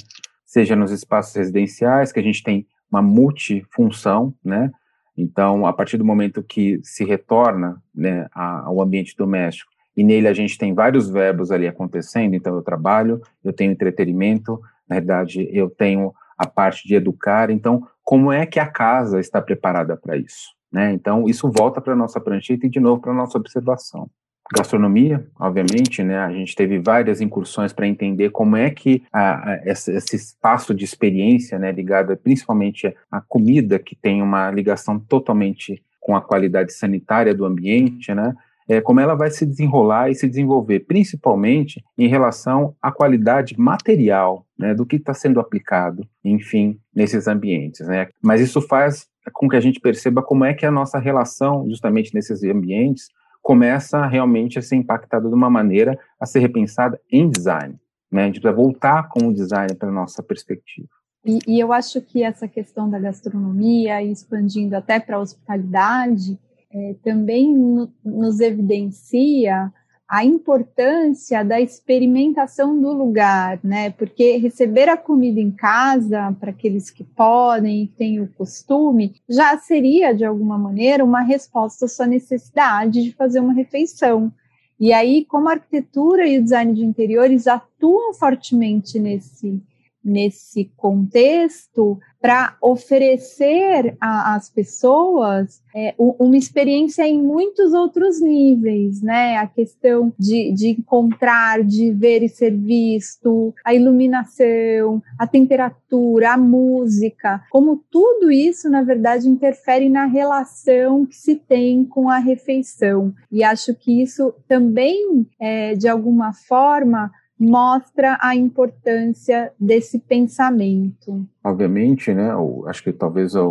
Seja 0.46 0.76
nos 0.76 0.92
espaços 0.92 1.36
residenciais, 1.36 2.12
que 2.12 2.20
a 2.20 2.24
gente 2.24 2.44
tem 2.44 2.68
uma 2.92 3.02
multifunção, 3.02 4.34
né? 4.44 4.72
Então, 5.18 5.66
a 5.66 5.74
partir 5.74 5.98
do 5.98 6.06
momento 6.06 6.44
que 6.44 6.80
se 6.84 7.04
retorna 7.04 7.82
né, 7.94 8.28
ao 8.34 8.82
ambiente 8.82 9.16
doméstico, 9.18 9.72
e 9.96 10.04
nele 10.04 10.28
a 10.28 10.34
gente 10.34 10.58
tem 10.58 10.74
vários 10.74 11.10
verbos 11.10 11.52
ali 11.52 11.68
acontecendo, 11.68 12.36
então 12.36 12.54
eu 12.56 12.62
trabalho, 12.62 13.22
eu 13.44 13.54
tenho 13.54 13.72
entretenimento, 13.72 14.60
na 14.88 14.98
verdade 14.98 15.48
eu 15.52 15.70
tenho 15.70 16.14
a 16.38 16.46
parte 16.46 16.86
de 16.88 16.96
educar, 16.96 17.50
então 17.50 17.88
como 18.04 18.32
é 18.32 18.46
que 18.46 18.60
a 18.60 18.68
casa 18.68 19.20
está 19.20 19.42
preparada 19.42 19.96
para 19.96 20.18
isso? 20.18 20.55
Né? 20.72 20.92
Então, 20.94 21.28
isso 21.28 21.52
volta 21.52 21.80
para 21.80 21.94
a 21.94 21.96
nossa 21.96 22.20
prancheta 22.20 22.66
e, 22.66 22.70
de 22.70 22.80
novo, 22.80 23.02
para 23.02 23.12
a 23.12 23.16
nossa 23.16 23.38
observação. 23.38 24.10
Gastronomia, 24.54 25.26
obviamente, 25.40 26.04
né? 26.04 26.20
A 26.20 26.32
gente 26.32 26.56
teve 26.56 26.78
várias 26.78 27.20
incursões 27.20 27.74
para 27.74 27.88
entender 27.88 28.30
como 28.30 28.56
é 28.56 28.70
que 28.70 29.02
a, 29.12 29.54
a, 29.54 29.62
esse, 29.66 30.16
espaço 30.16 30.74
de 30.74 30.86
experiência, 30.86 31.58
né, 31.58 31.72
ligado 31.72 32.16
principalmente 32.16 32.96
à 33.10 33.20
comida, 33.22 33.80
que 33.80 33.96
tem 33.96 34.22
uma 34.22 34.52
ligação 34.52 35.00
totalmente 35.00 35.82
com 36.00 36.16
a 36.16 36.22
qualidade 36.22 36.74
sanitária 36.74 37.34
do 37.34 37.44
ambiente, 37.44 38.14
né? 38.14 38.36
É, 38.68 38.82
como 38.82 39.00
ela 39.00 39.14
vai 39.14 39.30
se 39.30 39.46
desenrolar 39.46 40.10
e 40.10 40.16
se 40.16 40.28
desenvolver, 40.28 40.82
principalmente 40.82 41.84
em 41.98 42.08
relação 42.08 42.76
à 42.82 42.92
qualidade 42.92 43.56
material 43.60 44.46
né, 44.58 44.74
do 44.74 44.86
que 44.86 44.96
está 44.96 45.14
sendo 45.14 45.40
aplicado, 45.40 46.08
enfim, 46.24 46.80
nesses 46.94 47.28
ambientes. 47.28 47.86
Né? 47.88 48.08
Mas 48.24 48.42
isso 48.42 48.60
faz 48.62 49.08
com 49.34 49.48
que 49.48 49.56
a 49.56 49.62
gente 49.62 49.80
perceba 49.80 50.22
como 50.22 50.46
é 50.46 50.54
que 50.54 50.66
a 50.66 50.72
nossa 50.72 51.00
relação, 51.00 51.68
justamente 51.68 52.14
nesses 52.14 52.44
ambientes, 52.44 53.10
começa 53.42 54.06
realmente 54.08 54.58
a 54.58 54.62
ser 54.62 54.76
impactada 54.76 55.30
de 55.30 55.36
uma 55.36 55.50
maneira 55.50 56.00
a 56.20 56.26
ser 56.26 56.40
repensada 56.40 57.00
em 57.12 57.30
design. 57.30 57.76
Né? 58.12 58.24
A 58.24 58.26
gente 58.26 58.42
precisa 58.42 58.56
voltar 58.56 59.08
com 59.10 59.28
o 59.28 59.34
design 59.34 59.76
para 59.76 59.90
a 59.90 59.92
nossa 59.92 60.24
perspectiva. 60.24 60.88
E, 61.24 61.40
e, 61.48 61.60
eu 61.60 61.74
acho 61.74 62.02
que 62.02 62.24
essa 62.24 62.48
questão 62.48 62.90
da 62.90 63.00
gastronomia, 63.00 64.02
expandindo 64.04 64.76
até 64.76 65.00
para 65.00 65.18
a 65.18 65.20
hospitalidade, 65.20 66.40
é, 66.72 66.96
também 67.04 67.52
no, 67.52 67.92
nos 68.04 68.40
evidencia 68.40 69.72
a 70.08 70.24
importância 70.24 71.44
da 71.44 71.60
experimentação 71.60 72.80
do 72.80 72.94
lugar, 72.94 73.60
né? 73.64 73.90
Porque 73.90 74.38
receber 74.38 74.88
a 74.88 74.98
comida 74.98 75.40
em 75.40 75.52
casa, 75.52 76.36
para 76.40 76.52
aqueles 76.52 76.92
que 76.92 77.04
podem 77.04 77.84
e 77.84 77.88
têm 77.88 78.22
o 78.22 78.28
costume, 78.28 79.16
já 79.28 79.58
seria, 79.58 80.14
de 80.14 80.24
alguma 80.24 80.58
maneira, 80.58 81.04
uma 81.04 81.22
resposta 81.22 81.86
à 81.86 81.88
sua 81.88 82.06
necessidade 82.06 83.04
de 83.04 83.14
fazer 83.14 83.40
uma 83.40 83.54
refeição. 83.54 84.32
E 84.80 84.94
aí, 84.94 85.26
como 85.26 85.50
a 85.50 85.54
arquitetura 85.54 86.28
e 86.28 86.38
o 86.38 86.44
design 86.44 86.74
de 86.74 86.86
interiores 86.86 87.48
atuam 87.48 88.14
fortemente 88.14 89.00
nesse, 89.00 89.60
nesse 90.06 90.72
contexto, 90.78 92.00
para 92.22 92.56
oferecer 92.60 93.96
às 94.00 94.50
pessoas 94.50 95.62
é, 95.76 95.94
uma 95.98 96.36
experiência 96.36 97.08
em 97.08 97.22
muitos 97.22 97.72
outros 97.72 98.20
níveis, 98.20 99.00
né? 99.00 99.38
A 99.38 99.46
questão 99.46 100.12
de, 100.18 100.52
de 100.52 100.70
encontrar, 100.70 101.64
de 101.64 101.92
ver 101.92 102.24
e 102.24 102.30
ser 102.30 102.50
visto, 102.50 103.54
a 103.64 103.76
iluminação, 103.76 105.04
a 105.20 105.28
temperatura, 105.28 106.34
a 106.34 106.38
música, 106.38 107.44
como 107.52 107.84
tudo 107.92 108.32
isso, 108.32 108.72
na 108.72 108.82
verdade, 108.82 109.30
interfere 109.30 109.88
na 109.88 110.06
relação 110.06 111.06
que 111.06 111.16
se 111.16 111.36
tem 111.36 111.86
com 111.86 112.10
a 112.10 112.18
refeição. 112.18 113.14
E 113.32 113.44
acho 113.44 113.76
que 113.76 114.02
isso 114.02 114.34
também, 114.48 115.28
é, 115.40 115.76
de 115.76 115.88
alguma 115.88 116.34
forma, 116.34 117.12
mostra 117.38 118.18
a 118.22 118.36
importância 118.36 119.52
desse 119.60 120.00
pensamento. 120.00 121.28
Obviamente, 121.44 122.14
né, 122.14 122.30
acho 122.68 122.84
que 122.84 122.94
talvez 122.94 123.36
a, 123.36 123.42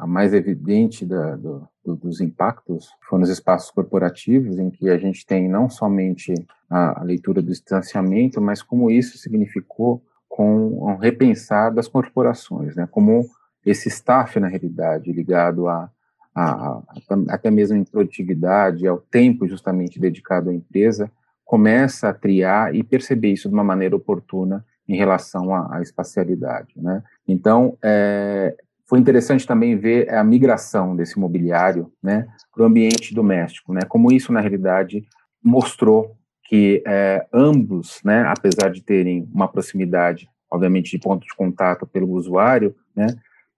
a 0.00 0.06
mais 0.06 0.34
evidente 0.34 1.06
da, 1.06 1.36
do, 1.36 1.66
dos 1.84 2.20
impactos 2.20 2.90
foram 3.08 3.20
nos 3.20 3.30
espaços 3.30 3.70
corporativos, 3.70 4.58
em 4.58 4.70
que 4.70 4.90
a 4.90 4.98
gente 4.98 5.24
tem 5.24 5.48
não 5.48 5.70
somente 5.70 6.34
a, 6.68 7.00
a 7.00 7.02
leitura 7.02 7.40
do 7.40 7.48
distanciamento, 7.48 8.40
mas 8.40 8.62
como 8.62 8.90
isso 8.90 9.16
significou 9.16 10.02
com 10.28 10.90
um 10.90 10.96
repensar 10.96 11.72
das 11.74 11.88
corporações, 11.88 12.76
né, 12.76 12.86
como 12.90 13.24
esse 13.64 13.88
staff, 13.88 14.38
na 14.38 14.48
realidade, 14.48 15.12
ligado 15.12 15.66
a, 15.66 15.90
a, 16.34 16.50
a, 16.52 16.82
até 17.28 17.50
mesmo 17.50 17.76
em 17.76 17.84
produtividade, 17.84 18.86
ao 18.86 18.98
tempo 18.98 19.48
justamente 19.48 19.98
dedicado 19.98 20.50
à 20.50 20.54
empresa, 20.54 21.10
começa 21.50 22.08
a 22.08 22.14
triar 22.14 22.72
e 22.76 22.80
perceber 22.80 23.32
isso 23.32 23.48
de 23.48 23.54
uma 23.54 23.64
maneira 23.64 23.96
oportuna 23.96 24.64
em 24.88 24.94
relação 24.94 25.52
à, 25.52 25.78
à 25.78 25.82
espacialidade, 25.82 26.74
né? 26.76 27.02
Então, 27.26 27.76
é, 27.82 28.54
foi 28.88 29.00
interessante 29.00 29.44
também 29.44 29.76
ver 29.76 30.08
a 30.14 30.22
migração 30.22 30.94
desse 30.94 31.18
mobiliário, 31.18 31.92
né, 32.00 32.28
para 32.54 32.62
o 32.62 32.66
ambiente 32.66 33.12
doméstico, 33.12 33.72
né? 33.72 33.80
Como 33.88 34.12
isso 34.12 34.32
na 34.32 34.38
realidade 34.38 35.02
mostrou 35.42 36.16
que 36.44 36.84
é, 36.86 37.26
ambos, 37.32 38.00
né, 38.04 38.22
apesar 38.28 38.70
de 38.70 38.80
terem 38.80 39.28
uma 39.34 39.48
proximidade, 39.48 40.28
obviamente, 40.48 40.92
de 40.92 41.02
ponto 41.02 41.26
de 41.26 41.34
contato 41.34 41.84
pelo 41.84 42.10
usuário, 42.12 42.76
né, 42.94 43.08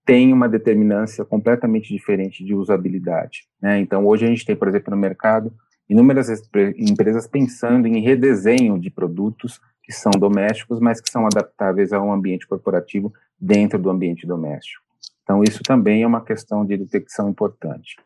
tem 0.07 0.33
uma 0.33 0.49
determinância 0.49 1.27
completamente 1.27 1.93
diferente 1.93 2.43
de 2.43 2.55
usabilidade. 2.55 3.43
Né? 3.61 3.81
Então, 3.81 4.07
hoje 4.07 4.25
a 4.25 4.29
gente 4.29 4.47
tem, 4.47 4.57
por 4.57 4.67
exemplo, 4.67 4.91
no 4.91 4.97
mercado, 4.97 5.53
inúmeras 5.89 6.29
empresas 6.77 7.27
pensando 7.27 7.87
em 7.87 8.01
redesenho 8.01 8.79
de 8.79 8.91
produtos 8.91 9.61
que 9.83 9.93
são 9.93 10.13
domésticos, 10.13 10.81
mas 10.81 11.01
que 11.01 11.11
são 11.11 11.27
adaptáveis 11.27 11.93
a 11.93 12.01
um 12.01 12.13
ambiente 12.13 12.47
corporativo 12.47 13.13
dentro 13.39 13.79
do 13.79 13.91
ambiente 13.91 14.27
doméstico. 14.27 14.83
Então, 15.23 15.43
isso 15.43 15.63
também 15.63 16.03
é 16.03 16.07
uma 16.07 16.25
questão 16.25 16.65
de 16.65 16.77
detecção 16.77 17.29
importante. 17.29 17.97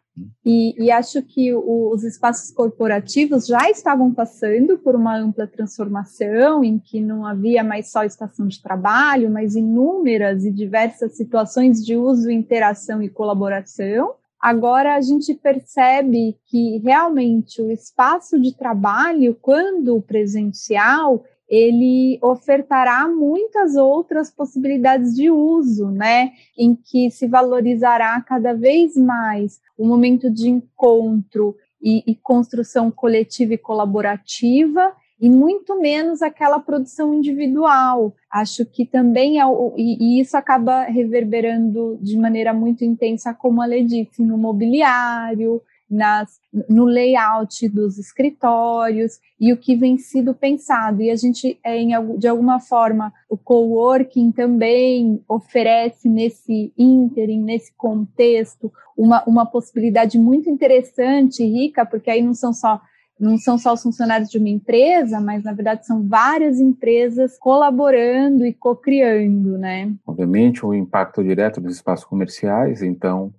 E, 0.45 0.75
e, 0.83 0.91
acho 0.91 1.23
que 1.23 1.53
o, 1.53 1.91
os 1.93 2.03
espaços 2.03 2.51
corporativos 2.51 3.47
já 3.47 3.69
estavam 3.71 4.15
passando 4.15 4.79
por 4.79 4.95
uma 4.95 5.15
ampla 5.17 5.47
transformação, 5.47 6.65
em 6.65 6.79
que 6.79 7.01
não 7.01 7.27
havia 7.27 7.63
mais 7.63 7.91
só 7.91 8.03
estação 8.03 8.47
de 8.47 8.63
trabalho, 8.63 9.31
mas 9.31 9.55
inúmeras 9.55 10.45
e 10.45 10.51
diversas 10.51 11.17
situações 11.17 11.85
de 11.85 11.97
uso, 11.97 12.31
interação 12.31 13.03
e 13.03 13.11
colaboração. 13.11 14.15
Agora 14.41 14.95
a 14.95 15.01
gente 15.01 15.35
percebe 15.35 16.37
que 16.47 16.79
realmente 16.79 17.61
o 17.63 17.71
espaço 17.71 18.39
de 18.39 18.57
trabalho, 18.57 19.37
quando 19.41 20.01
presencial, 20.03 21.25
ele 21.49 22.19
ofertará 22.23 23.09
muitas 23.09 23.77
outras 23.77 24.31
possibilidades 24.31 25.15
de 25.15 25.31
uso, 25.31 25.91
né? 25.91 26.33
Em 26.59 26.75
que 26.75 27.11
se 27.11 27.27
valorizará 27.27 28.21
cada 28.21 28.53
vez 28.53 28.97
mais 28.97 29.61
o 29.79 29.87
momento 29.87 30.31
de 30.31 30.49
encontro 30.49 31.57
e, 31.81 32.03
e 32.07 32.15
construção 32.17 32.91
coletiva 32.91 33.55
e 33.55 33.59
colaborativa 33.59 34.93
e 35.21 35.31
muito 35.31 35.81
menos 35.81 36.21
aquela 36.23 36.61
produção 36.61 37.15
individual. 37.15 38.15
Acho 38.31 38.67
que 38.67 38.85
também 38.85 39.41
é, 39.41 39.45
e, 39.77 40.19
e, 40.19 40.21
isso 40.21 40.37
acaba 40.37 40.83
reverberando 40.83 41.99
de 42.01 42.19
maneira 42.19 42.53
muito 42.53 42.85
intensa, 42.85 43.33
como 43.33 43.63
a 43.63 43.67
Lê 43.67 43.83
disse, 43.83 44.23
no 44.23 44.37
mobiliário, 44.37 45.63
nas, 45.89 46.41
no 46.69 46.85
layout 46.85 47.69
dos 47.69 47.97
escritórios 47.97 49.21
e 49.41 49.53
o 49.53 49.57
que 49.57 49.77
vem 49.77 49.97
sido 49.97 50.35
pensado. 50.35 51.01
E 51.01 51.11
a 51.11 51.17
gente, 51.17 51.59
é, 51.65 51.79
em, 51.79 51.91
de 52.19 52.29
alguma 52.29 52.59
forma, 52.61 53.13
o 53.31 53.37
coworking 53.37 54.33
também 54.33 55.23
oferece 55.29 56.09
nesse 56.09 56.73
ínterim, 56.77 57.41
nesse 57.41 57.73
contexto, 57.75 58.71
uma, 58.97 59.23
uma 59.25 59.47
possibilidade 59.47 60.19
muito 60.19 60.51
interessante 60.51 61.43
e 61.43 61.47
rica, 61.47 61.87
porque 61.87 62.11
aí 62.11 62.23
não 62.23 62.35
são 62.35 62.53
só 62.53 62.81
não 63.19 63.39
são 63.39 63.57
só 63.57 63.73
os 63.73 63.83
funcionários 63.83 64.31
de 64.31 64.39
uma 64.39 64.49
empresa, 64.49 65.21
mas 65.21 65.43
na 65.43 65.53
verdade 65.53 65.87
são 65.87 66.07
várias 66.07 66.61
empresas 66.61 67.39
colaborando 67.39 68.45
e 68.45 68.53
co-criando, 68.53 69.57
né? 69.57 69.95
Obviamente 70.07 70.65
o 70.65 70.75
impacto 70.75 71.25
direto 71.25 71.61
dos 71.61 71.77
espaços 71.77 72.05
comerciais, 72.05 72.83
então 72.83 73.33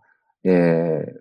é, 0.43 1.15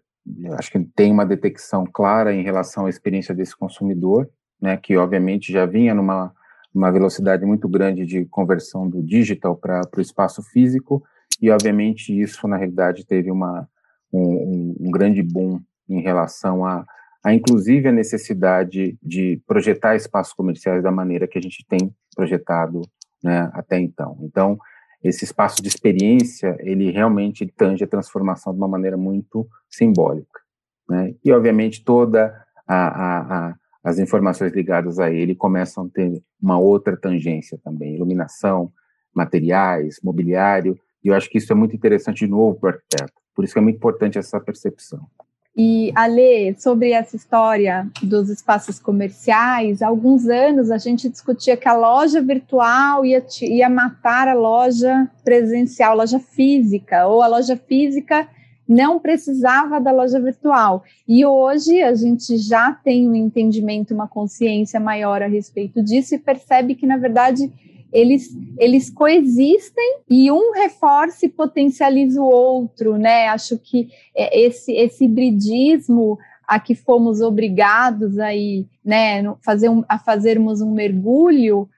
acho 0.58 0.70
que 0.70 0.80
tem 0.94 1.12
uma 1.12 1.26
detecção 1.26 1.84
clara 1.86 2.32
em 2.32 2.42
relação 2.42 2.86
à 2.86 2.90
experiência 2.90 3.34
desse 3.34 3.54
consumidor, 3.56 4.28
né, 4.60 4.76
que 4.76 4.96
obviamente 4.96 5.52
já 5.52 5.66
vinha 5.66 5.94
numa 5.94 6.32
uma 6.74 6.92
velocidade 6.92 7.46
muito 7.46 7.66
grande 7.66 8.04
de 8.04 8.26
conversão 8.26 8.86
do 8.86 9.02
digital 9.02 9.56
para 9.56 9.80
o 9.96 10.00
espaço 10.00 10.42
físico, 10.42 11.02
e 11.40 11.50
obviamente 11.50 12.12
isso 12.12 12.46
na 12.46 12.58
realidade 12.58 13.06
teve 13.06 13.30
uma, 13.30 13.66
um, 14.12 14.76
um 14.78 14.90
grande 14.90 15.22
boom 15.22 15.58
em 15.88 16.02
relação 16.02 16.66
a, 16.66 16.84
a 17.26 17.34
inclusive 17.34 17.88
a 17.88 17.92
necessidade 17.92 18.96
de 19.02 19.42
projetar 19.48 19.96
espaços 19.96 20.32
comerciais 20.32 20.80
da 20.80 20.92
maneira 20.92 21.26
que 21.26 21.36
a 21.36 21.42
gente 21.42 21.66
tem 21.68 21.92
projetado 22.14 22.82
né, 23.20 23.50
até 23.52 23.80
então. 23.80 24.16
Então, 24.22 24.56
esse 25.02 25.24
espaço 25.24 25.60
de 25.60 25.66
experiência, 25.66 26.56
ele 26.60 26.92
realmente 26.92 27.44
tange 27.44 27.82
a 27.82 27.88
transformação 27.88 28.52
de 28.52 28.60
uma 28.60 28.68
maneira 28.68 28.96
muito 28.96 29.44
simbólica. 29.68 30.40
Né? 30.88 31.16
E, 31.24 31.32
obviamente, 31.32 31.82
toda 31.82 32.32
a, 32.64 32.76
a, 32.76 33.48
a, 33.48 33.54
as 33.82 33.98
informações 33.98 34.52
ligadas 34.52 35.00
a 35.00 35.10
ele 35.10 35.34
começam 35.34 35.84
a 35.84 35.88
ter 35.88 36.22
uma 36.40 36.60
outra 36.60 36.96
tangência 36.96 37.58
também, 37.64 37.96
iluminação, 37.96 38.72
materiais, 39.12 39.98
mobiliário, 40.00 40.78
e 41.02 41.08
eu 41.08 41.14
acho 41.14 41.28
que 41.28 41.38
isso 41.38 41.52
é 41.52 41.56
muito 41.56 41.74
interessante 41.74 42.24
de 42.24 42.30
novo 42.30 42.56
para 42.60 42.68
o 42.68 42.72
arquiteto. 42.74 43.12
Por 43.34 43.44
isso 43.44 43.52
que 43.52 43.58
é 43.58 43.62
muito 43.62 43.78
importante 43.78 44.16
essa 44.16 44.40
percepção. 44.40 45.08
E, 45.56 45.90
Ale, 45.94 46.54
sobre 46.58 46.90
essa 46.90 47.16
história 47.16 47.88
dos 48.02 48.28
espaços 48.28 48.78
comerciais, 48.78 49.80
há 49.80 49.86
alguns 49.86 50.28
anos 50.28 50.70
a 50.70 50.76
gente 50.76 51.08
discutia 51.08 51.56
que 51.56 51.66
a 51.66 51.72
loja 51.72 52.20
virtual 52.20 53.06
ia, 53.06 53.24
ia 53.40 53.70
matar 53.70 54.28
a 54.28 54.34
loja 54.34 55.10
presencial, 55.24 55.92
a 55.92 55.94
loja 55.94 56.18
física, 56.18 57.06
ou 57.06 57.22
a 57.22 57.26
loja 57.26 57.56
física 57.56 58.28
não 58.68 58.98
precisava 58.98 59.80
da 59.80 59.92
loja 59.92 60.20
virtual. 60.20 60.84
E 61.08 61.24
hoje 61.24 61.82
a 61.82 61.94
gente 61.94 62.36
já 62.36 62.72
tem 62.72 63.08
um 63.08 63.14
entendimento, 63.14 63.94
uma 63.94 64.08
consciência 64.08 64.78
maior 64.78 65.22
a 65.22 65.26
respeito 65.26 65.82
disso 65.82 66.14
e 66.14 66.18
percebe 66.18 66.74
que, 66.74 66.86
na 66.86 66.98
verdade, 66.98 67.50
eles, 67.92 68.29
eles 68.59 68.90
coexistem 68.90 70.01
e 70.09 70.31
um 70.31 70.53
reforça 70.53 71.27
e 71.27 71.29
potencializa 71.29 72.20
o 72.20 72.27
outro, 72.27 72.96
né? 72.96 73.29
Acho 73.29 73.59
que 73.59 73.88
é, 74.14 74.46
esse, 74.46 74.72
esse 74.72 75.05
hibridismo 75.05 76.18
a 76.46 76.61
que 76.61 76.75
fomos 76.75 77.20
obrigados 77.20 78.18
aí, 78.18 78.66
né, 78.85 79.22
fazer 79.44 79.68
um, 79.68 79.83
a 79.88 79.99
fazermos 79.99 80.61
um 80.61 80.72
mergulho, 80.72 81.68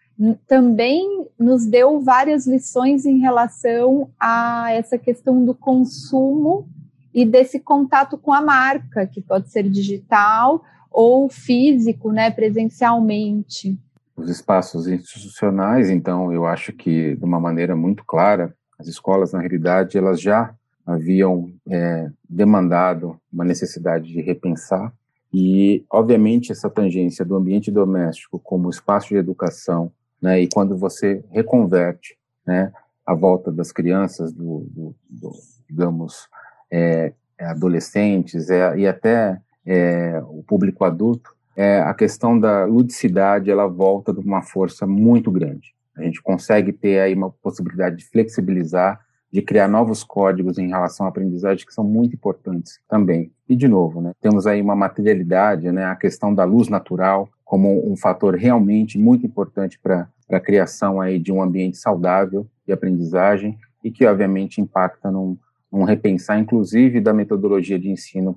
também 0.47 1.27
nos 1.39 1.65
deu 1.65 2.01
várias 2.01 2.47
lições 2.47 3.07
em 3.07 3.19
relação 3.19 4.11
a 4.21 4.71
essa 4.73 4.99
questão 4.99 5.45
do 5.45 5.55
consumo 5.55 6.69
e 7.15 7.25
desse 7.25 7.61
contato 7.61 8.19
com 8.19 8.33
a 8.33 8.43
marca, 8.43 9.07
que 9.07 9.23
pode 9.23 9.51
ser 9.51 9.69
digital 9.69 10.63
ou 10.91 11.29
físico, 11.29 12.11
né, 12.11 12.31
presencialmente 12.31 13.79
os 14.19 14.29
espaços 14.29 14.89
institucionais, 14.89 15.89
então 15.89 16.33
eu 16.33 16.45
acho 16.45 16.73
que 16.73 17.15
de 17.15 17.25
uma 17.25 17.39
maneira 17.39 17.77
muito 17.77 18.05
clara, 18.05 18.53
as 18.79 18.89
escolas 18.89 19.33
na 19.33 19.41
realidade 19.41 19.97
elas 19.97 20.21
já 20.21 20.53
haviam 20.85 21.53
é, 21.69 22.11
demandado 22.29 23.19
uma 23.33 23.45
necessidade 23.45 24.13
de 24.13 24.21
repensar 24.21 24.93
e 25.33 25.85
obviamente 25.91 26.51
essa 26.51 26.69
tangência 26.69 27.25
do 27.25 27.37
ambiente 27.37 27.71
doméstico 27.71 28.39
como 28.39 28.71
espaço 28.71 29.09
de 29.09 29.17
educação, 29.17 29.93
né, 30.21 30.41
e 30.41 30.49
quando 30.49 30.77
você 30.77 31.25
reconverte, 31.31 32.17
né, 32.45 32.73
a 33.07 33.15
volta 33.15 33.53
das 33.53 33.71
crianças, 33.71 34.33
do, 34.33 34.67
do, 34.71 34.95
do 35.09 35.33
digamos 35.69 36.29
é, 36.71 37.13
adolescentes 37.39 38.51
é, 38.51 38.77
e 38.79 38.87
até 38.87 39.41
é, 39.65 40.21
o 40.27 40.43
público 40.43 40.85
adulto 40.85 41.38
é, 41.59 41.81
a 41.81 41.93
questão 41.93 42.39
da 42.39 42.65
ludicidade 42.65 43.51
ela 43.51 43.67
volta 43.67 44.13
de 44.13 44.21
uma 44.21 44.43
força 44.43 44.87
muito 44.87 45.29
grande. 45.29 45.75
A 45.97 46.05
gente 46.05 46.23
consegue 46.23 46.73
ter 46.73 47.01
aí 47.01 47.13
uma 47.13 47.31
possibilidade 47.31 47.97
de 47.97 48.07
flexibilizar, 48.07 49.01
de 49.33 49.43
criar 49.43 49.67
novos 49.67 50.05
códigos 50.05 50.57
em 50.57 50.69
relação 50.69 51.05
à 51.05 51.09
aprendizagem 51.09 51.67
que 51.67 51.75
são 51.75 51.83
muito 51.83 52.15
importantes 52.15 52.79
também. 52.89 53.33
E 53.49 53.57
de 53.57 53.67
novo, 53.67 54.01
né, 54.01 54.13
temos 54.21 54.47
aí 54.47 54.63
uma 54.63 54.77
materialidade, 54.77 55.73
né, 55.73 55.85
a 55.87 55.97
questão 55.97 56.33
da 56.33 56.45
luz 56.45 56.69
natural 56.69 57.29
como 57.45 57.91
um 57.91 57.97
fator 57.97 58.37
realmente 58.37 58.97
muito 58.97 59.27
importante 59.27 59.81
para 59.81 60.09
a 60.31 60.39
criação 60.39 61.01
aí 61.01 61.19
de 61.19 61.33
um 61.33 61.43
ambiente 61.43 61.77
saudável 61.77 62.47
de 62.65 62.73
aprendizagem 62.73 63.59
e 63.83 63.91
que 63.91 64.07
obviamente 64.07 64.61
impacta 64.61 65.11
num, 65.11 65.37
num 65.73 65.83
repensar, 65.83 66.39
inclusive, 66.39 67.01
da 67.01 67.13
metodologia 67.13 67.81
de 67.81 67.91
ensino 67.91 68.33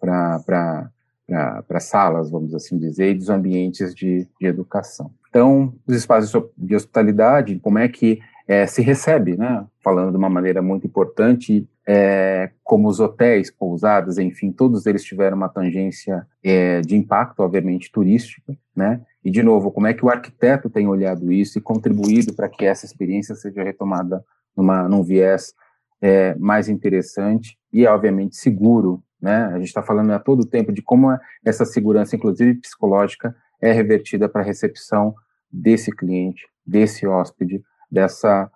para 0.00 0.90
para 1.26 1.80
salas, 1.80 2.30
vamos 2.30 2.54
assim 2.54 2.78
dizer, 2.78 3.10
e 3.10 3.14
dos 3.14 3.30
ambientes 3.30 3.94
de, 3.94 4.28
de 4.40 4.46
educação. 4.46 5.10
Então, 5.28 5.74
os 5.86 5.96
espaços 5.96 6.30
de 6.56 6.76
hospitalidade, 6.76 7.58
como 7.58 7.78
é 7.78 7.88
que 7.88 8.20
é, 8.46 8.66
se 8.66 8.82
recebe, 8.82 9.36
né? 9.36 9.64
Falando 9.82 10.10
de 10.10 10.16
uma 10.16 10.28
maneira 10.28 10.60
muito 10.60 10.86
importante, 10.86 11.66
é, 11.86 12.50
como 12.62 12.88
os 12.88 13.00
hotéis, 13.00 13.50
pousadas, 13.50 14.18
enfim, 14.18 14.52
todos 14.52 14.86
eles 14.86 15.02
tiveram 15.02 15.36
uma 15.36 15.48
tangência 15.48 16.26
é, 16.42 16.80
de 16.80 16.96
impacto, 16.96 17.40
obviamente, 17.40 17.90
turístico, 17.90 18.56
né? 18.76 19.00
E, 19.24 19.30
de 19.30 19.42
novo, 19.42 19.70
como 19.70 19.86
é 19.86 19.94
que 19.94 20.04
o 20.04 20.10
arquiteto 20.10 20.68
tem 20.68 20.86
olhado 20.86 21.32
isso 21.32 21.58
e 21.58 21.62
contribuído 21.62 22.34
para 22.34 22.48
que 22.48 22.66
essa 22.66 22.84
experiência 22.84 23.34
seja 23.34 23.62
retomada 23.62 24.22
numa, 24.54 24.86
num 24.88 25.02
viés 25.02 25.54
é, 26.00 26.34
mais 26.36 26.68
interessante 26.68 27.56
e, 27.72 27.86
obviamente, 27.86 28.36
seguro 28.36 29.02
né? 29.24 29.46
A 29.46 29.58
gente 29.58 29.68
está 29.68 29.82
falando 29.82 30.10
a 30.12 30.18
todo 30.18 30.44
tempo 30.44 30.70
de 30.70 30.82
como 30.82 31.08
essa 31.42 31.64
segurança, 31.64 32.14
inclusive 32.14 32.60
psicológica, 32.60 33.34
é 33.58 33.72
revertida 33.72 34.28
para 34.28 34.42
a 34.42 34.44
recepção 34.44 35.14
desse 35.50 35.90
cliente, 35.90 36.46
desse 36.66 37.06
hóspede, 37.06 37.62
dessa 37.90 38.50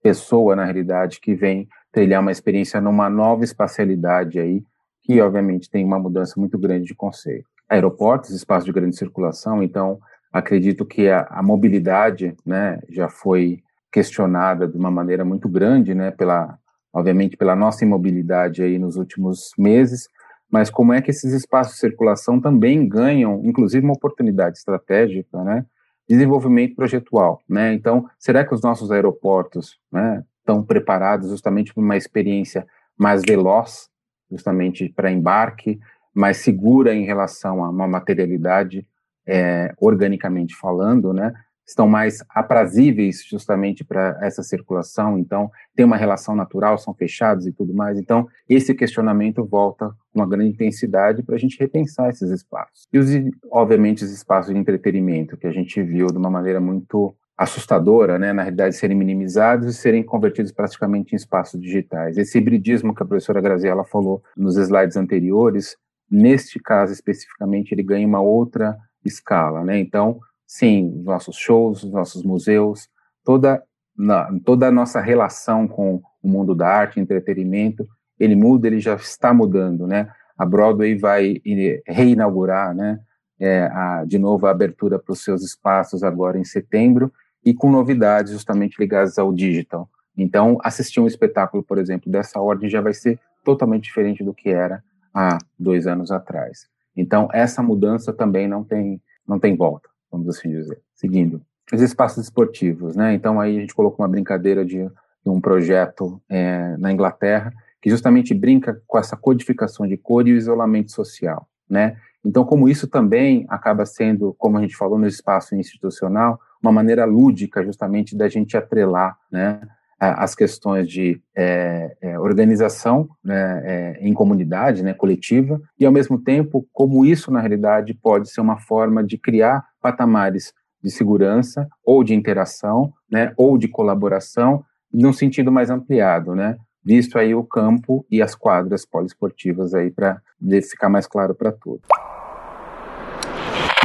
pessoa, 0.00 0.54
na 0.54 0.64
realidade, 0.64 1.20
que 1.20 1.34
vem 1.34 1.68
trilhar 1.90 2.20
uma 2.20 2.30
experiência 2.30 2.80
numa 2.80 3.10
nova 3.10 3.42
espacialidade 3.42 4.38
aí, 4.38 4.64
que 5.02 5.20
obviamente 5.20 5.68
tem 5.68 5.84
uma 5.84 5.98
mudança 5.98 6.38
muito 6.38 6.56
grande 6.56 6.86
de 6.86 6.94
conceito. 6.94 7.48
Aeroportos, 7.68 8.30
espaço 8.30 8.64
de 8.64 8.72
grande 8.72 8.96
circulação, 8.96 9.60
então 9.60 9.98
acredito 10.32 10.86
que 10.86 11.08
a, 11.08 11.26
a 11.30 11.42
mobilidade, 11.42 12.36
né, 12.46 12.78
já 12.88 13.08
foi 13.08 13.60
questionada 13.90 14.68
de 14.68 14.78
uma 14.78 14.90
maneira 14.90 15.24
muito 15.24 15.48
grande, 15.48 15.96
né, 15.96 16.12
pela 16.12 16.56
obviamente 16.92 17.36
pela 17.36 17.56
nossa 17.56 17.84
imobilidade 17.84 18.62
aí 18.62 18.78
nos 18.78 18.96
últimos 18.96 19.50
meses, 19.58 20.08
mas 20.50 20.68
como 20.68 20.92
é 20.92 21.00
que 21.00 21.10
esses 21.10 21.32
espaços 21.32 21.74
de 21.74 21.80
circulação 21.80 22.38
também 22.38 22.86
ganham, 22.86 23.40
inclusive, 23.44 23.84
uma 23.84 23.94
oportunidade 23.94 24.58
estratégica, 24.58 25.42
né? 25.42 25.64
Desenvolvimento 26.06 26.74
projetual, 26.74 27.40
né? 27.48 27.72
Então, 27.72 28.06
será 28.18 28.44
que 28.44 28.54
os 28.54 28.60
nossos 28.60 28.90
aeroportos, 28.90 29.78
né, 29.90 30.22
estão 30.40 30.62
preparados 30.62 31.30
justamente 31.30 31.72
para 31.72 31.82
uma 31.82 31.96
experiência 31.96 32.66
mais 32.98 33.22
veloz, 33.26 33.88
justamente 34.30 34.92
para 34.94 35.10
embarque, 35.10 35.78
mais 36.14 36.38
segura 36.38 36.94
em 36.94 37.04
relação 37.06 37.64
a 37.64 37.70
uma 37.70 37.88
materialidade, 37.88 38.86
é, 39.26 39.72
organicamente 39.80 40.54
falando, 40.54 41.14
né? 41.14 41.32
Estão 41.72 41.88
mais 41.88 42.22
aprazíveis 42.28 43.24
justamente 43.24 43.82
para 43.84 44.18
essa 44.22 44.42
circulação, 44.42 45.18
então 45.18 45.50
tem 45.74 45.84
uma 45.84 45.96
relação 45.96 46.36
natural, 46.36 46.78
são 46.78 46.94
fechados 46.94 47.46
e 47.46 47.52
tudo 47.52 47.74
mais. 47.74 47.98
Então, 47.98 48.28
esse 48.48 48.74
questionamento 48.74 49.44
volta 49.44 49.88
com 50.12 50.20
uma 50.20 50.28
grande 50.28 50.50
intensidade 50.50 51.22
para 51.22 51.34
a 51.34 51.38
gente 51.38 51.58
repensar 51.58 52.10
esses 52.10 52.30
espaços. 52.30 52.86
E, 52.92 52.98
os, 52.98 53.08
obviamente, 53.50 54.04
os 54.04 54.12
espaços 54.12 54.52
de 54.52 54.58
entretenimento, 54.58 55.36
que 55.36 55.46
a 55.46 55.52
gente 55.52 55.82
viu 55.82 56.06
de 56.06 56.18
uma 56.18 56.30
maneira 56.30 56.60
muito 56.60 57.14
assustadora, 57.36 58.18
né, 58.18 58.32
na 58.32 58.42
realidade, 58.42 58.76
serem 58.76 58.96
minimizados 58.96 59.66
e 59.66 59.72
serem 59.72 60.02
convertidos 60.02 60.52
praticamente 60.52 61.14
em 61.14 61.16
espaços 61.16 61.60
digitais. 61.60 62.18
Esse 62.18 62.38
hibridismo 62.38 62.94
que 62.94 63.02
a 63.02 63.06
professora 63.06 63.40
Graziella 63.40 63.84
falou 63.84 64.22
nos 64.36 64.56
slides 64.56 64.96
anteriores, 64.96 65.76
neste 66.10 66.60
caso 66.60 66.92
especificamente, 66.92 67.72
ele 67.72 67.82
ganha 67.82 68.06
uma 68.06 68.20
outra 68.20 68.76
escala, 69.04 69.64
né? 69.64 69.78
Então, 69.78 70.20
sim, 70.52 70.98
os 70.98 71.04
nossos 71.04 71.36
shows, 71.36 71.82
os 71.82 71.90
nossos 71.90 72.22
museus, 72.22 72.86
toda, 73.24 73.62
na, 73.96 74.28
toda 74.44 74.68
a 74.68 74.70
nossa 74.70 75.00
relação 75.00 75.66
com 75.66 76.02
o 76.22 76.28
mundo 76.28 76.54
da 76.54 76.68
arte, 76.68 77.00
entretenimento, 77.00 77.88
ele 78.20 78.36
muda, 78.36 78.66
ele 78.66 78.78
já 78.78 78.94
está 78.94 79.32
mudando, 79.32 79.86
né? 79.86 80.10
A 80.36 80.44
Broadway 80.44 80.94
vai 80.94 81.40
reinaugurar, 81.86 82.74
né? 82.74 83.00
É, 83.40 83.62
a, 83.62 84.04
de 84.04 84.18
novo 84.18 84.46
a 84.46 84.50
abertura 84.50 84.98
para 84.98 85.12
os 85.14 85.24
seus 85.24 85.42
espaços 85.42 86.04
agora 86.04 86.38
em 86.38 86.44
setembro 86.44 87.10
e 87.42 87.54
com 87.54 87.70
novidades 87.70 88.30
justamente 88.30 88.78
ligadas 88.78 89.18
ao 89.18 89.32
digital. 89.32 89.88
Então, 90.16 90.58
assistir 90.62 91.00
um 91.00 91.06
espetáculo, 91.06 91.62
por 91.62 91.78
exemplo, 91.78 92.12
dessa 92.12 92.38
ordem 92.38 92.68
já 92.68 92.82
vai 92.82 92.92
ser 92.92 93.18
totalmente 93.42 93.84
diferente 93.84 94.22
do 94.22 94.34
que 94.34 94.50
era 94.50 94.84
há 95.14 95.38
dois 95.58 95.86
anos 95.86 96.12
atrás. 96.12 96.68
Então, 96.94 97.26
essa 97.32 97.62
mudança 97.62 98.12
também 98.12 98.46
não 98.46 98.62
tem, 98.62 99.00
não 99.26 99.38
tem 99.38 99.56
volta 99.56 99.91
vamos 100.12 100.28
assim 100.28 100.50
dizer. 100.50 100.78
Seguindo, 100.94 101.40
os 101.72 101.80
espaços 101.80 102.24
esportivos, 102.24 102.94
né? 102.94 103.14
Então 103.14 103.40
aí 103.40 103.56
a 103.56 103.60
gente 103.60 103.74
colocou 103.74 104.04
uma 104.04 104.10
brincadeira 104.10 104.64
de, 104.64 104.84
de 104.84 105.30
um 105.30 105.40
projeto 105.40 106.22
é, 106.28 106.76
na 106.76 106.92
Inglaterra 106.92 107.52
que 107.80 107.90
justamente 107.90 108.32
brinca 108.32 108.80
com 108.86 108.98
essa 108.98 109.16
codificação 109.16 109.86
de 109.88 109.96
cor 109.96 110.28
e 110.28 110.32
o 110.32 110.36
isolamento 110.36 110.92
social, 110.92 111.48
né? 111.68 111.96
Então, 112.24 112.44
como 112.44 112.68
isso 112.68 112.86
também 112.86 113.44
acaba 113.48 113.84
sendo, 113.84 114.32
como 114.38 114.56
a 114.56 114.60
gente 114.60 114.76
falou 114.76 114.96
no 114.96 115.06
espaço 115.06 115.56
institucional, 115.56 116.38
uma 116.62 116.70
maneira 116.70 117.04
lúdica 117.04 117.64
justamente 117.64 118.16
da 118.16 118.28
gente 118.28 118.56
atrelar, 118.56 119.18
né, 119.30 119.60
as 120.10 120.34
questões 120.34 120.88
de 120.88 121.22
é, 121.36 121.96
é, 122.00 122.18
organização 122.18 123.08
né, 123.22 123.62
é, 123.64 123.98
em 124.00 124.12
comunidade, 124.12 124.82
né, 124.82 124.92
coletiva, 124.92 125.60
e 125.78 125.86
ao 125.86 125.92
mesmo 125.92 126.18
tempo 126.18 126.66
como 126.72 127.04
isso 127.04 127.30
na 127.30 127.38
realidade 127.38 127.94
pode 127.94 128.28
ser 128.28 128.40
uma 128.40 128.58
forma 128.58 129.04
de 129.04 129.16
criar 129.16 129.64
patamares 129.80 130.52
de 130.82 130.90
segurança 130.90 131.68
ou 131.84 132.02
de 132.02 132.14
interação, 132.14 132.92
né, 133.08 133.32
ou 133.36 133.56
de 133.56 133.68
colaboração, 133.68 134.64
num 134.92 135.12
sentido 135.12 135.52
mais 135.52 135.70
ampliado, 135.70 136.34
né, 136.34 136.56
visto 136.84 137.16
aí 137.16 137.32
o 137.32 137.44
campo 137.44 138.04
e 138.10 138.20
as 138.20 138.34
quadras 138.34 138.84
poliesportivas 138.84 139.72
aí 139.72 139.88
para 139.88 140.20
ficar 140.68 140.88
mais 140.88 141.06
claro 141.06 141.32
para 141.32 141.52
todos. 141.52 141.86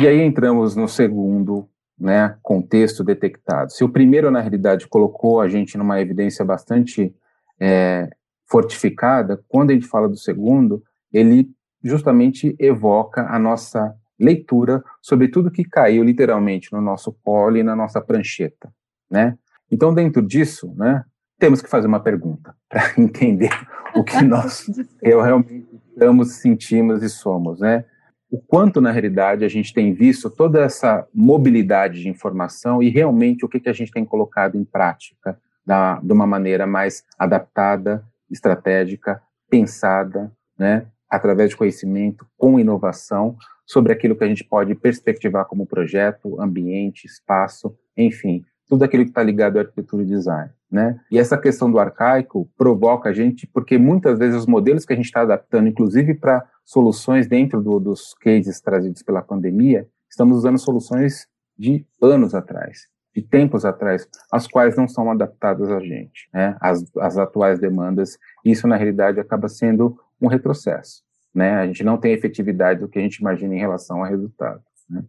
E 0.02 0.08
aí 0.08 0.22
entramos 0.22 0.76
no 0.76 0.88
segundo 0.88 1.68
né, 2.00 2.36
contexto 2.42 3.04
detectado. 3.04 3.72
Se 3.72 3.84
o 3.84 3.90
primeiro, 3.90 4.30
na 4.30 4.40
realidade, 4.40 4.88
colocou 4.88 5.42
a 5.42 5.48
gente 5.48 5.78
numa 5.78 6.00
evidência 6.00 6.46
bastante 6.46 7.14
é, 7.60 8.10
fortificada, 8.46 9.44
quando 9.48 9.72
a 9.72 9.74
gente 9.74 9.88
fala 9.88 10.08
do 10.08 10.18
segundo, 10.18 10.84
ele 11.12 11.50
justamente 11.84 12.56
evoca 12.60 13.28
a 13.28 13.40
nossa 13.40 13.96
leitura 14.20 14.84
sobre 15.02 15.28
tudo 15.28 15.52
que 15.52 15.64
caiu 15.64 16.04
literalmente 16.04 16.72
no 16.74 16.82
nosso 16.82 17.12
polo 17.24 17.58
e 17.58 17.64
na 17.64 17.76
nossa 17.76 18.02
prancheta, 18.02 18.72
né? 19.10 19.38
Então, 19.72 19.94
dentro 19.94 20.22
disso, 20.22 20.74
né, 20.76 21.04
temos 21.38 21.62
que 21.62 21.70
fazer 21.70 21.88
uma 21.88 22.00
pergunta 22.00 22.56
para 22.70 22.94
entender 22.98 23.52
o 23.96 24.04
que 24.04 24.22
nós 24.24 24.66
realmente 25.02 25.68
estamos, 25.90 26.34
sentimos 26.34 27.04
e 27.04 27.10
somos, 27.10 27.60
né? 27.60 27.86
O 28.30 28.40
quanto, 28.40 28.82
na 28.82 28.92
realidade, 28.92 29.46
a 29.46 29.48
gente 29.48 29.74
tem 29.74 29.94
visto 29.94 30.30
toda 30.30 30.62
essa 30.62 31.08
mobilidade 31.14 32.02
de 32.02 32.10
informação 32.10 32.84
e 32.84 32.90
realmente 32.90 33.46
o 33.46 33.50
que, 33.50 33.60
que 33.60 33.70
a 33.70 33.74
gente 33.74 33.92
tem 33.92 34.04
colocado 34.04 34.58
em 34.58 34.66
prática 34.66 35.40
da, 35.66 36.00
de 36.00 36.12
uma 36.12 36.28
maneira 36.28 36.68
mais 36.68 37.04
adaptada, 37.18 38.04
estratégica, 38.30 39.22
pensada, 39.50 40.32
né, 40.58 40.88
através 41.10 41.52
de 41.52 41.58
conhecimento, 41.58 42.28
com 42.38 42.60
inovação, 42.60 43.38
sobre 43.66 43.94
aquilo 43.94 44.16
que 44.16 44.24
a 44.24 44.28
gente 44.28 44.44
pode 44.44 44.76
perspectivar 44.76 45.46
como 45.46 45.66
projeto, 45.66 46.40
ambiente, 46.42 47.06
espaço, 47.06 47.78
enfim, 47.96 48.44
tudo 48.68 48.84
aquilo 48.84 49.04
que 49.04 49.12
está 49.12 49.24
ligado 49.24 49.58
à 49.58 49.62
arquitetura 49.62 50.04
e 50.04 50.06
design. 50.06 50.50
Né? 50.70 51.00
E 51.10 51.18
essa 51.18 51.38
questão 51.38 51.72
do 51.72 51.80
arcaico 51.80 52.50
provoca 52.58 53.10
a 53.10 53.14
gente, 53.14 53.48
porque 53.48 53.78
muitas 53.78 54.20
vezes 54.20 54.38
os 54.38 54.46
modelos 54.46 54.86
que 54.86 54.94
a 54.94 54.96
gente 54.96 55.06
está 55.06 55.22
adaptando, 55.22 55.70
inclusive 55.70 56.14
para 56.14 56.46
soluções 56.66 57.28
dentro 57.28 57.62
do, 57.62 57.80
dos 57.80 58.14
cases 58.16 58.60
trazidos 58.60 59.02
pela 59.02 59.22
pandemia, 59.22 59.88
estamos 60.10 60.38
usando 60.38 60.58
soluções 60.58 61.28
de 61.58 61.86
anos 62.02 62.36
atrás, 62.36 62.88
de 63.16 63.22
tempos 63.22 63.64
atrás, 63.64 64.08
as 64.32 64.46
quais 64.46 64.76
não 64.76 64.88
são 64.88 65.10
adaptadas 65.10 65.72
a 65.72 65.80
gente, 65.80 66.30
né? 66.34 66.58
as, 66.60 66.84
as 66.98 67.18
atuais 67.18 67.60
demandas. 67.60 68.18
Isso, 68.44 68.68
na 68.68 68.76
realidade, 68.76 69.20
acaba 69.20 69.48
sendo 69.48 69.98
um 70.22 70.28
retrocesso. 70.28 71.02
Né? 71.34 71.54
A 71.54 71.66
gente 71.66 71.84
não 71.84 71.98
tem 71.98 72.12
efetividade 72.12 72.82
do 72.82 72.90
que 72.90 73.00
a 73.00 73.02
gente 73.02 73.18
imagina 73.18 73.56
em 73.56 73.60
relação 73.60 74.04
ao 74.04 74.10
resultado. 74.10 74.62
Né? 74.90 75.04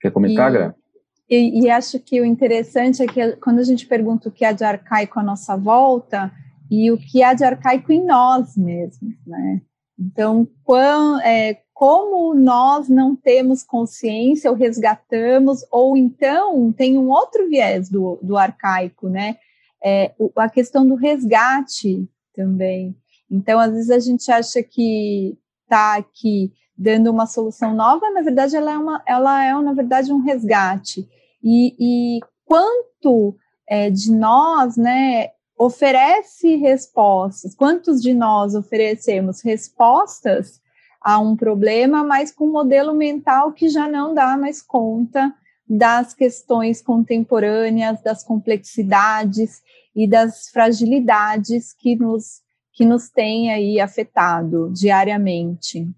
Quer 0.00 0.12
comentar, 0.12 0.50
e... 0.50 0.52
Gra? 0.52 0.74
E, 1.34 1.62
e, 1.62 1.70
acho 1.70 1.98
que 1.98 2.20
o 2.20 2.26
interessante 2.26 3.02
é 3.02 3.06
que 3.06 3.36
quando 3.36 3.58
a 3.58 3.62
gente 3.62 3.86
pergunta 3.86 4.28
o 4.28 4.30
que 4.30 4.44
há 4.44 4.52
de 4.52 4.64
arcaico 4.64 5.18
à 5.18 5.22
nossa 5.22 5.56
volta 5.56 6.30
e 6.70 6.92
o 6.92 6.98
que 6.98 7.22
há 7.22 7.32
de 7.32 7.42
arcaico 7.42 7.90
em 7.90 8.04
nós 8.04 8.54
mesmos, 8.54 9.14
né? 9.26 9.62
Então, 9.98 10.46
quando, 10.62 11.22
é, 11.22 11.62
como 11.72 12.34
nós 12.34 12.86
não 12.86 13.16
temos 13.16 13.62
consciência 13.62 14.50
ou 14.50 14.56
resgatamos, 14.58 15.64
ou 15.70 15.96
então 15.96 16.70
tem 16.70 16.98
um 16.98 17.08
outro 17.08 17.48
viés 17.48 17.88
do, 17.88 18.18
do 18.22 18.36
arcaico, 18.36 19.08
né? 19.08 19.38
É, 19.82 20.12
a 20.36 20.50
questão 20.50 20.86
do 20.86 20.96
resgate 20.96 22.06
também. 22.34 22.94
Então, 23.30 23.58
às 23.58 23.72
vezes 23.72 23.88
a 23.90 23.98
gente 23.98 24.30
acha 24.30 24.62
que 24.62 25.34
está 25.62 25.96
aqui 25.96 26.52
dando 26.76 27.10
uma 27.10 27.24
solução 27.24 27.74
nova, 27.74 28.10
na 28.10 28.20
verdade, 28.20 28.54
ela 28.54 28.72
é, 28.72 28.76
uma, 28.76 29.02
ela 29.06 29.42
é 29.42 29.54
na 29.54 29.72
verdade, 29.72 30.12
um 30.12 30.20
resgate. 30.20 31.08
E, 31.42 31.74
e 31.78 32.20
quanto 32.44 33.36
é, 33.68 33.90
de 33.90 34.12
nós, 34.12 34.76
né, 34.76 35.30
oferece 35.58 36.56
respostas, 36.56 37.54
quantos 37.54 38.02
de 38.02 38.12
nós 38.12 38.54
oferecemos 38.54 39.40
respostas 39.42 40.60
a 41.00 41.18
um 41.18 41.36
problema, 41.36 42.04
mas 42.04 42.30
com 42.32 42.46
um 42.46 42.52
modelo 42.52 42.94
mental 42.94 43.52
que 43.52 43.68
já 43.68 43.88
não 43.88 44.14
dá 44.14 44.36
mais 44.36 44.62
conta 44.62 45.34
das 45.68 46.14
questões 46.14 46.82
contemporâneas, 46.82 48.02
das 48.02 48.22
complexidades 48.22 49.62
e 49.94 50.06
das 50.06 50.48
fragilidades 50.48 51.72
que 51.72 51.96
nos, 51.96 52.40
que 52.72 52.84
nos 52.84 53.08
têm 53.08 53.52
aí 53.52 53.80
afetado 53.80 54.70
diariamente. 54.72 55.88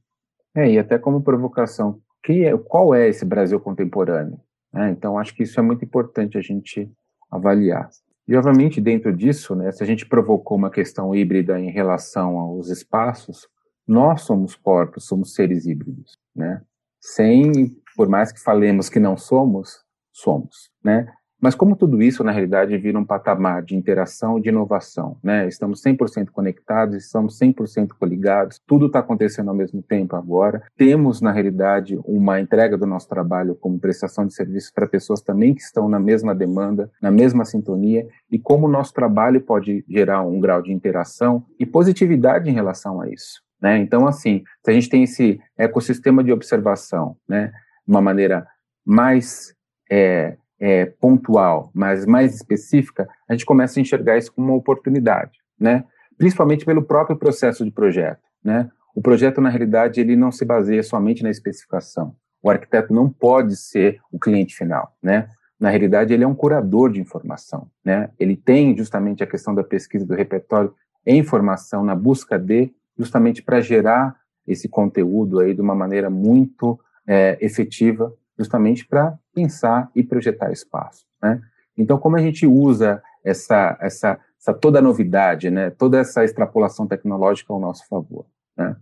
É, 0.54 0.70
e 0.70 0.78
até 0.78 0.98
como 0.98 1.22
provocação, 1.22 2.00
que 2.22 2.44
é, 2.44 2.56
qual 2.56 2.94
é 2.94 3.08
esse 3.08 3.24
Brasil 3.24 3.58
contemporâneo? 3.58 4.38
Né? 4.74 4.90
Então, 4.90 5.16
acho 5.16 5.32
que 5.34 5.44
isso 5.44 5.58
é 5.60 5.62
muito 5.62 5.84
importante 5.84 6.36
a 6.36 6.40
gente 6.40 6.90
avaliar. 7.30 7.88
E, 8.26 8.34
obviamente, 8.36 8.80
dentro 8.80 9.14
disso, 9.14 9.54
né, 9.54 9.70
se 9.70 9.82
a 9.82 9.86
gente 9.86 10.04
provocou 10.04 10.56
uma 10.56 10.70
questão 10.70 11.14
híbrida 11.14 11.60
em 11.60 11.70
relação 11.70 12.38
aos 12.38 12.68
espaços, 12.68 13.46
nós 13.86 14.22
somos 14.22 14.56
corpos, 14.56 15.06
somos 15.06 15.34
seres 15.34 15.66
híbridos, 15.66 16.18
né? 16.34 16.62
Sem, 17.00 17.76
por 17.94 18.08
mais 18.08 18.32
que 18.32 18.40
falemos 18.40 18.88
que 18.88 18.98
não 18.98 19.16
somos, 19.16 19.84
somos, 20.10 20.70
né? 20.82 21.06
Mas 21.44 21.54
como 21.54 21.76
tudo 21.76 22.02
isso, 22.02 22.24
na 22.24 22.32
realidade, 22.32 22.74
vira 22.78 22.98
um 22.98 23.04
patamar 23.04 23.62
de 23.62 23.76
interação 23.76 24.38
e 24.38 24.40
de 24.40 24.48
inovação, 24.48 25.18
né? 25.22 25.46
Estamos 25.46 25.82
100% 25.82 26.30
conectados, 26.30 26.96
estamos 26.96 27.38
100% 27.38 27.88
coligados, 28.00 28.58
tudo 28.66 28.86
está 28.86 29.00
acontecendo 29.00 29.50
ao 29.50 29.54
mesmo 29.54 29.82
tempo 29.82 30.16
agora. 30.16 30.62
Temos, 30.74 31.20
na 31.20 31.30
realidade, 31.30 32.00
uma 32.06 32.40
entrega 32.40 32.78
do 32.78 32.86
nosso 32.86 33.10
trabalho 33.10 33.54
como 33.56 33.78
prestação 33.78 34.26
de 34.26 34.32
serviços 34.32 34.70
para 34.70 34.86
pessoas 34.86 35.20
também 35.20 35.54
que 35.54 35.60
estão 35.60 35.86
na 35.86 36.00
mesma 36.00 36.34
demanda, 36.34 36.90
na 36.98 37.10
mesma 37.10 37.44
sintonia, 37.44 38.08
e 38.32 38.38
como 38.38 38.66
o 38.66 38.70
nosso 38.70 38.94
trabalho 38.94 39.38
pode 39.38 39.84
gerar 39.86 40.22
um 40.22 40.40
grau 40.40 40.62
de 40.62 40.72
interação 40.72 41.44
e 41.60 41.66
positividade 41.66 42.48
em 42.48 42.54
relação 42.54 43.02
a 43.02 43.10
isso. 43.10 43.42
Né? 43.60 43.76
Então, 43.76 44.08
assim, 44.08 44.42
se 44.64 44.70
a 44.70 44.72
gente 44.72 44.88
tem 44.88 45.02
esse 45.02 45.38
ecossistema 45.58 46.24
de 46.24 46.32
observação, 46.32 47.18
né, 47.28 47.52
de 47.86 47.92
uma 47.92 48.00
maneira 48.00 48.46
mais 48.82 49.54
é, 49.90 50.38
é, 50.60 50.86
pontual, 50.86 51.70
mas 51.74 52.06
mais 52.06 52.34
específica, 52.34 53.08
a 53.28 53.32
gente 53.32 53.44
começa 53.44 53.78
a 53.78 53.82
enxergar 53.82 54.16
isso 54.16 54.32
como 54.32 54.48
uma 54.48 54.56
oportunidade, 54.56 55.38
né? 55.58 55.84
principalmente 56.16 56.64
pelo 56.64 56.82
próprio 56.82 57.16
processo 57.16 57.64
de 57.64 57.70
projeto, 57.70 58.22
né? 58.42 58.70
O 58.94 59.02
projeto, 59.02 59.40
na 59.40 59.48
realidade, 59.48 60.00
ele 60.00 60.14
não 60.14 60.30
se 60.30 60.44
baseia 60.44 60.82
somente 60.82 61.22
na 61.22 61.30
especificação. 61.30 62.14
O 62.42 62.48
arquiteto 62.48 62.94
não 62.94 63.10
pode 63.10 63.56
ser 63.56 64.00
o 64.12 64.18
cliente 64.18 64.54
final, 64.54 64.96
né? 65.02 65.28
Na 65.58 65.70
realidade, 65.70 66.12
ele 66.12 66.22
é 66.22 66.26
um 66.26 66.34
curador 66.34 66.92
de 66.92 67.00
informação, 67.00 67.68
né? 67.84 68.10
Ele 68.18 68.36
tem 68.36 68.76
justamente 68.76 69.22
a 69.22 69.26
questão 69.26 69.54
da 69.54 69.64
pesquisa 69.64 70.06
do 70.06 70.14
repertório 70.14 70.72
em 71.06 71.18
informação, 71.18 71.84
na 71.84 71.94
busca 71.94 72.38
de, 72.38 72.72
justamente 72.96 73.42
para 73.42 73.60
gerar 73.60 74.16
esse 74.46 74.68
conteúdo 74.68 75.40
aí 75.40 75.54
de 75.54 75.60
uma 75.60 75.74
maneira 75.74 76.08
muito 76.08 76.78
é, 77.06 77.36
efetiva, 77.40 78.12
justamente 78.38 78.86
para 78.86 79.18
pensar 79.34 79.90
e 79.94 80.02
projetar 80.02 80.52
espaço, 80.52 81.04
né? 81.22 81.40
Então, 81.76 81.98
como 81.98 82.16
a 82.16 82.20
gente 82.20 82.46
usa 82.46 83.02
essa, 83.24 83.76
essa, 83.80 84.18
essa 84.38 84.54
toda 84.54 84.78
a 84.78 84.82
novidade, 84.82 85.50
né? 85.50 85.70
Toda 85.70 85.98
essa 85.98 86.24
extrapolação 86.24 86.86
tecnológica 86.86 87.52
ao 87.52 87.60
nosso 87.60 87.86
favor, 87.88 88.26
né? 88.56 88.76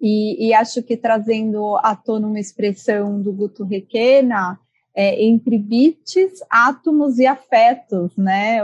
E, 0.00 0.48
e, 0.48 0.54
acho 0.54 0.80
que 0.82 0.96
trazendo 0.96 1.76
à 1.78 1.96
tona 1.96 2.28
uma 2.28 2.38
expressão 2.38 3.20
do 3.20 3.32
Guto 3.32 3.64
Requena, 3.64 4.58
é, 4.94 5.20
entre 5.24 5.58
bits, 5.58 6.40
átomos 6.48 7.18
e 7.18 7.26
afetos, 7.26 8.16
né? 8.16 8.60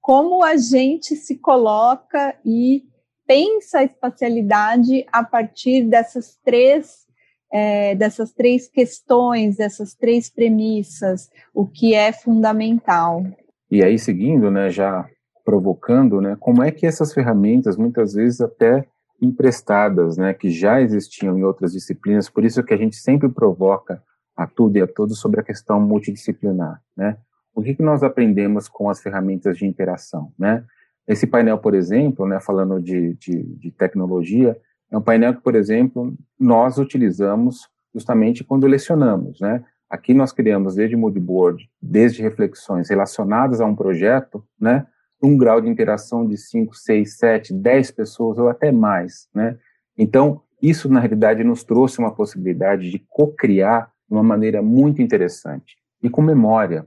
Como 0.00 0.44
a 0.44 0.56
gente 0.56 1.16
se 1.16 1.36
coloca 1.36 2.34
e 2.44 2.84
pensa 3.26 3.78
a 3.78 3.84
espacialidade 3.84 5.06
a 5.10 5.24
partir 5.24 5.84
dessas 5.84 6.38
três 6.44 7.06
é, 7.52 7.94
dessas 7.94 8.32
três 8.32 8.68
questões, 8.68 9.56
dessas 9.56 9.94
três 9.94 10.30
premissas, 10.30 11.28
o 11.52 11.66
que 11.66 11.94
é 11.94 12.12
fundamental. 12.12 13.24
E 13.70 13.82
aí 13.82 13.98
seguindo, 13.98 14.50
né, 14.50 14.70
já 14.70 15.08
provocando, 15.44 16.20
né, 16.20 16.36
como 16.38 16.62
é 16.62 16.70
que 16.70 16.86
essas 16.86 17.12
ferramentas 17.12 17.76
muitas 17.76 18.12
vezes 18.12 18.40
até 18.40 18.84
emprestadas, 19.20 20.16
né, 20.16 20.32
que 20.32 20.50
já 20.50 20.80
existiam 20.80 21.38
em 21.38 21.42
outras 21.42 21.72
disciplinas, 21.72 22.28
por 22.28 22.44
isso 22.44 22.62
que 22.62 22.72
a 22.72 22.76
gente 22.76 22.96
sempre 22.96 23.28
provoca 23.28 24.02
a 24.36 24.46
tudo 24.46 24.78
e 24.78 24.80
a 24.80 24.86
todos 24.86 25.18
sobre 25.18 25.40
a 25.40 25.42
questão 25.42 25.78
multidisciplinar, 25.80 26.80
né? 26.96 27.18
O 27.54 27.62
que, 27.62 27.74
que 27.74 27.82
nós 27.82 28.02
aprendemos 28.02 28.68
com 28.68 28.88
as 28.88 29.02
ferramentas 29.02 29.58
de 29.58 29.66
interação, 29.66 30.32
né? 30.38 30.64
Esse 31.06 31.26
painel, 31.26 31.58
por 31.58 31.74
exemplo, 31.74 32.26
né, 32.26 32.40
falando 32.40 32.80
de, 32.80 33.14
de, 33.16 33.42
de 33.42 33.70
tecnologia, 33.70 34.56
é 34.90 34.96
um 34.96 35.02
painel 35.02 35.34
que, 35.34 35.42
por 35.42 35.54
exemplo, 35.54 36.14
nós 36.38 36.78
utilizamos 36.78 37.68
justamente 37.94 38.44
quando 38.44 38.66
lecionamos, 38.66 39.40
né? 39.40 39.64
Aqui 39.88 40.14
nós 40.14 40.32
criamos 40.32 40.76
desde 40.76 40.96
moodboard, 40.96 41.68
desde 41.82 42.22
reflexões 42.22 42.88
relacionadas 42.88 43.60
a 43.60 43.66
um 43.66 43.74
projeto, 43.74 44.44
né? 44.60 44.86
um 45.22 45.36
grau 45.36 45.60
de 45.60 45.68
interação 45.68 46.26
de 46.26 46.36
5, 46.36 46.74
6, 46.74 47.16
7, 47.18 47.54
10 47.54 47.90
pessoas 47.90 48.38
ou 48.38 48.48
até 48.48 48.72
mais, 48.72 49.28
né? 49.34 49.58
Então, 49.96 50.42
isso 50.62 50.88
na 50.88 51.00
realidade 51.00 51.44
nos 51.44 51.62
trouxe 51.62 51.98
uma 51.98 52.14
possibilidade 52.14 52.90
de 52.90 52.98
co-criar 53.08 53.90
de 54.08 54.14
uma 54.14 54.22
maneira 54.22 54.62
muito 54.62 55.02
interessante 55.02 55.76
e 56.02 56.08
com 56.08 56.22
memória, 56.22 56.86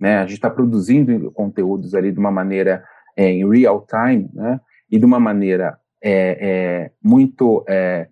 né? 0.00 0.18
A 0.18 0.22
gente 0.22 0.34
está 0.34 0.48
produzindo 0.48 1.30
conteúdos 1.32 1.94
ali 1.94 2.10
de 2.10 2.18
uma 2.18 2.30
maneira 2.30 2.84
é, 3.16 3.28
em 3.28 3.48
real 3.48 3.86
time, 3.86 4.30
né? 4.32 4.60
E 4.90 4.98
de 4.98 5.04
uma 5.04 5.20
maneira 5.20 5.78
é, 6.08 6.38
é, 6.40 6.90
muito 7.02 7.64
é, 7.68 8.06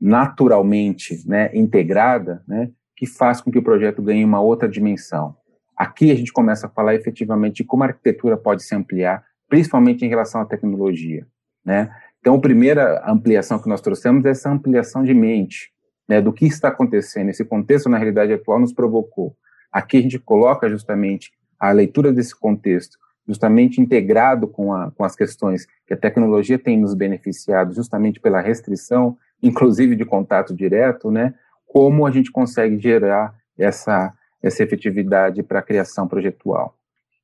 naturalmente, 0.00 1.22
né? 1.28 1.48
Integrada, 1.54 2.42
né? 2.46 2.70
Que 2.96 3.06
faz 3.06 3.40
com 3.40 3.52
que 3.52 3.58
o 3.58 3.62
projeto 3.62 4.02
ganhe 4.02 4.24
uma 4.24 4.40
outra 4.40 4.68
dimensão. 4.68 5.36
Aqui 5.76 6.10
a 6.10 6.14
gente 6.16 6.32
começa 6.32 6.66
a 6.66 6.70
falar 6.70 6.96
efetivamente 6.96 7.58
de 7.58 7.64
como 7.64 7.84
a 7.84 7.86
arquitetura 7.86 8.36
pode 8.36 8.64
se 8.64 8.74
ampliar, 8.74 9.24
principalmente 9.48 10.04
em 10.04 10.08
relação 10.08 10.40
à 10.40 10.44
tecnologia, 10.44 11.24
né? 11.64 11.94
Então, 12.18 12.34
a 12.34 12.40
primeira 12.40 13.08
ampliação 13.08 13.60
que 13.60 13.68
nós 13.68 13.80
trouxemos 13.80 14.24
é 14.24 14.30
essa 14.30 14.50
ampliação 14.50 15.04
de 15.04 15.14
mente, 15.14 15.70
né, 16.08 16.20
do 16.20 16.32
que 16.32 16.44
está 16.44 16.68
acontecendo. 16.68 17.28
Esse 17.28 17.44
contexto, 17.44 17.88
na 17.88 17.98
realidade 17.98 18.32
atual, 18.32 18.58
nos 18.58 18.72
provocou. 18.72 19.36
Aqui 19.70 19.98
a 19.98 20.02
gente 20.02 20.18
coloca 20.18 20.68
justamente 20.68 21.30
a 21.60 21.70
leitura 21.70 22.12
desse 22.12 22.34
contexto, 22.34 22.98
justamente 23.26 23.80
integrado 23.80 24.46
com, 24.46 24.72
a, 24.72 24.90
com 24.90 25.04
as 25.04 25.16
questões 25.16 25.66
que 25.86 25.94
a 25.94 25.96
tecnologia 25.96 26.58
tem 26.58 26.78
nos 26.78 26.94
beneficiado, 26.94 27.74
justamente 27.74 28.20
pela 28.20 28.40
restrição, 28.40 29.16
inclusive 29.42 29.96
de 29.96 30.04
contato 30.04 30.54
direto, 30.54 31.10
né, 31.10 31.34
como 31.66 32.06
a 32.06 32.10
gente 32.10 32.30
consegue 32.30 32.78
gerar 32.78 33.34
essa 33.58 34.12
essa 34.42 34.62
efetividade 34.62 35.42
para 35.42 35.58
a 35.58 35.62
criação 35.62 36.06
projetual. 36.06 36.74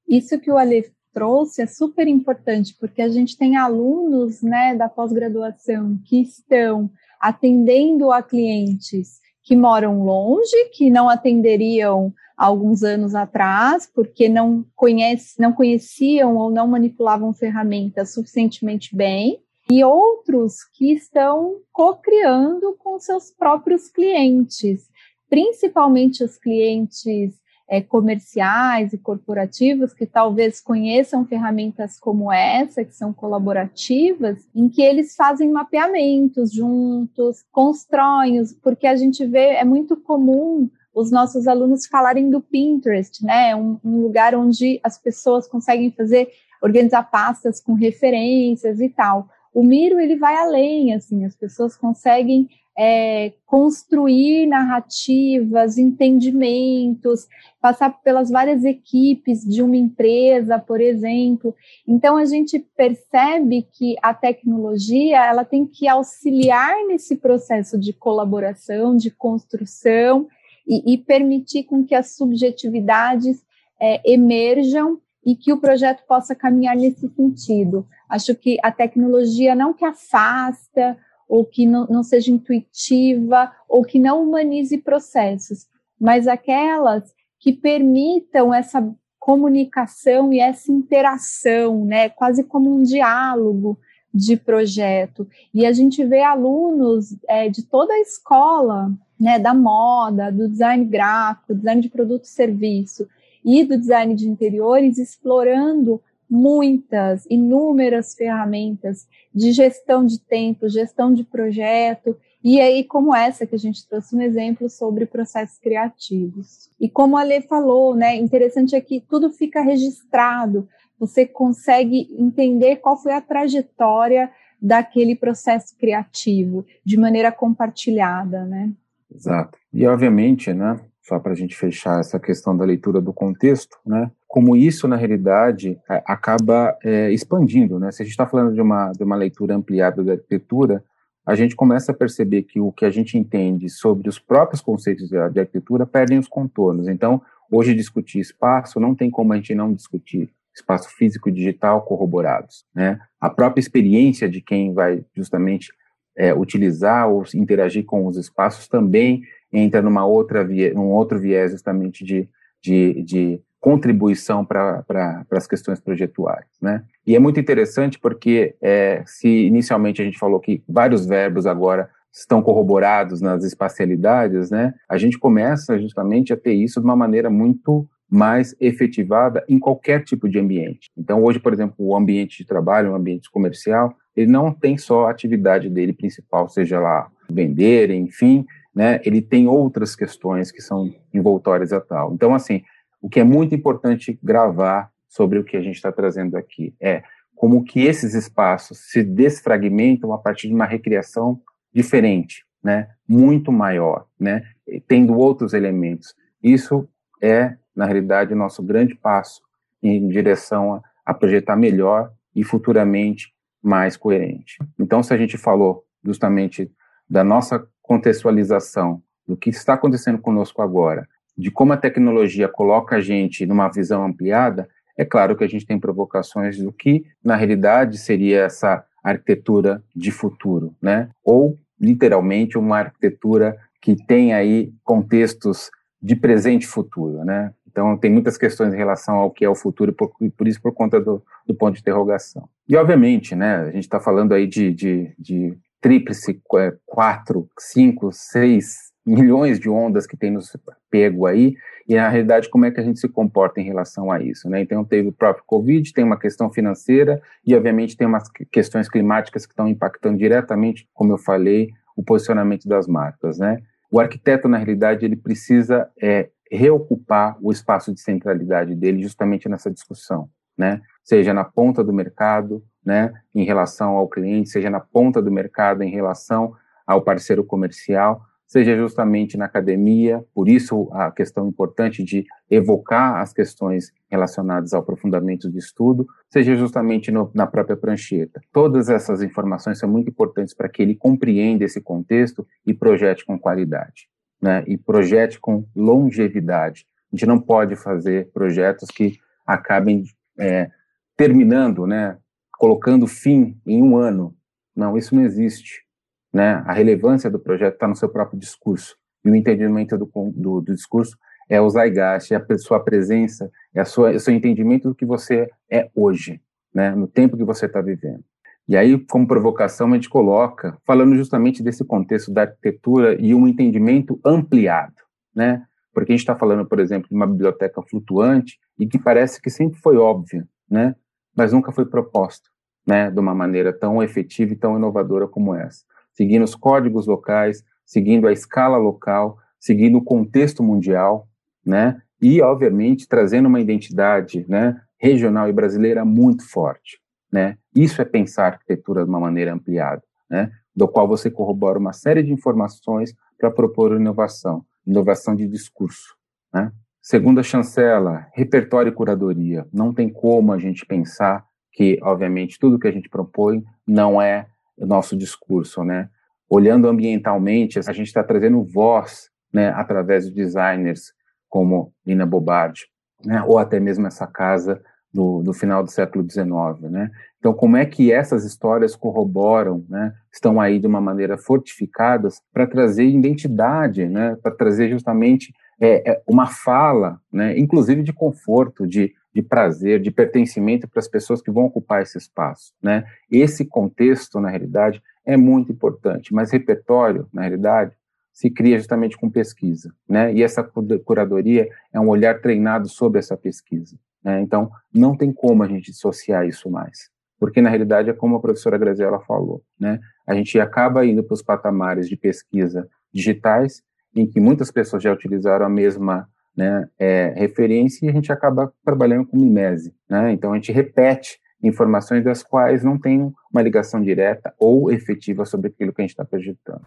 Isso 0.08 0.38
que 0.40 0.50
o 0.50 0.56
Ale 0.56 0.90
trouxe 1.12 1.62
é 1.62 1.66
super 1.66 2.08
importante, 2.08 2.74
porque 2.78 3.02
a 3.02 3.08
gente 3.08 3.36
tem 3.36 3.56
alunos 3.56 4.42
né, 4.42 4.74
da 4.74 4.88
pós-graduação 4.88 5.98
que 6.04 6.20
estão 6.22 6.90
atendendo 7.20 8.10
a 8.10 8.22
clientes 8.22 9.20
que 9.44 9.56
moram 9.56 10.04
longe, 10.04 10.70
que 10.72 10.90
não 10.90 11.08
atenderiam 11.08 12.12
alguns 12.46 12.82
anos 12.82 13.14
atrás, 13.14 13.90
porque 13.92 14.28
não, 14.28 14.64
conhece, 14.74 15.40
não 15.40 15.52
conheciam 15.52 16.36
ou 16.36 16.50
não 16.50 16.66
manipulavam 16.66 17.32
ferramentas 17.32 18.14
suficientemente 18.14 18.94
bem, 18.94 19.40
e 19.70 19.84
outros 19.84 20.56
que 20.74 20.92
estão 20.92 21.60
co-criando 21.72 22.76
com 22.78 22.98
seus 22.98 23.30
próprios 23.30 23.88
clientes 23.88 24.90
principalmente 25.32 26.22
os 26.22 26.36
clientes 26.36 27.40
é, 27.66 27.80
comerciais 27.80 28.92
e 28.92 28.98
corporativos 28.98 29.94
que 29.94 30.04
talvez 30.04 30.60
conheçam 30.60 31.24
ferramentas 31.24 31.98
como 31.98 32.30
essa, 32.30 32.84
que 32.84 32.94
são 32.94 33.14
colaborativas, 33.14 34.46
em 34.54 34.68
que 34.68 34.82
eles 34.82 35.14
fazem 35.16 35.50
mapeamentos 35.50 36.52
juntos, 36.52 37.42
constroem, 37.50 38.42
porque 38.62 38.86
a 38.86 38.94
gente 38.94 39.24
vê, 39.24 39.54
é 39.54 39.64
muito 39.64 39.96
comum 39.96 40.68
os 40.94 41.10
nossos 41.10 41.46
alunos 41.46 41.86
falarem 41.86 42.28
do 42.30 42.40
Pinterest, 42.40 43.24
né? 43.24 43.56
Um, 43.56 43.78
um 43.84 44.02
lugar 44.02 44.34
onde 44.34 44.80
as 44.82 44.98
pessoas 44.98 45.48
conseguem 45.48 45.90
fazer, 45.90 46.28
organizar 46.62 47.04
pastas 47.10 47.60
com 47.60 47.74
referências 47.74 48.80
e 48.80 48.88
tal. 48.88 49.28
O 49.54 49.62
Miro 49.62 50.00
ele 50.00 50.16
vai 50.16 50.36
além, 50.36 50.94
assim, 50.94 51.24
as 51.24 51.36
pessoas 51.36 51.76
conseguem 51.76 52.48
é, 52.78 53.32
construir 53.44 54.46
narrativas, 54.46 55.76
entendimentos, 55.76 57.26
passar 57.60 57.90
pelas 58.02 58.30
várias 58.30 58.64
equipes 58.64 59.42
de 59.44 59.62
uma 59.62 59.76
empresa, 59.76 60.58
por 60.58 60.80
exemplo. 60.80 61.54
Então 61.86 62.16
a 62.16 62.24
gente 62.24 62.58
percebe 62.76 63.68
que 63.72 63.94
a 64.02 64.14
tecnologia 64.14 65.24
ela 65.24 65.44
tem 65.44 65.66
que 65.66 65.86
auxiliar 65.86 66.74
nesse 66.86 67.16
processo 67.16 67.78
de 67.78 67.92
colaboração, 67.92 68.96
de 68.96 69.10
construção 69.10 70.26
e, 70.66 70.94
e 70.94 70.98
permitir 70.98 71.64
com 71.64 71.84
que 71.84 71.94
as 71.94 72.16
subjetividades 72.16 73.42
é, 73.80 74.00
emerjam 74.12 75.00
e 75.24 75.36
que 75.36 75.52
o 75.52 75.60
projeto 75.60 76.04
possa 76.06 76.34
caminhar 76.34 76.76
nesse 76.76 77.08
sentido. 77.08 77.86
Acho 78.08 78.34
que 78.34 78.58
a 78.62 78.72
tecnologia 78.72 79.54
não 79.54 79.72
que 79.72 79.84
afasta 79.84 80.96
ou 81.28 81.44
que 81.44 81.66
não, 81.66 81.86
não 81.86 82.02
seja 82.02 82.30
intuitiva, 82.30 83.50
ou 83.66 83.82
que 83.82 83.98
não 83.98 84.22
humanize 84.22 84.76
processos, 84.76 85.66
mas 85.98 86.28
aquelas 86.28 87.14
que 87.40 87.52
permitam 87.52 88.52
essa 88.52 88.86
comunicação 89.18 90.32
e 90.32 90.40
essa 90.40 90.70
interação, 90.70 91.84
né, 91.84 92.10
quase 92.10 92.44
como 92.44 92.74
um 92.74 92.82
diálogo 92.82 93.78
de 94.12 94.36
projeto. 94.36 95.26
E 95.54 95.64
a 95.64 95.72
gente 95.72 96.04
vê 96.04 96.22
alunos 96.22 97.16
é, 97.26 97.48
de 97.48 97.62
toda 97.62 97.94
a 97.94 98.00
escola, 98.00 98.92
né, 99.22 99.38
da 99.38 99.54
moda, 99.54 100.32
do 100.32 100.48
design 100.48 100.84
gráfico, 100.84 101.54
design 101.54 101.80
de 101.80 101.88
produto 101.88 102.24
e 102.24 102.28
serviço 102.28 103.08
e 103.44 103.64
do 103.64 103.78
design 103.78 104.16
de 104.16 104.28
interiores 104.28 104.98
explorando 104.98 106.02
muitas, 106.28 107.24
inúmeras 107.30 108.16
ferramentas 108.16 109.06
de 109.32 109.52
gestão 109.52 110.04
de 110.04 110.18
tempo, 110.18 110.68
gestão 110.68 111.14
de 111.14 111.22
projeto, 111.22 112.16
e 112.42 112.60
aí 112.60 112.82
como 112.82 113.14
essa 113.14 113.46
que 113.46 113.54
a 113.54 113.58
gente 113.58 113.86
trouxe 113.86 114.16
um 114.16 114.20
exemplo 114.20 114.68
sobre 114.68 115.06
processos 115.06 115.56
criativos. 115.58 116.68
E 116.80 116.88
como 116.88 117.16
a 117.16 117.22
Lê 117.22 117.40
falou, 117.42 117.94
né, 117.94 118.16
interessante 118.16 118.74
é 118.74 118.80
que 118.80 119.00
tudo 119.00 119.30
fica 119.30 119.62
registrado, 119.62 120.68
você 120.98 121.24
consegue 121.24 122.08
entender 122.18 122.76
qual 122.76 122.96
foi 122.96 123.12
a 123.12 123.20
trajetória 123.20 124.32
daquele 124.60 125.14
processo 125.14 125.76
criativo 125.78 126.66
de 126.84 126.96
maneira 126.96 127.30
compartilhada, 127.30 128.44
né? 128.44 128.72
Exato. 129.14 129.58
E 129.72 129.86
obviamente, 129.86 130.52
né, 130.52 130.80
só 131.02 131.18
para 131.18 131.32
a 131.32 131.34
gente 131.34 131.56
fechar 131.56 132.00
essa 132.00 132.18
questão 132.18 132.56
da 132.56 132.64
leitura 132.64 133.00
do 133.00 133.12
contexto, 133.12 133.76
né? 133.84 134.10
Como 134.28 134.56
isso, 134.56 134.86
na 134.86 134.96
realidade, 134.96 135.78
é, 135.90 136.02
acaba 136.06 136.76
é, 136.82 137.10
expandindo, 137.10 137.78
né? 137.78 137.90
Se 137.90 138.02
a 138.02 138.04
gente 138.04 138.12
está 138.12 138.26
falando 138.26 138.54
de 138.54 138.60
uma, 138.60 138.92
de 138.92 139.02
uma 139.02 139.16
leitura 139.16 139.54
ampliada 139.54 140.02
da 140.02 140.12
arquitetura, 140.12 140.82
a 141.26 141.34
gente 141.34 141.54
começa 141.54 141.92
a 141.92 141.94
perceber 141.94 142.42
que 142.42 142.60
o 142.60 142.72
que 142.72 142.84
a 142.84 142.90
gente 142.90 143.18
entende 143.18 143.68
sobre 143.68 144.08
os 144.08 144.18
próprios 144.18 144.60
conceitos 144.60 145.08
de, 145.08 145.30
de 145.30 145.40
arquitetura 145.40 145.86
perdem 145.86 146.18
os 146.18 146.28
contornos. 146.28 146.88
Então, 146.88 147.20
hoje 147.50 147.74
discutir 147.74 148.20
espaço 148.20 148.80
não 148.80 148.94
tem 148.94 149.10
como 149.10 149.32
a 149.32 149.36
gente 149.36 149.54
não 149.54 149.72
discutir 149.72 150.30
espaço 150.54 150.88
físico 150.90 151.28
e 151.28 151.32
digital 151.32 151.82
corroborados, 151.82 152.64
né? 152.74 153.00
A 153.20 153.28
própria 153.28 153.60
experiência 153.60 154.28
de 154.28 154.40
quem 154.40 154.72
vai 154.72 155.04
justamente 155.16 155.72
é, 156.16 156.34
utilizar 156.34 157.08
ou 157.08 157.24
interagir 157.34 157.84
com 157.84 158.06
os 158.06 158.16
espaços 158.16 158.68
também 158.68 159.22
entra 159.52 159.82
numa 159.82 160.04
outra 160.06 160.44
via, 160.44 160.72
num 160.72 160.90
outro 160.90 161.18
viés 161.18 161.52
justamente 161.52 162.04
de, 162.04 162.28
de, 162.62 163.02
de 163.02 163.40
contribuição 163.60 164.44
para 164.44 164.82
pra, 164.82 165.24
as 165.30 165.46
questões 165.46 165.80
projetuais, 165.80 166.46
né? 166.60 166.82
E 167.06 167.14
é 167.14 167.18
muito 167.18 167.38
interessante 167.38 167.98
porque 167.98 168.56
é, 168.60 169.02
se 169.06 169.28
inicialmente 169.28 170.00
a 170.00 170.04
gente 170.04 170.18
falou 170.18 170.40
que 170.40 170.62
vários 170.68 171.06
verbos 171.06 171.46
agora 171.46 171.88
estão 172.12 172.42
corroborados 172.42 173.20
nas 173.20 173.44
espacialidades, 173.44 174.50
né? 174.50 174.74
A 174.88 174.98
gente 174.98 175.18
começa 175.18 175.78
justamente 175.78 176.32
a 176.32 176.36
ter 176.36 176.52
isso 176.52 176.80
de 176.80 176.84
uma 176.84 176.96
maneira 176.96 177.30
muito 177.30 177.88
mais 178.10 178.54
efetivada 178.60 179.42
em 179.48 179.58
qualquer 179.58 180.04
tipo 180.04 180.28
de 180.28 180.38
ambiente. 180.38 180.90
Então, 180.96 181.24
hoje, 181.24 181.38
por 181.38 181.52
exemplo, 181.52 181.76
o 181.78 181.96
ambiente 181.96 182.38
de 182.38 182.46
trabalho, 182.46 182.92
o 182.92 182.94
ambiente 182.94 183.30
comercial, 183.30 183.96
ele 184.16 184.30
não 184.30 184.52
tem 184.52 184.76
só 184.76 185.06
a 185.06 185.10
atividade 185.10 185.68
dele 185.68 185.92
principal, 185.92 186.48
seja 186.48 186.78
lá 186.80 187.10
vender, 187.30 187.90
enfim, 187.90 188.46
né? 188.74 189.00
Ele 189.04 189.20
tem 189.22 189.46
outras 189.46 189.96
questões 189.96 190.50
que 190.50 190.60
são 190.60 190.94
envoltórias 191.12 191.72
a 191.72 191.80
tal. 191.80 192.12
Então, 192.12 192.34
assim, 192.34 192.62
o 193.00 193.08
que 193.08 193.20
é 193.20 193.24
muito 193.24 193.54
importante 193.54 194.18
gravar 194.22 194.90
sobre 195.08 195.38
o 195.38 195.44
que 195.44 195.56
a 195.56 195.62
gente 195.62 195.76
está 195.76 195.90
trazendo 195.90 196.36
aqui 196.36 196.74
é 196.80 197.02
como 197.34 197.64
que 197.64 197.80
esses 197.80 198.14
espaços 198.14 198.90
se 198.90 199.02
desfragmentam 199.02 200.12
a 200.12 200.18
partir 200.18 200.48
de 200.48 200.54
uma 200.54 200.66
recriação 200.66 201.40
diferente, 201.72 202.44
né? 202.62 202.88
Muito 203.08 203.50
maior, 203.50 204.06
né? 204.18 204.42
Tendo 204.86 205.14
outros 205.14 205.52
elementos. 205.52 206.14
Isso 206.42 206.88
é 207.20 207.56
na 207.74 207.86
realidade, 207.86 208.32
o 208.32 208.36
nosso 208.36 208.62
grande 208.62 208.94
passo 208.94 209.40
em 209.82 210.08
direção 210.08 210.74
a, 210.74 210.82
a 211.06 211.14
projetar 211.14 211.56
melhor 211.56 212.12
e 212.34 212.44
futuramente 212.44 213.31
mais 213.62 213.96
coerente. 213.96 214.58
Então, 214.78 215.02
se 215.02 215.14
a 215.14 215.16
gente 215.16 215.38
falou 215.38 215.84
justamente 216.04 216.70
da 217.08 217.22
nossa 217.22 217.64
contextualização 217.80 219.02
do 219.26 219.36
que 219.36 219.50
está 219.50 219.74
acontecendo 219.74 220.18
conosco 220.18 220.60
agora, 220.62 221.06
de 221.36 221.50
como 221.50 221.72
a 221.72 221.76
tecnologia 221.76 222.48
coloca 222.48 222.96
a 222.96 223.00
gente 223.00 223.46
numa 223.46 223.68
visão 223.68 224.04
ampliada, 224.04 224.68
é 224.96 225.04
claro 225.04 225.36
que 225.36 225.44
a 225.44 225.48
gente 225.48 225.66
tem 225.66 225.78
provocações 225.78 226.58
do 226.58 226.72
que, 226.72 227.04
na 227.24 227.36
realidade, 227.36 227.98
seria 227.98 228.42
essa 228.42 228.84
arquitetura 229.02 229.82
de 229.94 230.10
futuro, 230.10 230.74
né? 230.80 231.08
Ou, 231.24 231.58
literalmente, 231.80 232.58
uma 232.58 232.78
arquitetura 232.78 233.56
que 233.80 233.96
tem 234.06 234.32
aí 234.32 234.72
contextos 234.84 235.70
de 236.00 236.14
presente 236.14 236.64
e 236.64 236.68
futuro, 236.68 237.24
né? 237.24 237.52
Então, 237.72 237.96
tem 237.96 238.10
muitas 238.10 238.36
questões 238.36 238.74
em 238.74 238.76
relação 238.76 239.16
ao 239.16 239.30
que 239.30 239.44
é 239.44 239.48
o 239.48 239.54
futuro, 239.54 239.94
por, 239.94 240.12
por 240.36 240.46
isso, 240.46 240.60
por 240.60 240.72
conta 240.72 241.00
do, 241.00 241.22
do, 241.46 241.54
ponto 241.54 241.74
de 241.74 241.80
interrogação. 241.80 242.46
E, 242.68 242.76
obviamente, 242.76 243.34
né, 243.34 243.56
a 243.56 243.70
gente 243.70 243.84
está 243.84 243.98
falando 243.98 244.32
aí 244.32 244.46
de, 244.46 244.70
de, 244.72 245.14
de 245.18 245.58
tríplice, 245.80 246.40
é, 246.58 246.72
quatro, 246.84 247.48
cinco, 247.58 248.10
seis 248.12 248.92
milhões 249.04 249.58
de 249.58 249.68
ondas 249.68 250.06
que 250.06 250.16
tem 250.16 250.30
nos 250.30 250.54
pego 250.90 251.26
aí, 251.26 251.56
e, 251.88 251.96
na 251.96 252.08
realidade, 252.08 252.48
como 252.50 252.66
é 252.66 252.70
que 252.70 252.78
a 252.78 252.84
gente 252.84 253.00
se 253.00 253.08
comporta 253.08 253.60
em 253.60 253.64
relação 253.64 254.12
a 254.12 254.22
isso, 254.22 254.48
né? 254.48 254.60
Então, 254.60 254.84
teve 254.84 255.08
o 255.08 255.12
próprio 255.12 255.44
Covid, 255.46 255.92
tem 255.92 256.04
uma 256.04 256.18
questão 256.18 256.52
financeira, 256.52 257.20
e, 257.44 257.54
obviamente, 257.54 257.96
tem 257.96 258.06
umas 258.06 258.30
questões 258.52 258.88
climáticas 258.88 259.46
que 259.46 259.52
estão 259.52 259.66
impactando 259.66 260.18
diretamente, 260.18 260.86
como 260.92 261.12
eu 261.12 261.18
falei, 261.18 261.70
o 261.96 262.02
posicionamento 262.02 262.68
das 262.68 262.86
marcas, 262.86 263.38
né? 263.38 263.58
O 263.90 263.98
arquiteto, 263.98 264.48
na 264.48 264.58
realidade, 264.58 265.04
ele 265.04 265.16
precisa 265.16 265.90
é, 266.00 266.28
reocupar 266.52 267.36
o 267.40 267.50
espaço 267.50 267.94
de 267.94 268.00
centralidade 268.00 268.74
dele 268.74 269.02
justamente 269.02 269.48
nessa 269.48 269.70
discussão, 269.70 270.28
né? 270.56 270.82
Seja 271.02 271.32
na 271.32 271.44
ponta 271.44 271.82
do 271.82 271.92
mercado, 271.92 272.62
né, 272.84 273.12
em 273.34 273.44
relação 273.44 273.96
ao 273.96 274.08
cliente, 274.08 274.50
seja 274.50 274.68
na 274.68 274.80
ponta 274.80 275.22
do 275.22 275.30
mercado 275.30 275.82
em 275.82 275.90
relação 275.90 276.54
ao 276.86 277.02
parceiro 277.02 277.42
comercial, 277.42 278.22
seja 278.46 278.76
justamente 278.76 279.38
na 279.38 279.46
academia, 279.46 280.22
por 280.34 280.46
isso 280.46 280.90
a 280.92 281.10
questão 281.10 281.48
importante 281.48 282.04
de 282.04 282.26
evocar 282.50 283.16
as 283.16 283.32
questões 283.32 283.90
relacionadas 284.10 284.74
ao 284.74 284.82
aprofundamento 284.82 285.50
de 285.50 285.58
estudo, 285.58 286.06
seja 286.28 286.54
justamente 286.54 287.10
no, 287.10 287.30
na 287.34 287.46
própria 287.46 287.78
prancheta. 287.78 288.42
Todas 288.52 288.90
essas 288.90 289.22
informações 289.22 289.78
são 289.78 289.88
muito 289.88 290.10
importantes 290.10 290.52
para 290.52 290.68
que 290.68 290.82
ele 290.82 290.94
compreenda 290.94 291.64
esse 291.64 291.80
contexto 291.80 292.46
e 292.66 292.74
projete 292.74 293.24
com 293.24 293.38
qualidade 293.38 294.11
né, 294.42 294.64
e 294.66 294.76
projete 294.76 295.38
com 295.38 295.64
longevidade. 295.74 296.84
A 297.12 297.16
gente 297.16 297.26
não 297.26 297.38
pode 297.38 297.76
fazer 297.76 298.28
projetos 298.32 298.88
que 298.90 299.18
acabem 299.46 300.02
é, 300.38 300.68
terminando, 301.16 301.86
né, 301.86 302.18
colocando 302.58 303.06
fim 303.06 303.56
em 303.64 303.82
um 303.82 303.96
ano. 303.96 304.34
Não, 304.74 304.98
isso 304.98 305.14
não 305.14 305.22
existe. 305.22 305.84
Né? 306.32 306.62
A 306.66 306.72
relevância 306.72 307.30
do 307.30 307.38
projeto 307.38 307.74
está 307.74 307.86
no 307.86 307.94
seu 307.94 308.08
próprio 308.08 308.38
discurso. 308.38 308.96
E 309.24 309.30
o 309.30 309.34
entendimento 309.34 309.96
do, 309.96 310.10
do, 310.34 310.60
do 310.60 310.74
discurso 310.74 311.16
é 311.48 311.60
o 311.60 311.68
zeitgeist, 311.68 312.32
é 312.32 312.36
a 312.36 312.58
sua 312.58 312.80
presença, 312.80 313.50
é, 313.74 313.84
sua, 313.84 314.12
é 314.12 314.16
o 314.16 314.20
seu 314.20 314.34
entendimento 314.34 314.88
do 314.88 314.94
que 314.94 315.04
você 315.04 315.48
é 315.70 315.90
hoje, 315.94 316.40
né, 316.74 316.92
no 316.92 317.06
tempo 317.06 317.36
que 317.36 317.44
você 317.44 317.66
está 317.66 317.80
vivendo. 317.80 318.24
E 318.72 318.76
aí, 318.78 318.98
como 318.98 319.26
provocação, 319.28 319.90
a 319.90 319.94
gente 319.96 320.08
coloca, 320.08 320.78
falando 320.86 321.14
justamente 321.14 321.62
desse 321.62 321.84
contexto 321.84 322.32
da 322.32 322.40
arquitetura 322.40 323.20
e 323.20 323.34
um 323.34 323.46
entendimento 323.46 324.18
ampliado, 324.24 324.94
né? 325.36 325.62
Porque 325.92 326.10
a 326.10 326.14
gente 326.14 326.22
está 326.22 326.34
falando, 326.34 326.64
por 326.64 326.80
exemplo, 326.80 327.06
de 327.06 327.14
uma 327.14 327.26
biblioteca 327.26 327.82
flutuante 327.82 328.58
e 328.78 328.86
que 328.86 328.98
parece 328.98 329.42
que 329.42 329.50
sempre 329.50 329.78
foi 329.78 329.98
óbvia, 329.98 330.48
né? 330.70 330.96
Mas 331.36 331.52
nunca 331.52 331.70
foi 331.70 331.84
proposta, 331.84 332.48
né? 332.86 333.10
De 333.10 333.20
uma 333.20 333.34
maneira 333.34 333.74
tão 333.74 334.02
efetiva 334.02 334.54
e 334.54 334.56
tão 334.56 334.78
inovadora 334.78 335.28
como 335.28 335.54
essa. 335.54 335.84
Seguindo 336.14 336.42
os 336.42 336.54
códigos 336.54 337.06
locais, 337.06 337.62
seguindo 337.84 338.26
a 338.26 338.32
escala 338.32 338.78
local, 338.78 339.36
seguindo 339.60 339.98
o 339.98 340.02
contexto 340.02 340.62
mundial, 340.62 341.28
né? 341.62 342.00
E, 342.22 342.40
obviamente, 342.40 343.06
trazendo 343.06 343.48
uma 343.48 343.60
identidade, 343.60 344.46
né? 344.48 344.80
Regional 344.98 345.46
e 345.46 345.52
brasileira 345.52 346.06
muito 346.06 346.48
forte 346.48 347.01
né? 347.32 347.56
Isso 347.74 348.02
é 348.02 348.04
pensar 348.04 348.44
a 348.44 348.46
arquitetura 348.48 349.04
de 349.04 349.08
uma 349.08 349.18
maneira 349.18 349.52
ampliada, 349.52 350.02
né? 350.30 350.52
Do 350.74 350.86
qual 350.86 351.08
você 351.08 351.30
corrobora 351.30 351.78
uma 351.78 351.92
série 351.92 352.22
de 352.22 352.32
informações 352.32 353.14
para 353.38 353.50
propor 353.50 353.96
inovação, 353.96 354.64
inovação 354.86 355.34
de 355.34 355.48
discurso, 355.48 356.14
né? 356.52 356.70
Segunda 357.00 357.42
chancela, 357.42 358.28
repertório 358.32 358.90
e 358.90 358.94
curadoria. 358.94 359.66
Não 359.72 359.92
tem 359.92 360.08
como 360.08 360.52
a 360.52 360.58
gente 360.58 360.86
pensar 360.86 361.44
que, 361.72 361.98
obviamente, 362.02 362.58
tudo 362.60 362.78
que 362.78 362.86
a 362.86 362.92
gente 362.92 363.08
propõe 363.08 363.64
não 363.84 364.22
é 364.22 364.46
nosso 364.78 365.16
discurso, 365.16 365.82
né? 365.82 366.08
Olhando 366.48 366.86
ambientalmente, 366.86 367.78
a 367.78 367.92
gente 367.92 368.06
está 368.06 368.22
trazendo 368.22 368.62
voz, 368.62 369.30
né, 369.52 369.70
através 369.70 370.26
de 370.26 370.32
designers 370.32 371.12
como 371.48 371.92
Nina 372.04 372.24
Bobardi, 372.24 372.86
né, 373.24 373.42
ou 373.42 373.58
até 373.58 373.78
mesmo 373.78 374.06
essa 374.06 374.26
casa 374.26 374.82
do, 375.12 375.42
do 375.42 375.52
final 375.52 375.82
do 375.82 375.90
século 375.90 376.28
XIX, 376.28 376.90
né? 376.90 377.10
Então, 377.38 377.52
como 377.52 377.76
é 377.76 377.84
que 377.84 378.12
essas 378.12 378.44
histórias 378.44 378.96
corroboram, 378.96 379.84
né? 379.88 380.14
Estão 380.32 380.60
aí 380.60 380.78
de 380.78 380.86
uma 380.86 381.00
maneira 381.00 381.36
fortificadas 381.36 382.40
para 382.52 382.66
trazer 382.66 383.04
identidade, 383.04 384.08
né? 384.08 384.36
Para 384.42 384.52
trazer 384.52 384.88
justamente 384.88 385.52
é, 385.80 386.12
é, 386.12 386.22
uma 386.26 386.46
fala, 386.46 387.20
né? 387.32 387.58
Inclusive 387.58 388.02
de 388.02 388.12
conforto, 388.12 388.86
de, 388.86 389.12
de 389.34 389.42
prazer, 389.42 390.00
de 390.00 390.10
pertencimento 390.10 390.88
para 390.88 391.00
as 391.00 391.08
pessoas 391.08 391.42
que 391.42 391.50
vão 391.50 391.64
ocupar 391.64 392.02
esse 392.02 392.16
espaço, 392.16 392.72
né? 392.82 393.04
Esse 393.30 393.66
contexto, 393.66 394.40
na 394.40 394.48
realidade, 394.48 395.02
é 395.26 395.36
muito 395.36 395.72
importante, 395.72 396.32
mas 396.32 396.50
repertório, 396.50 397.28
na 397.32 397.42
realidade, 397.42 397.92
se 398.32 398.48
cria 398.48 398.78
justamente 398.78 399.16
com 399.16 399.28
pesquisa, 399.28 399.92
né? 400.08 400.32
E 400.32 400.42
essa 400.42 400.62
curadoria 401.04 401.68
é 401.92 402.00
um 402.00 402.08
olhar 402.08 402.40
treinado 402.40 402.88
sobre 402.88 403.18
essa 403.18 403.36
pesquisa. 403.36 403.98
Né? 404.24 404.40
Então, 404.40 404.70
não 404.94 405.16
tem 405.16 405.32
como 405.32 405.62
a 405.62 405.68
gente 405.68 405.90
dissociar 405.90 406.46
isso 406.46 406.70
mais. 406.70 407.10
Porque, 407.38 407.60
na 407.60 407.68
realidade, 407.68 408.08
é 408.08 408.12
como 408.12 408.36
a 408.36 408.40
professora 408.40 408.78
Graziella 408.78 409.20
falou, 409.20 409.62
né? 409.78 409.98
a 410.26 410.34
gente 410.34 410.58
acaba 410.60 411.04
indo 411.04 411.24
para 411.24 411.34
os 411.34 411.42
patamares 411.42 412.08
de 412.08 412.16
pesquisa 412.16 412.88
digitais, 413.12 413.82
em 414.14 414.26
que 414.26 414.40
muitas 414.40 414.70
pessoas 414.70 415.02
já 415.02 415.12
utilizaram 415.12 415.66
a 415.66 415.68
mesma 415.68 416.28
né, 416.56 416.88
é, 416.98 417.32
referência 417.36 418.06
e 418.06 418.08
a 418.08 418.12
gente 418.12 418.30
acaba 418.30 418.72
trabalhando 418.84 419.26
com 419.26 419.36
mimese. 419.36 419.94
Né? 420.08 420.32
Então, 420.32 420.52
a 420.52 420.56
gente 420.56 420.70
repete 420.70 421.40
informações 421.62 422.24
das 422.24 422.42
quais 422.42 422.82
não 422.82 422.98
tem 422.98 423.32
uma 423.52 423.62
ligação 423.62 424.02
direta 424.02 424.52
ou 424.58 424.90
efetiva 424.90 425.44
sobre 425.44 425.68
aquilo 425.68 425.92
que 425.92 426.00
a 426.00 426.04
gente 426.04 426.10
está 426.10 426.24
projetando. 426.24 426.82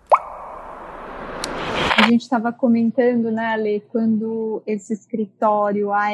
Gente 2.07 2.21
estava 2.21 2.53
comentando, 2.53 3.31
né, 3.31 3.47
Ale, 3.47 3.79
quando 3.89 4.61
esse 4.67 4.93
escritório 4.93 5.91
AR 5.91 6.11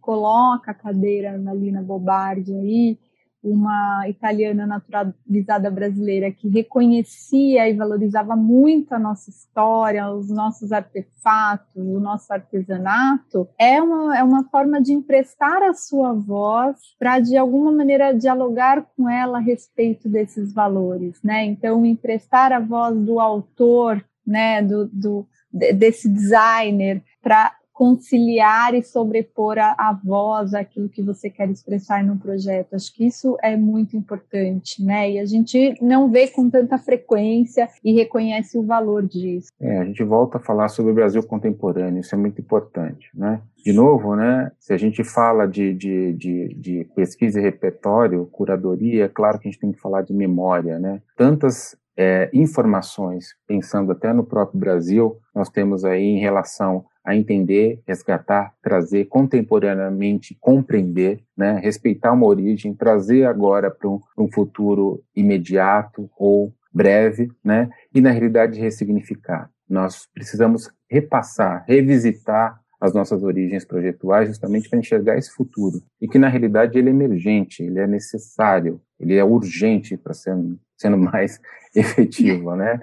coloca 0.00 0.72
a 0.72 0.74
cadeira 0.74 1.38
na 1.38 1.82
Bobardi 1.82 2.52
aí, 2.52 2.98
uma 3.42 4.06
italiana 4.08 4.66
naturalizada 4.66 5.70
brasileira 5.70 6.30
que 6.30 6.48
reconhecia 6.48 7.68
e 7.68 7.74
valorizava 7.74 8.36
muito 8.36 8.92
a 8.92 8.98
nossa 8.98 9.30
história, 9.30 10.10
os 10.10 10.28
nossos 10.28 10.72
artefatos, 10.72 11.76
o 11.76 12.00
nosso 12.00 12.30
artesanato, 12.32 13.48
é 13.58 13.80
uma, 13.80 14.18
é 14.18 14.22
uma 14.22 14.44
forma 14.44 14.80
de 14.80 14.92
emprestar 14.92 15.62
a 15.62 15.72
sua 15.72 16.12
voz 16.12 16.76
para, 16.98 17.20
de 17.20 17.36
alguma 17.36 17.72
maneira, 17.72 18.12
dialogar 18.12 18.84
com 18.96 19.08
ela 19.08 19.38
a 19.38 19.40
respeito 19.42 20.08
desses 20.08 20.52
valores, 20.52 21.22
né? 21.22 21.44
Então, 21.44 21.86
emprestar 21.86 22.52
a 22.52 22.60
voz 22.60 22.94
do 22.98 23.18
autor, 23.18 24.04
né, 24.30 24.62
do, 24.62 24.86
do 24.86 25.26
desse 25.52 26.08
designer 26.08 27.02
para 27.20 27.52
conciliar 27.80 28.74
e 28.74 28.82
sobrepor 28.82 29.56
a, 29.56 29.74
a 29.78 29.98
voz 30.04 30.52
aquilo 30.52 30.86
que 30.86 31.02
você 31.02 31.30
quer 31.30 31.48
expressar 31.48 32.04
no 32.04 32.18
projeto. 32.18 32.74
Acho 32.74 32.94
que 32.94 33.06
isso 33.06 33.38
é 33.42 33.56
muito 33.56 33.96
importante, 33.96 34.84
né? 34.84 35.12
E 35.12 35.18
a 35.18 35.24
gente 35.24 35.74
não 35.80 36.10
vê 36.10 36.28
com 36.28 36.50
tanta 36.50 36.76
frequência 36.76 37.66
e 37.82 37.94
reconhece 37.94 38.58
o 38.58 38.62
valor 38.62 39.02
disso. 39.06 39.48
É, 39.58 39.78
a 39.78 39.84
gente 39.86 40.04
volta 40.04 40.36
a 40.36 40.42
falar 40.42 40.68
sobre 40.68 40.92
o 40.92 40.94
Brasil 40.94 41.22
contemporâneo, 41.22 42.00
isso 42.00 42.14
é 42.14 42.18
muito 42.18 42.38
importante, 42.38 43.08
né? 43.14 43.40
De 43.64 43.72
novo, 43.72 44.14
né? 44.14 44.52
Se 44.58 44.74
a 44.74 44.76
gente 44.76 45.02
fala 45.02 45.46
de, 45.46 45.72
de, 45.72 46.12
de, 46.12 46.54
de 46.54 46.84
pesquisa 46.94 47.40
e 47.40 47.42
repertório, 47.42 48.26
curadoria, 48.26 49.06
é 49.06 49.08
claro 49.08 49.38
que 49.38 49.48
a 49.48 49.50
gente 49.50 49.60
tem 49.60 49.72
que 49.72 49.80
falar 49.80 50.02
de 50.02 50.12
memória, 50.12 50.78
né? 50.78 51.00
Tantas 51.16 51.74
é, 52.02 52.30
informações, 52.32 53.34
pensando 53.46 53.92
até 53.92 54.10
no 54.10 54.24
próprio 54.24 54.58
Brasil, 54.58 55.18
nós 55.34 55.50
temos 55.50 55.84
aí 55.84 56.02
em 56.02 56.18
relação 56.18 56.86
a 57.04 57.14
entender, 57.14 57.82
resgatar, 57.86 58.54
trazer 58.62 59.04
contemporaneamente, 59.04 60.34
compreender, 60.40 61.22
né, 61.36 61.60
respeitar 61.62 62.12
uma 62.12 62.26
origem, 62.26 62.74
trazer 62.74 63.26
agora 63.26 63.70
para 63.70 63.86
um, 63.86 64.00
um, 64.16 64.32
futuro 64.32 65.02
imediato 65.14 66.10
ou 66.16 66.54
breve, 66.72 67.28
né, 67.44 67.68
e 67.94 68.00
na 68.00 68.12
realidade 68.12 68.58
ressignificar. 68.58 69.50
Nós 69.68 70.08
precisamos 70.14 70.70
repassar, 70.88 71.66
revisitar 71.68 72.58
as 72.80 72.94
nossas 72.94 73.22
origens 73.22 73.64
projetuais 73.64 74.28
justamente 74.28 74.68
para 74.68 74.78
enxergar 74.78 75.18
esse 75.18 75.30
futuro 75.30 75.82
e 76.00 76.08
que 76.08 76.18
na 76.18 76.28
realidade 76.28 76.78
ele 76.78 76.88
é 76.88 76.92
emergente, 76.92 77.62
ele 77.62 77.78
é 77.78 77.86
necessário, 77.86 78.80
ele 78.98 79.16
é 79.16 79.22
urgente 79.22 79.96
para 79.96 80.14
ser 80.14 80.34
sendo 80.78 80.96
mais 80.96 81.38
efetivo, 81.76 82.56
né? 82.56 82.80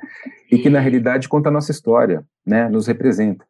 E 0.51 0.59
que 0.59 0.69
na 0.69 0.79
realidade 0.79 1.27
conta 1.27 1.49
a 1.49 1.51
nossa 1.51 1.71
história, 1.71 2.23
né? 2.45 2.69
Nos 2.69 2.85
representa. 2.85 3.43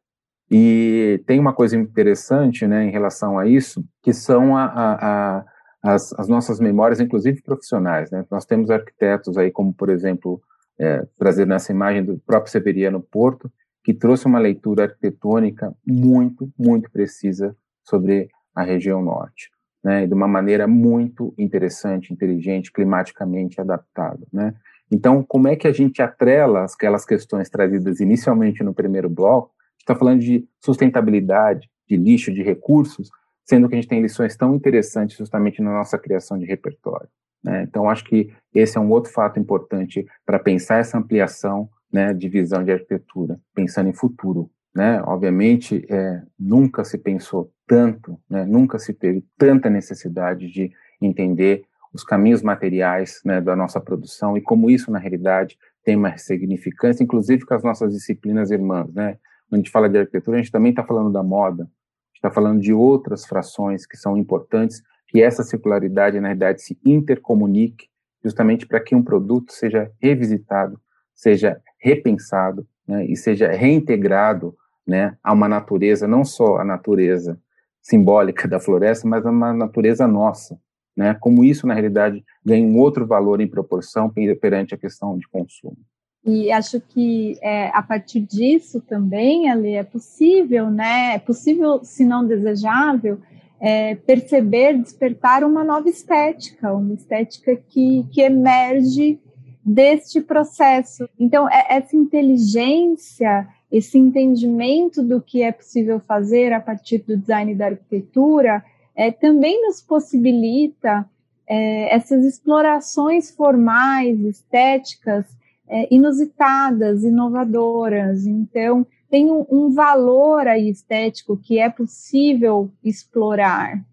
E 0.50 1.22
tem 1.28 1.40
uma 1.40 1.54
coisa 1.54 1.76
interessante 1.76 2.66
né, 2.66 2.86
em 2.86 2.90
relação 2.90 3.38
a 3.38 3.46
isso, 3.46 3.84
que 4.02 4.14
são 4.14 4.56
a, 4.56 4.64
a, 4.64 5.38
a, 5.38 5.46
as, 5.84 6.14
as, 6.14 6.30
nossas 6.30 6.58
memórias, 6.60 7.02
inclusive 7.02 7.42
profissionais. 7.42 8.10
Né? 8.10 8.26
Nós 8.32 8.46
temos 8.46 8.72
arquitetos 8.72 9.38
aí, 9.38 9.52
como 9.52 9.74
por 9.74 9.90
exemplo, 9.90 10.42
é, 10.80 11.06
trazer 11.18 11.46
nessa 11.46 11.74
imagem 11.74 12.04
do 12.04 12.18
próprio 12.20 12.50
Severiano 12.50 13.02
Porto, 13.02 13.52
que 13.88 13.94
trouxe 13.94 14.26
uma 14.26 14.38
leitura 14.38 14.84
arquitetônica 14.84 15.74
muito, 15.88 16.52
muito 16.60 16.92
precisa 16.92 17.56
sobre 17.86 18.28
a 18.54 18.62
região 18.62 19.02
norte, 19.02 19.50
né? 19.82 20.06
de 20.06 20.14
uma 20.14 20.28
maneira 20.28 20.68
muito 20.68 21.34
interessante, 21.38 22.12
inteligente, 22.12 22.70
climaticamente 22.70 23.62
adaptada. 23.62 24.28
Né? 24.34 24.54
Então, 24.92 25.24
como 25.24 25.48
é 25.48 25.56
que 25.56 25.70
a 25.70 25.72
gente 25.72 26.02
atrela 26.02 26.66
aquelas 26.66 27.06
questões 27.06 27.50
trazidas 27.50 28.02
inicialmente 28.02 28.62
no 28.62 28.74
primeiro 28.74 29.10
bloco 29.10 29.52
está 29.80 29.96
falando 29.96 30.20
de 30.20 30.46
sustentabilidade, 30.62 31.70
de 31.88 31.96
lixo, 31.96 32.34
de 32.34 32.44
recursos, 32.44 33.10
sendo 33.46 33.70
que 33.70 33.76
a 33.76 33.78
gente 33.78 33.88
tem 33.88 34.02
lições 34.02 34.36
tão 34.36 34.54
interessantes 34.54 35.16
justamente 35.16 35.62
na 35.62 35.72
nossa 35.72 35.98
criação 35.98 36.38
de 36.38 36.46
repertório. 36.46 37.08
Né? 37.42 37.64
Então, 37.64 37.90
acho 37.90 38.04
que 38.04 38.34
esse 38.54 38.78
é 38.78 38.82
um 38.82 38.92
outro 38.92 39.14
fato 39.14 39.40
importante 39.40 40.06
para 40.26 40.40
pensar 40.40 40.80
essa 40.80 40.98
ampliação 40.98 41.70
né, 41.92 42.14
de 42.14 42.28
visão 42.30 42.64
de 42.64 42.72
arquitetura, 42.72 43.40
pensando 43.54 43.90
em 43.90 43.94
futuro. 43.94 44.50
Né? 44.76 45.02
Obviamente, 45.04 45.86
é, 45.90 46.22
nunca 46.40 46.84
se 46.84 46.98
pensou 46.98 47.52
tanto, 47.66 48.20
né, 48.30 48.46
nunca 48.46 48.78
se 48.80 48.94
teve 48.94 49.26
tanta 49.38 49.70
necessidade 49.70 50.52
de 50.52 50.72
entender 51.02 51.66
os 51.94 52.04
caminhos 52.04 52.42
materiais 52.42 53.22
né, 53.26 53.42
da 53.42 53.56
nossa 53.56 53.80
produção 53.80 54.38
e 54.38 54.42
como 54.42 54.70
isso, 54.70 54.92
na 54.92 55.00
realidade, 55.00 55.58
tem 55.84 55.96
uma 55.96 56.18
significância, 56.18 57.04
inclusive 57.04 57.46
com 57.46 57.54
as 57.54 57.64
nossas 57.64 57.94
disciplinas 57.94 58.52
irmãs, 58.52 58.94
né? 58.94 59.18
Quando 59.50 59.54
a 59.54 59.58
gente 59.64 59.72
fala 59.72 59.88
de 59.88 59.98
arquitetura, 59.98 60.38
a 60.38 60.42
gente 60.42 60.52
também 60.52 60.72
está 60.72 60.84
falando 60.84 61.12
da 61.12 61.24
moda, 61.24 61.70
está 62.14 62.30
falando 62.30 62.60
de 62.60 62.74
outras 62.74 63.26
frações 63.26 63.86
que 63.86 63.96
são 63.96 64.18
importantes, 64.18 64.84
que 65.08 65.22
essa 65.24 65.44
circularidade, 65.44 66.20
na 66.20 66.28
verdade, 66.28 66.62
se 66.62 66.78
intercomunique 66.86 67.88
justamente 68.22 68.68
para 68.68 68.82
que 68.82 68.94
um 68.94 69.02
produto 69.02 69.54
seja 69.54 69.90
revisitado, 70.02 70.80
seja 71.16 71.62
repensado 71.80 72.68
né, 72.88 73.06
e 73.06 73.16
seja 73.16 73.52
reintegrado 73.52 74.56
né, 74.86 75.18
a 75.24 75.34
uma 75.34 75.48
natureza, 75.48 76.08
não 76.08 76.24
só 76.24 76.58
a 76.58 76.66
natureza 76.66 77.40
simbólica 77.82 78.48
da 78.48 78.60
floresta, 78.60 79.08
mas 79.08 79.26
a 79.26 79.30
uma 79.30 79.54
natureza 79.54 80.08
nossa. 80.08 80.60
Né, 80.96 81.16
como 81.20 81.44
isso, 81.44 81.68
na 81.68 81.76
realidade, 81.76 82.26
ganha 82.44 82.66
um 82.66 82.80
outro 82.80 83.06
valor 83.06 83.40
em 83.40 83.48
proporção 83.48 84.12
perante 84.42 84.74
a 84.74 84.78
questão 84.78 85.16
de 85.16 85.28
consumo. 85.28 85.78
E 86.26 86.52
acho 86.52 86.82
que 86.82 87.38
é, 87.42 87.70
a 87.70 87.82
partir 87.82 88.20
disso 88.20 88.82
também, 88.82 89.50
Ali, 89.50 89.76
é 89.76 89.84
possível, 89.84 90.70
né? 90.70 91.16
É 91.16 91.20
possível, 91.20 91.84
se 91.84 92.04
não 92.04 92.28
desejável, 92.28 93.20
é, 93.62 93.96
perceber, 93.96 94.78
despertar 94.78 95.44
uma 95.44 95.64
nova 95.64 95.88
estética, 95.88 96.74
uma 96.74 96.94
estética 96.94 97.56
que, 97.56 98.06
que 98.12 98.22
emerge 98.22 99.20
deste 99.68 100.22
processo. 100.22 101.10
Então, 101.20 101.50
é, 101.50 101.76
essa 101.76 101.96
inteligência, 101.96 103.46
esse 103.70 103.98
entendimento 103.98 105.04
do 105.04 105.22
que 105.22 105.44
é 105.44 105.52
possível 105.52 106.00
fazer 106.00 106.54
a 106.54 106.62
partir 106.62 107.00
do 107.00 107.18
design 107.18 107.54
da 107.54 107.66
arquitetura, 107.66 108.64
é, 108.96 109.12
também 109.12 109.62
nos 109.62 109.82
possibilita 109.82 111.06
é, 111.46 111.94
essas 111.94 112.24
explorações 112.24 113.30
formais, 113.30 114.18
estéticas, 114.22 115.26
é, 115.68 115.94
inusitadas, 115.94 117.04
inovadoras. 117.04 118.26
Então, 118.26 118.88
tem 119.10 119.30
um, 119.30 119.46
um, 119.50 119.70
valor 119.74 120.48
aí 120.48 120.70
estético 120.70 121.38
que 121.38 121.60
é 121.60 121.70
possível 121.70 122.72
explorar. 122.84 123.84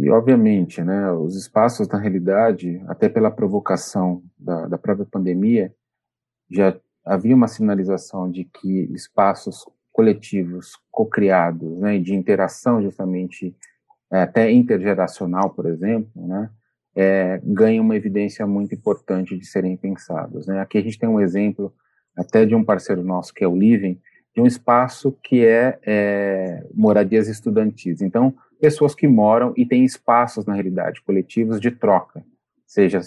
E, 0.00 0.10
obviamente, 0.10 0.82
né, 0.82 1.10
os 1.12 1.36
espaços, 1.36 1.88
na 1.88 1.98
realidade, 1.98 2.82
até 2.86 3.08
pela 3.08 3.30
provocação 3.30 4.22
da, 4.38 4.66
da 4.68 4.78
própria 4.78 5.06
pandemia, 5.06 5.74
já 6.50 6.76
havia 7.04 7.34
uma 7.34 7.48
sinalização 7.48 8.30
de 8.30 8.44
que 8.44 8.88
espaços 8.92 9.64
coletivos, 9.92 10.72
co-criados, 10.90 11.78
né, 11.78 11.98
de 11.98 12.14
interação 12.14 12.82
justamente 12.82 13.54
é, 14.10 14.22
até 14.22 14.50
intergeracional, 14.50 15.50
por 15.50 15.66
exemplo, 15.66 16.10
né, 16.14 16.50
é, 16.94 17.40
ganham 17.44 17.84
uma 17.84 17.96
evidência 17.96 18.46
muito 18.46 18.74
importante 18.74 19.36
de 19.36 19.46
serem 19.46 19.76
pensados. 19.76 20.46
Né? 20.46 20.60
Aqui 20.60 20.78
a 20.78 20.82
gente 20.82 20.98
tem 20.98 21.08
um 21.08 21.20
exemplo 21.20 21.72
até 22.16 22.44
de 22.44 22.54
um 22.54 22.64
parceiro 22.64 23.02
nosso, 23.02 23.32
que 23.32 23.42
é 23.42 23.48
o 23.48 23.56
Living, 23.56 23.98
de 24.34 24.40
um 24.40 24.46
espaço 24.46 25.16
que 25.22 25.44
é, 25.44 25.78
é 25.82 26.66
moradias 26.74 27.28
estudantis. 27.28 28.00
Então, 28.00 28.34
pessoas 28.62 28.94
que 28.94 29.08
moram 29.08 29.52
e 29.56 29.66
têm 29.66 29.84
espaços, 29.84 30.46
na 30.46 30.54
realidade, 30.54 31.02
coletivos 31.02 31.60
de 31.60 31.72
troca, 31.72 32.24
seja 32.64 33.00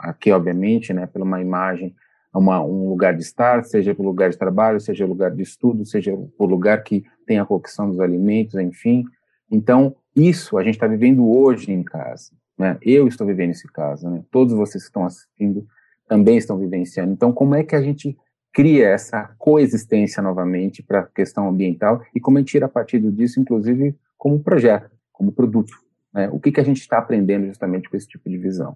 aqui, 0.00 0.30
obviamente, 0.30 0.92
né, 0.92 1.06
por 1.06 1.22
uma 1.22 1.40
imagem, 1.40 1.96
uma, 2.34 2.62
um 2.62 2.90
lugar 2.90 3.14
de 3.14 3.22
estar, 3.22 3.64
seja 3.64 3.94
por 3.94 4.04
lugar 4.04 4.28
de 4.28 4.36
trabalho, 4.36 4.78
seja 4.78 5.06
lugar 5.06 5.30
de 5.30 5.42
estudo, 5.42 5.86
seja 5.86 6.14
por 6.36 6.50
lugar 6.50 6.82
que 6.82 7.02
tem 7.26 7.38
a 7.38 7.46
cocção 7.46 7.88
dos 7.88 7.98
alimentos, 7.98 8.56
enfim. 8.56 9.06
Então, 9.50 9.96
isso 10.14 10.58
a 10.58 10.62
gente 10.62 10.74
está 10.74 10.86
vivendo 10.86 11.26
hoje 11.26 11.72
em 11.72 11.82
casa. 11.82 12.32
Né? 12.58 12.76
Eu 12.82 13.08
estou 13.08 13.26
vivendo 13.26 13.52
esse 13.52 13.66
caso, 13.72 14.10
né? 14.10 14.22
todos 14.30 14.52
vocês 14.52 14.84
que 14.84 14.88
estão 14.90 15.06
assistindo 15.06 15.66
também 16.06 16.36
estão 16.36 16.58
vivenciando. 16.58 17.10
Então, 17.10 17.32
como 17.32 17.54
é 17.54 17.64
que 17.64 17.74
a 17.74 17.80
gente 17.80 18.14
cria 18.52 18.88
essa 18.88 19.34
coexistência 19.38 20.22
novamente 20.22 20.82
para 20.82 21.00
a 21.00 21.06
questão 21.06 21.48
ambiental 21.48 22.02
e 22.14 22.20
como 22.20 22.36
a 22.36 22.40
gente 22.42 22.50
tira 22.50 22.68
partido 22.68 23.10
disso, 23.10 23.40
inclusive, 23.40 23.96
como 24.24 24.42
projeto, 24.42 24.90
como 25.12 25.30
produto? 25.32 25.74
Né? 26.10 26.30
O 26.30 26.40
que, 26.40 26.50
que 26.50 26.58
a 26.58 26.64
gente 26.64 26.80
está 26.80 26.96
aprendendo 26.96 27.46
justamente 27.46 27.90
com 27.90 27.96
esse 27.98 28.08
tipo 28.08 28.30
de 28.30 28.38
visão? 28.38 28.74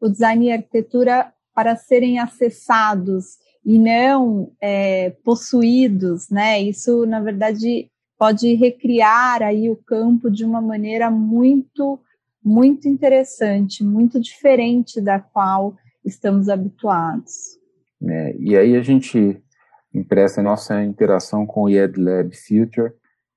O 0.00 0.08
design 0.08 0.46
e 0.46 0.50
a 0.50 0.54
arquitetura 0.54 1.34
para 1.54 1.76
serem 1.76 2.18
acessados 2.18 3.36
e 3.62 3.78
não 3.78 4.52
é, 4.58 5.10
possuídos, 5.22 6.30
né? 6.30 6.62
Isso, 6.62 7.04
na 7.04 7.20
verdade, 7.20 7.90
pode 8.18 8.54
recriar 8.54 9.42
aí 9.42 9.68
o 9.68 9.76
campo 9.76 10.30
de 10.30 10.46
uma 10.46 10.62
maneira 10.62 11.10
muito 11.10 12.00
muito 12.42 12.88
interessante, 12.88 13.84
muito 13.84 14.20
diferente 14.20 15.00
da 15.00 15.18
qual 15.18 15.76
estamos 16.04 16.48
habituados. 16.48 17.58
É, 18.02 18.36
e 18.38 18.56
aí 18.56 18.76
a 18.76 18.82
gente 18.82 19.42
empresta 19.92 20.40
a 20.40 20.44
nossa 20.44 20.82
interação 20.84 21.44
com 21.44 21.64
o 21.64 21.68
YED 21.68 22.00
Lab 22.00 22.30
Future, 22.36 22.92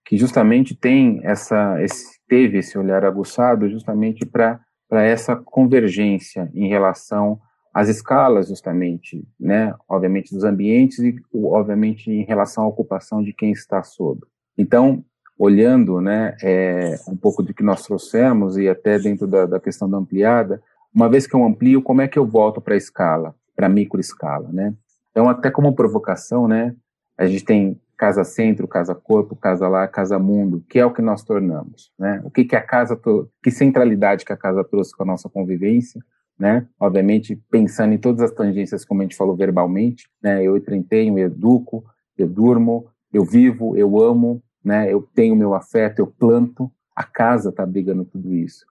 que 0.09 0.17
justamente 0.17 0.75
tem 0.75 1.21
essa, 1.23 1.79
esse, 1.83 2.19
teve 2.27 2.57
esse 2.57 2.75
olhar 2.79 3.05
aguçado 3.05 3.69
justamente 3.69 4.25
para 4.25 4.59
essa 4.91 5.35
convergência 5.35 6.49
em 6.55 6.67
relação 6.67 7.39
às 7.71 7.89
escalas, 7.89 8.47
justamente, 8.47 9.23
né? 9.39 9.71
Obviamente 9.87 10.33
dos 10.33 10.43
ambientes 10.43 10.97
e, 10.97 11.15
obviamente, 11.31 12.09
em 12.09 12.23
relação 12.23 12.63
à 12.63 12.67
ocupação 12.67 13.21
de 13.21 13.31
quem 13.31 13.51
está 13.51 13.83
sob. 13.83 14.21
Então, 14.57 15.05
olhando, 15.37 16.01
né, 16.01 16.35
é, 16.41 16.95
um 17.07 17.15
pouco 17.15 17.43
do 17.43 17.53
que 17.53 17.61
nós 17.61 17.83
trouxemos 17.83 18.57
e 18.57 18.67
até 18.67 18.97
dentro 18.97 19.27
da, 19.27 19.45
da 19.45 19.59
questão 19.59 19.87
da 19.87 19.99
ampliada, 19.99 20.59
uma 20.91 21.07
vez 21.07 21.27
que 21.27 21.35
eu 21.35 21.45
amplio, 21.45 21.83
como 21.83 22.01
é 22.01 22.07
que 22.07 22.17
eu 22.17 22.25
volto 22.25 22.59
para 22.59 22.73
a 22.73 22.77
escala, 22.77 23.35
para 23.55 23.67
a 23.67 23.69
microescala, 23.69 24.49
né? 24.51 24.73
Então, 25.11 25.29
até 25.29 25.51
como 25.51 25.75
provocação, 25.75 26.47
né, 26.47 26.75
a 27.15 27.27
gente 27.27 27.45
tem 27.45 27.79
casa 27.99 28.23
centro, 28.23 28.65
casa 28.65 28.95
corpo, 28.95 29.35
casa 29.35 29.67
lá, 29.67 29.85
casa 29.85 30.17
mundo, 30.17 30.63
que 30.69 30.79
é 30.79 30.85
o 30.85 30.93
que 30.93 31.01
nós 31.01 31.21
tornamos, 31.21 31.91
né? 31.99 32.21
O 32.23 32.31
que 32.31 32.45
que 32.45 32.55
a 32.55 32.61
casa, 32.61 32.97
que 33.43 33.51
centralidade 33.51 34.23
que 34.23 34.31
a 34.31 34.37
casa 34.37 34.63
trouxe 34.63 34.95
com 34.95 35.03
a 35.03 35.05
nossa 35.05 35.27
convivência, 35.27 36.01
né? 36.39 36.65
Obviamente 36.79 37.35
pensando 37.51 37.93
em 37.93 37.97
todas 37.97 38.21
as 38.21 38.31
tangências 38.31 38.85
como 38.85 39.01
a 39.01 39.03
gente 39.03 39.17
falou 39.17 39.35
verbalmente, 39.35 40.09
né? 40.23 40.41
Eu 40.41 40.55
empreiteio, 40.55 41.19
eu 41.19 41.25
educo, 41.25 41.83
eu 42.17 42.25
durmo, 42.25 42.87
eu 43.11 43.25
vivo, 43.25 43.75
eu 43.75 44.01
amo, 44.01 44.41
né? 44.63 44.89
Eu 44.89 45.01
tenho 45.13 45.35
meu 45.35 45.53
afeto, 45.53 45.99
eu 45.99 46.07
planto. 46.07 46.71
A 46.95 47.03
casa 47.03 47.49
está 47.49 47.65
brigando 47.65 48.05
tudo 48.05 48.33
isso. 48.33 48.65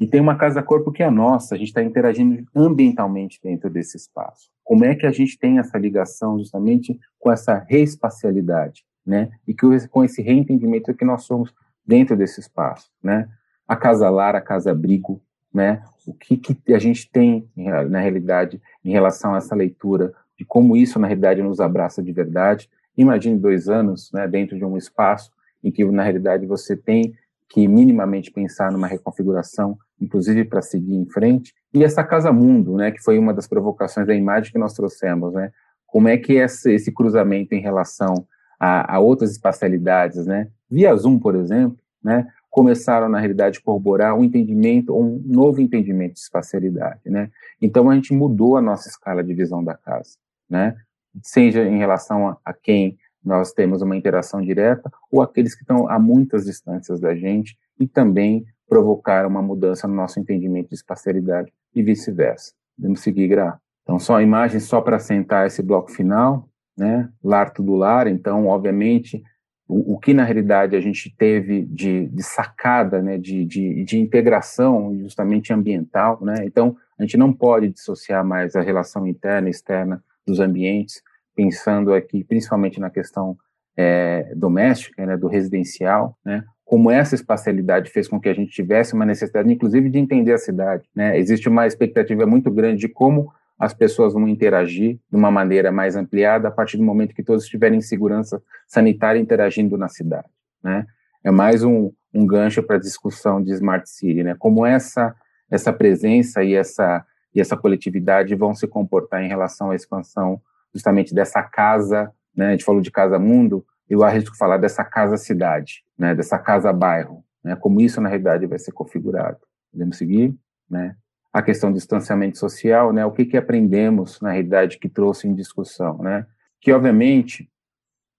E 0.00 0.06
tem 0.06 0.20
uma 0.20 0.36
casa-corpo 0.36 0.92
que 0.92 1.02
é 1.02 1.10
nossa, 1.10 1.54
a 1.54 1.58
gente 1.58 1.68
está 1.68 1.82
interagindo 1.82 2.44
ambientalmente 2.54 3.40
dentro 3.42 3.68
desse 3.68 3.96
espaço. 3.96 4.48
Como 4.62 4.84
é 4.84 4.94
que 4.94 5.06
a 5.06 5.10
gente 5.10 5.38
tem 5.38 5.58
essa 5.58 5.76
ligação 5.76 6.38
justamente 6.38 6.98
com 7.18 7.30
essa 7.30 7.64
reespacialidade, 7.68 8.84
né? 9.04 9.30
E 9.46 9.52
que, 9.52 9.88
com 9.88 10.04
esse 10.04 10.22
reentendimento 10.22 10.94
que 10.94 11.04
nós 11.04 11.24
somos 11.24 11.52
dentro 11.84 12.16
desse 12.16 12.40
espaço, 12.40 12.90
né? 13.02 13.28
A 13.66 13.76
casa 13.76 14.08
lar, 14.08 14.36
a 14.36 14.40
casa 14.40 14.70
abrigo, 14.70 15.20
né? 15.52 15.82
O 16.06 16.14
que, 16.14 16.36
que 16.36 16.72
a 16.72 16.78
gente 16.78 17.10
tem, 17.10 17.48
na 17.88 18.00
realidade, 18.00 18.60
em 18.84 18.92
relação 18.92 19.34
a 19.34 19.38
essa 19.38 19.54
leitura, 19.54 20.12
de 20.38 20.44
como 20.44 20.76
isso, 20.76 20.98
na 20.98 21.06
realidade, 21.06 21.42
nos 21.42 21.60
abraça 21.60 22.02
de 22.02 22.12
verdade. 22.12 22.68
Imagine 22.96 23.38
dois 23.38 23.68
anos, 23.68 24.10
né, 24.12 24.28
dentro 24.28 24.56
de 24.56 24.64
um 24.64 24.76
espaço 24.76 25.32
em 25.62 25.70
que, 25.70 25.84
na 25.84 26.02
realidade, 26.02 26.46
você 26.46 26.76
tem 26.76 27.14
que 27.54 27.68
minimamente 27.68 28.32
pensar 28.32 28.72
numa 28.72 28.88
reconfiguração, 28.88 29.78
inclusive 30.00 30.44
para 30.44 30.60
seguir 30.60 30.96
em 30.96 31.06
frente. 31.06 31.54
E 31.72 31.84
essa 31.84 32.02
Casa 32.02 32.32
Mundo, 32.32 32.74
né, 32.74 32.90
que 32.90 33.00
foi 33.00 33.16
uma 33.16 33.32
das 33.32 33.46
provocações 33.46 34.08
da 34.08 34.14
imagem 34.14 34.50
que 34.50 34.58
nós 34.58 34.74
trouxemos, 34.74 35.32
né? 35.32 35.52
Como 35.86 36.08
é 36.08 36.16
que 36.16 36.32
esse, 36.32 36.74
esse 36.74 36.90
cruzamento 36.90 37.54
em 37.54 37.60
relação 37.60 38.26
a, 38.58 38.96
a, 38.96 38.98
outras 38.98 39.30
espacialidades, 39.30 40.26
né? 40.26 40.48
Via 40.68 40.96
Zoom, 40.96 41.16
por 41.16 41.36
exemplo, 41.36 41.78
né? 42.02 42.26
Começaram, 42.50 43.08
na 43.08 43.20
realidade, 43.20 43.60
a 43.60 43.62
corroborar 43.62 44.18
um 44.18 44.24
entendimento, 44.24 44.92
um 44.92 45.22
novo 45.24 45.60
entendimento 45.60 46.14
de 46.14 46.20
espacialidade, 46.20 47.02
né? 47.08 47.30
Então, 47.62 47.88
a 47.88 47.94
gente 47.94 48.12
mudou 48.12 48.56
a 48.56 48.60
nossa 48.60 48.88
escala 48.88 49.22
de 49.22 49.32
visão 49.32 49.62
da 49.62 49.74
casa, 49.74 50.16
né? 50.50 50.74
Seja 51.22 51.62
em 51.62 51.78
relação 51.78 52.30
a, 52.30 52.36
a 52.44 52.52
quem 52.52 52.98
nós 53.24 53.52
temos 53.52 53.82
uma 53.82 53.96
interação 53.96 54.40
direta, 54.40 54.90
ou 55.10 55.22
aqueles 55.22 55.54
que 55.54 55.62
estão 55.62 55.88
a 55.88 55.98
muitas 55.98 56.44
distâncias 56.44 57.00
da 57.00 57.14
gente 57.14 57.56
e 57.78 57.86
também 57.86 58.44
provocar 58.68 59.26
uma 59.26 59.42
mudança 59.42 59.86
no 59.86 59.94
nosso 59.94 60.20
entendimento 60.20 60.68
de 60.68 60.74
espacialidade 60.74 61.52
e 61.74 61.82
vice-versa. 61.82 62.52
Vamos 62.78 63.00
seguir, 63.00 63.28
Gra. 63.28 63.58
Então, 63.82 63.98
só 63.98 64.16
a 64.16 64.22
imagem 64.22 64.60
só 64.60 64.80
para 64.80 64.98
sentar 64.98 65.46
esse 65.46 65.62
bloco 65.62 65.90
final, 65.90 66.48
né? 66.76 67.08
Lar 67.22 67.50
tudo 67.50 67.74
lar, 67.74 68.06
então, 68.06 68.46
obviamente, 68.46 69.22
o, 69.68 69.94
o, 69.94 69.98
que 69.98 70.12
na 70.12 70.24
realidade 70.24 70.74
a 70.76 70.80
gente 70.80 71.14
teve 71.16 71.64
de, 71.64 72.06
de 72.08 72.22
sacada, 72.22 73.00
né, 73.00 73.16
de, 73.16 73.44
de, 73.44 73.84
de, 73.84 73.98
integração 73.98 74.96
justamente 74.98 75.52
ambiental, 75.52 76.18
né? 76.22 76.44
Então, 76.44 76.76
a 76.98 77.02
gente 77.02 77.16
não 77.16 77.32
pode 77.32 77.68
dissociar 77.68 78.24
mais 78.24 78.56
a 78.56 78.60
relação 78.60 79.06
interna 79.06 79.48
e 79.48 79.50
externa 79.50 80.02
dos 80.26 80.40
ambientes, 80.40 81.02
pensando 81.34 81.92
aqui 81.92 82.24
principalmente 82.24 82.80
na 82.80 82.90
questão 82.90 83.36
é, 83.76 84.32
doméstica, 84.36 85.04
né, 85.04 85.16
do 85.16 85.26
residencial, 85.26 86.16
né, 86.24 86.44
como 86.64 86.90
essa 86.90 87.14
espacialidade 87.14 87.90
fez 87.90 88.08
com 88.08 88.18
que 88.18 88.28
a 88.28 88.34
gente 88.34 88.50
tivesse 88.50 88.94
uma 88.94 89.04
necessidade, 89.04 89.52
inclusive, 89.52 89.90
de 89.90 89.98
entender 89.98 90.32
a 90.32 90.38
cidade. 90.38 90.88
Né? 90.94 91.18
Existe 91.18 91.48
uma 91.48 91.66
expectativa 91.66 92.24
muito 92.24 92.50
grande 92.50 92.80
de 92.80 92.88
como 92.88 93.30
as 93.58 93.74
pessoas 93.74 94.14
vão 94.14 94.26
interagir 94.26 94.98
de 95.10 95.16
uma 95.16 95.30
maneira 95.30 95.70
mais 95.70 95.94
ampliada 95.94 96.48
a 96.48 96.50
partir 96.50 96.76
do 96.76 96.82
momento 96.82 97.14
que 97.14 97.22
todos 97.22 97.44
estiverem 97.44 97.78
em 97.78 97.82
segurança 97.82 98.42
sanitária 98.66 99.20
interagindo 99.20 99.76
na 99.76 99.88
cidade. 99.88 100.28
Né? 100.62 100.86
É 101.22 101.30
mais 101.30 101.62
um, 101.62 101.92
um 102.12 102.26
gancho 102.26 102.62
para 102.62 102.76
a 102.76 102.80
discussão 102.80 103.42
de 103.42 103.52
Smart 103.52 103.88
City, 103.88 104.22
né? 104.22 104.34
como 104.38 104.64
essa, 104.64 105.14
essa 105.50 105.72
presença 105.72 106.42
e 106.42 106.54
essa, 106.54 107.04
e 107.34 107.40
essa 107.40 107.56
coletividade 107.56 108.34
vão 108.34 108.54
se 108.54 108.66
comportar 108.66 109.22
em 109.22 109.28
relação 109.28 109.70
à 109.70 109.76
expansão 109.76 110.40
justamente 110.74 111.14
dessa 111.14 111.42
casa, 111.42 112.12
né, 112.36 112.48
a 112.48 112.50
gente 112.50 112.64
falou 112.64 112.80
de 112.80 112.90
casa-mundo, 112.90 113.64
eu 113.88 114.02
arrisco 114.02 114.36
falar 114.36 114.56
dessa 114.56 114.84
casa-cidade, 114.84 115.84
né, 115.96 116.14
dessa 116.14 116.38
casa-bairro, 116.38 117.24
né, 117.42 117.54
como 117.54 117.80
isso, 117.80 118.00
na 118.00 118.08
realidade, 118.08 118.46
vai 118.46 118.58
ser 118.58 118.72
configurado. 118.72 119.38
Podemos 119.70 119.96
seguir? 119.96 120.34
Né? 120.68 120.96
A 121.32 121.42
questão 121.42 121.70
do 121.70 121.76
distanciamento 121.76 122.38
social, 122.38 122.92
né, 122.92 123.04
o 123.04 123.12
que, 123.12 123.24
que 123.24 123.36
aprendemos, 123.36 124.20
na 124.20 124.32
realidade, 124.32 124.78
que 124.78 124.88
trouxe 124.88 125.28
em 125.28 125.34
discussão, 125.34 125.98
né? 125.98 126.26
Que, 126.60 126.72
obviamente, 126.72 127.50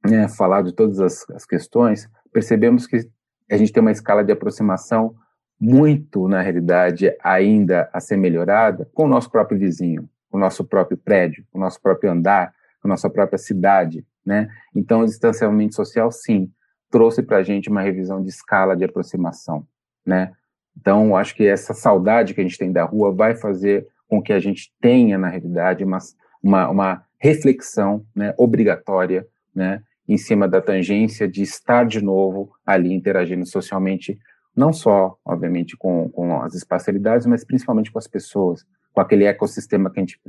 né, 0.06 0.28
falar 0.28 0.62
de 0.62 0.74
todas 0.74 1.00
as, 1.00 1.28
as 1.32 1.46
questões, 1.46 2.10
percebemos 2.32 2.86
que 2.86 3.10
a 3.50 3.58
gente 3.58 3.72
tem 3.72 3.82
uma 3.82 3.92
escala 3.92 4.24
de 4.24 4.32
aproximação 4.32 5.16
muito, 5.60 6.28
na 6.28 6.42
realidade, 6.42 7.16
ainda 7.24 7.90
a 7.94 8.00
ser 8.00 8.18
melhorada 8.18 8.90
com 8.94 9.06
o 9.06 9.08
nosso 9.08 9.32
próprio 9.32 9.58
vizinho, 9.58 10.10
o 10.36 10.40
nosso 10.40 10.66
próprio 10.66 10.98
prédio, 10.98 11.46
o 11.54 11.58
nosso 11.58 11.82
próprio 11.82 12.12
andar, 12.12 12.54
a 12.84 12.88
nossa 12.88 13.10
própria 13.10 13.38
cidade, 13.38 14.06
né? 14.26 14.50
Então, 14.76 15.02
o 15.02 15.06
distanciamento 15.06 15.76
social, 15.76 16.12
sim, 16.12 16.52
trouxe 16.92 17.24
para 17.24 17.38
a 17.38 17.44
gente 17.44 17.70
uma 17.70 17.82
revisão 17.82 18.22
de 18.22 18.30
escala 18.30 18.76
de 18.76 18.84
aproximação, 18.84 19.66
né? 20.06 20.34
Então, 20.78 21.16
acho 21.16 21.34
que 21.36 21.48
essa 21.48 21.74
saudade 21.74 22.34
que 22.34 22.42
a 22.42 22.44
gente 22.44 22.58
tem 22.58 22.72
da 22.72 22.84
rua 22.84 23.14
vai 23.14 23.34
fazer 23.34 23.88
com 24.08 24.22
que 24.22 24.34
a 24.34 24.40
gente 24.40 24.74
tenha, 24.82 25.18
na 25.18 25.30
realidade, 25.30 25.86
uma, 25.86 26.00
uma, 26.44 26.70
uma 26.70 27.06
reflexão 27.18 28.06
né, 28.14 28.34
obrigatória, 28.38 29.26
né, 29.56 29.82
em 30.08 30.18
cima 30.18 30.50
da 30.50 30.62
tangência 30.62 31.28
de 31.28 31.42
estar 31.42 31.86
de 31.86 32.04
novo 32.04 32.52
ali 32.66 32.94
interagindo 32.94 33.46
socialmente, 33.46 34.20
não 34.56 34.74
só, 34.74 35.18
obviamente, 35.24 35.78
com, 35.78 36.10
com 36.10 36.42
as 36.42 36.54
espacialidades, 36.54 37.26
mas 37.26 37.46
principalmente 37.46 37.90
com 37.92 37.98
as 37.98 38.08
pessoas, 38.08 38.66
com 38.96 39.02
aquele 39.02 39.26
ecossistema 39.26 39.92
que 39.92 40.00
a 40.00 40.04
gente 40.04 40.20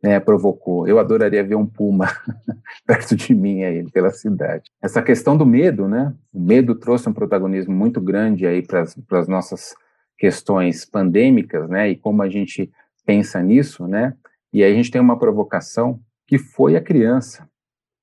né, 0.00 0.20
provocou. 0.20 0.86
Eu 0.86 1.00
adoraria 1.00 1.42
ver 1.42 1.56
um 1.56 1.66
puma 1.66 2.06
perto 2.86 3.16
de 3.16 3.34
mim 3.34 3.64
aí, 3.64 3.90
pela 3.90 4.10
cidade. 4.10 4.70
Essa 4.80 5.02
questão 5.02 5.36
do 5.36 5.44
medo, 5.44 5.88
né? 5.88 6.14
O 6.32 6.40
medo 6.40 6.76
trouxe 6.76 7.08
um 7.08 7.12
protagonismo 7.12 7.74
muito 7.74 8.00
grande 8.00 8.46
aí 8.46 8.62
para 8.62 8.82
as 9.18 9.28
nossas 9.28 9.74
questões 10.16 10.84
pandêmicas, 10.84 11.68
né? 11.68 11.90
E 11.90 11.96
como 11.96 12.22
a 12.22 12.28
gente 12.28 12.70
pensa 13.04 13.42
nisso, 13.42 13.88
né? 13.88 14.14
E 14.52 14.62
aí 14.62 14.72
a 14.72 14.74
gente 14.74 14.90
tem 14.90 15.00
uma 15.00 15.18
provocação 15.18 16.00
que 16.26 16.38
foi 16.38 16.76
a 16.76 16.80
criança, 16.80 17.48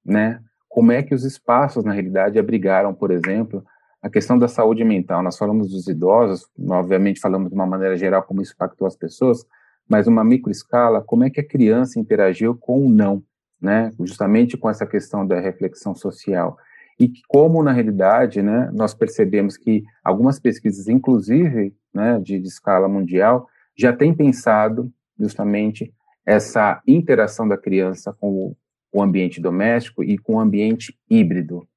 né? 0.06 0.42
Como 0.68 0.92
é 0.92 1.02
que 1.02 1.16
os 1.16 1.24
espaços, 1.24 1.86
na 1.86 1.94
realidade, 1.94 2.38
abrigaram, 2.38 2.94
por 2.94 3.10
exemplo, 3.10 3.64
a 4.02 4.10
questão 4.10 4.38
da 4.38 4.48
saúde 4.48 4.84
mental. 4.84 5.24
Nós 5.24 5.38
falamos 5.38 5.70
dos 5.70 5.88
idosos, 5.88 6.46
obviamente 6.70 7.22
falamos 7.22 7.50
de 7.50 7.56
uma 7.56 7.66
maneira 7.66 7.96
geral 7.96 8.22
como 8.24 8.42
isso 8.42 8.54
impactou 8.54 8.86
as 8.86 8.96
pessoas, 8.96 9.46
mas 9.88 10.08
uma 10.08 10.24
microescala, 10.24 11.02
como 11.02 11.24
é 11.24 11.30
que 11.30 11.40
a 11.40 11.48
criança 11.48 12.00
interagiu 12.00 12.56
com 12.56 12.86
o 12.86 12.90
não, 12.90 13.24
né? 13.62 13.92
Justamente 14.00 14.58
com 14.58 14.70
essa 14.70 14.86
questão 14.86 15.26
da 15.26 15.40
reflexão 15.40 15.96
social. 15.96 16.58
E 17.00 17.12
como, 17.28 17.64
na 17.64 17.72
realidade, 17.72 18.42
né, 18.42 18.72
nós 18.74 18.94
percebemos 18.94 19.56
que 19.56 19.84
algumas 20.04 20.40
pesquisas, 20.40 20.88
inclusive 20.88 21.76
né, 21.94 22.20
de, 22.20 22.40
de 22.40 22.48
escala 22.48 22.88
mundial, 22.88 23.48
já 23.78 23.94
têm 23.94 24.14
pensado 24.14 24.92
justamente 25.20 25.94
essa 26.26 26.82
interação 26.88 27.48
da 27.48 27.58
criança 27.58 28.12
com 28.20 28.30
o, 28.30 28.58
o 28.92 29.02
ambiente 29.02 29.40
doméstico 29.40 30.04
e 30.04 30.18
com 30.18 30.36
o 30.36 30.40
ambiente 30.40 30.98
híbrido, 31.10 31.68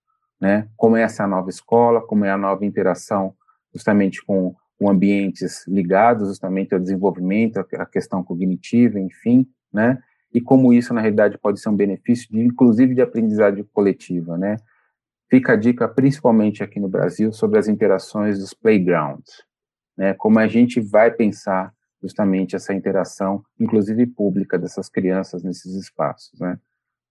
né? 0.41 0.69
Como 0.77 0.97
é 0.97 1.03
essa 1.03 1.27
nova 1.27 1.51
escola, 1.51 2.01
como 2.01 2.25
é 2.25 2.31
a 2.31 2.39
nova 2.39 2.65
interação 2.65 3.35
justamente 3.73 4.25
com 4.25 4.55
com 4.81 4.89
ambientes 4.89 5.67
ligados 5.69 6.29
justamente 6.29 6.73
ao 6.73 6.81
desenvolvimento, 6.81 7.59
à 7.59 7.85
questão 7.85 8.25
cognitiva, 8.25 8.99
enfim, 8.99 9.47
né? 9.71 10.03
E 10.33 10.41
como 10.41 10.73
isso, 10.73 10.95
na 10.95 11.03
realidade, 11.03 11.37
pode 11.37 11.61
ser 11.61 11.69
um 11.69 11.77
benefício, 11.77 12.27
de, 12.31 12.41
inclusive 12.41 12.95
de 12.95 13.03
aprendizagem 13.03 13.63
coletiva, 13.75 14.39
né? 14.39 14.57
Fica 15.29 15.53
a 15.53 15.57
dica, 15.57 15.87
principalmente 15.87 16.63
aqui 16.63 16.81
no 16.81 16.89
Brasil, 16.89 17.31
sobre 17.31 17.59
as 17.59 17.69
interações 17.69 18.39
dos 18.39 18.55
playgrounds, 18.55 19.45
né? 19.99 20.15
Como 20.15 20.39
a 20.39 20.49
gente 20.49 20.81
vai 20.81 21.11
pensar 21.11 21.75
justamente 22.03 22.57
essa 22.57 22.73
interação, 22.73 23.45
inclusive 23.61 24.07
pública, 24.07 24.59
dessas 24.59 24.89
crianças 24.89 25.43
nesses 25.43 25.75
espaços, 25.75 26.41
né? 26.41 26.59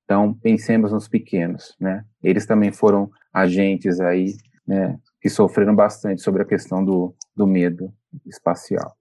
Então, 0.05 0.33
pensemos 0.33 0.91
nos 0.91 1.07
pequenos, 1.07 1.75
né? 1.79 2.03
Eles 2.23 2.47
também 2.47 2.71
foram 2.71 3.11
agentes 3.31 3.99
aí, 3.99 4.33
né, 4.65 4.97
que 5.21 5.29
sofreram 5.29 5.75
bastante 5.75 6.21
sobre 6.21 6.41
a 6.41 6.45
questão 6.45 6.83
do, 6.83 7.13
do 7.35 7.45
medo 7.45 7.93
espacial. 8.25 8.95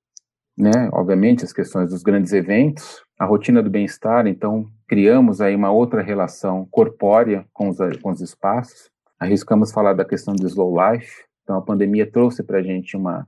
né? 0.57 0.89
Obviamente, 0.93 1.45
as 1.45 1.53
questões 1.53 1.91
dos 1.91 2.03
grandes 2.03 2.33
eventos, 2.33 3.03
a 3.19 3.25
rotina 3.25 3.63
do 3.63 3.71
bem-estar, 3.71 4.27
então 4.27 4.67
criamos 4.89 5.41
aí 5.41 5.55
uma 5.55 5.71
outra 5.71 6.03
relação 6.03 6.67
corpórea 6.71 7.47
com 7.53 7.69
os, 7.69 7.79
com 8.03 8.11
os 8.11 8.21
espaços. 8.21 8.91
Arriscamos 9.19 9.71
falar 9.73 9.93
da 9.93 10.05
questão 10.05 10.35
do 10.35 10.47
slow 10.47 10.75
life. 10.93 11.25
Então, 11.43 11.57
a 11.57 11.63
pandemia 11.63 12.11
trouxe 12.11 12.43
para 12.43 12.59
a 12.59 12.63
gente 12.63 12.97
uma, 12.97 13.27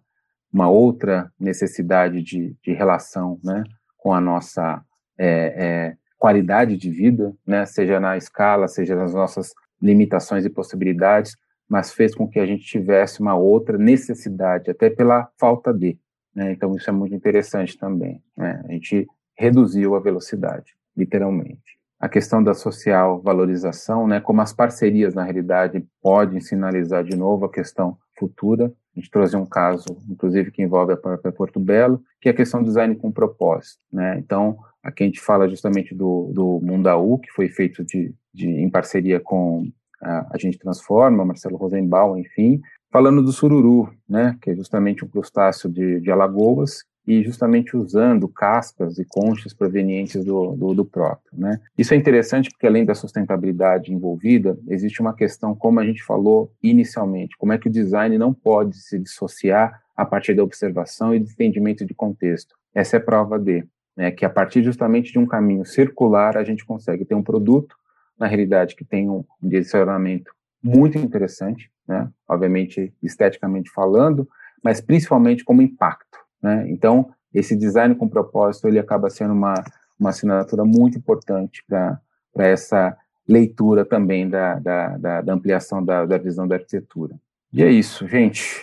uma 0.53 0.69
outra 0.69 1.33
necessidade 1.39 2.23
de, 2.23 2.57
de 2.63 2.73
relação, 2.73 3.39
né? 3.43 3.65
Com 3.97 4.13
a 4.13 4.21
nossa 4.21 4.83
é, 5.19 5.55
é, 5.57 5.97
qualidade 6.19 6.77
de 6.77 6.91
vida, 6.91 7.33
né? 7.47 7.65
Seja 7.67 7.99
na 7.99 8.17
escala, 8.17 8.69
seja 8.69 8.95
nas 8.95 9.15
nossas 9.15 9.53
limitações 9.81 10.45
e 10.45 10.51
possibilidades, 10.51 11.37
mas 11.71 11.93
fez 11.93 12.17
com 12.17 12.27
que 12.27 12.41
a 12.41 12.45
gente 12.45 12.65
tivesse 12.65 13.21
uma 13.21 13.37
outra 13.37 13.79
necessidade, 13.79 14.73
até 14.73 14.91
pela 14.91 15.31
falta 15.39 15.73
de. 15.73 15.97
Né? 16.35 16.51
Então, 16.51 16.75
isso 16.75 16.91
é 16.91 16.93
muito 16.93 17.15
interessante 17.15 17.79
também. 17.79 18.21
Né? 18.37 18.61
A 18.69 18.73
gente 18.73 19.07
reduziu 19.39 19.95
a 19.95 20.01
velocidade, 20.01 20.75
literalmente. 20.97 21.79
A 22.01 22.09
questão 22.09 22.43
da 22.43 22.55
social 22.55 23.23
valorização, 23.23 24.09
né? 24.09 24.21
como 24.21 24.41
as 24.41 24.53
parcerias, 24.53 25.15
na 25.15 25.23
realidade, 25.23 25.87
podem 26.03 26.41
sinalizar 26.41 27.05
de 27.05 27.17
novo 27.17 27.45
a 27.45 27.53
questão 27.53 27.97
futura. 28.19 28.73
A 28.97 28.99
gente 28.99 29.09
trouxe 29.09 29.37
um 29.37 29.47
caso, 29.47 29.87
inclusive, 30.09 30.51
que 30.51 30.63
envolve 30.63 30.93
a 30.93 30.97
própria 30.97 31.31
Porto 31.31 31.61
Belo, 31.61 32.03
que 32.21 32.29
é 32.29 32.33
a 32.33 32.37
questão 32.37 32.61
do 32.61 32.67
design 32.67 32.97
com 32.97 33.13
propósito. 33.13 33.79
Né? 33.93 34.19
Então, 34.19 34.59
aqui 34.83 35.05
a 35.05 35.07
gente 35.07 35.21
fala 35.21 35.49
justamente 35.49 35.95
do, 35.95 36.33
do 36.35 36.61
Mundaú, 36.61 37.19
que 37.19 37.31
foi 37.31 37.49
feito 37.49 37.85
de, 37.85 38.13
de, 38.35 38.49
em 38.49 38.69
parceria 38.69 39.21
com 39.21 39.71
a, 40.03 40.37
Gente 40.39 40.59
Transforma, 40.59 41.25
Marcelo 41.25 41.57
Rosenbaum, 41.57 42.17
enfim, 42.17 42.61
falando 42.91 43.23
do 43.23 43.33
sururu, 43.33 43.93
né, 44.09 44.37
que 44.41 44.51
é 44.51 44.55
justamente 44.55 45.05
um 45.05 45.09
crustáceo 45.09 45.71
de, 45.71 46.01
de 46.01 46.11
Alagoas, 46.11 46.85
e 47.07 47.23
justamente 47.25 47.77
usando 47.77 48.29
cascas 48.29 48.99
e 48.99 49.05
conchas 49.05 49.53
provenientes 49.53 50.25
do, 50.25 50.55
do, 50.55 50.75
do, 50.75 50.85
próprio. 50.85 51.33
Né? 51.33 51.59
Isso 51.77 51.95
é 51.95 51.97
interessante 51.97 52.51
porque, 52.51 52.67
além 52.67 52.85
da 52.85 52.95
sustentabilidade 52.95 53.93
envolvida, 53.93 54.57
existe 54.69 55.01
uma 55.01 55.15
questão, 55.15 55.55
como 55.55 55.81
a 55.81 55.85
gente 55.85 56.05
falou 56.05 56.53
inicialmente, 56.63 57.37
como 57.39 57.53
é 57.53 57.59
que 57.59 57.69
o 57.69 57.73
design 57.73 58.17
não 58.19 58.33
pode 58.33 58.77
se 58.77 58.99
dissociar 58.99 59.81
a 59.97 60.05
partir 60.05 60.35
da 60.35 60.45
observação 60.45 61.15
e 61.15 61.19
do 61.19 61.29
entendimento 61.29 61.85
de 61.85 61.95
contexto. 61.95 62.55
Essa 62.75 62.97
é 62.97 63.01
prova 63.01 63.39
de, 63.39 63.65
né, 63.97 64.11
que 64.11 64.25
a 64.25 64.31
partir 64.31 64.63
justamente 64.63 65.11
de 65.11 65.19
um 65.19 65.27
caminho 65.27 65.65
circular, 65.65 66.37
a 66.37 66.45
gente 66.45 66.65
consegue 66.65 67.05
ter 67.05 67.15
um 67.15 67.23
produto, 67.23 67.75
na 68.21 68.27
realidade, 68.27 68.77
que 68.77 68.85
tem 68.85 69.09
um 69.09 69.25
direcionamento 69.43 70.31
muito 70.63 70.99
interessante, 70.99 71.71
né? 71.89 72.09
obviamente 72.29 72.95
esteticamente 73.03 73.71
falando, 73.71 74.29
mas 74.63 74.81
principalmente 74.81 75.43
como 75.43 75.63
impacto. 75.63 76.19
Né? 76.43 76.67
Então, 76.69 77.11
esse 77.33 77.57
design 77.57 77.95
com 77.95 78.09
propósito 78.09 78.69
ele 78.69 78.79
acaba 78.79 79.09
sendo 79.09 79.33
uma, 79.33 79.55
uma 79.99 80.11
assinatura 80.11 80.65
muito 80.65 80.99
importante 80.99 81.65
para 81.67 81.99
essa 82.37 82.95
leitura 83.27 83.87
também 83.87 84.29
da, 84.29 84.57
da, 84.59 84.99
da, 84.99 85.21
da 85.23 85.33
ampliação 85.33 85.83
da, 85.83 86.05
da 86.05 86.19
visão 86.19 86.47
da 86.47 86.57
arquitetura. 86.57 87.15
E 87.53 87.63
é 87.63 87.71
isso, 87.71 88.07
gente. 88.07 88.63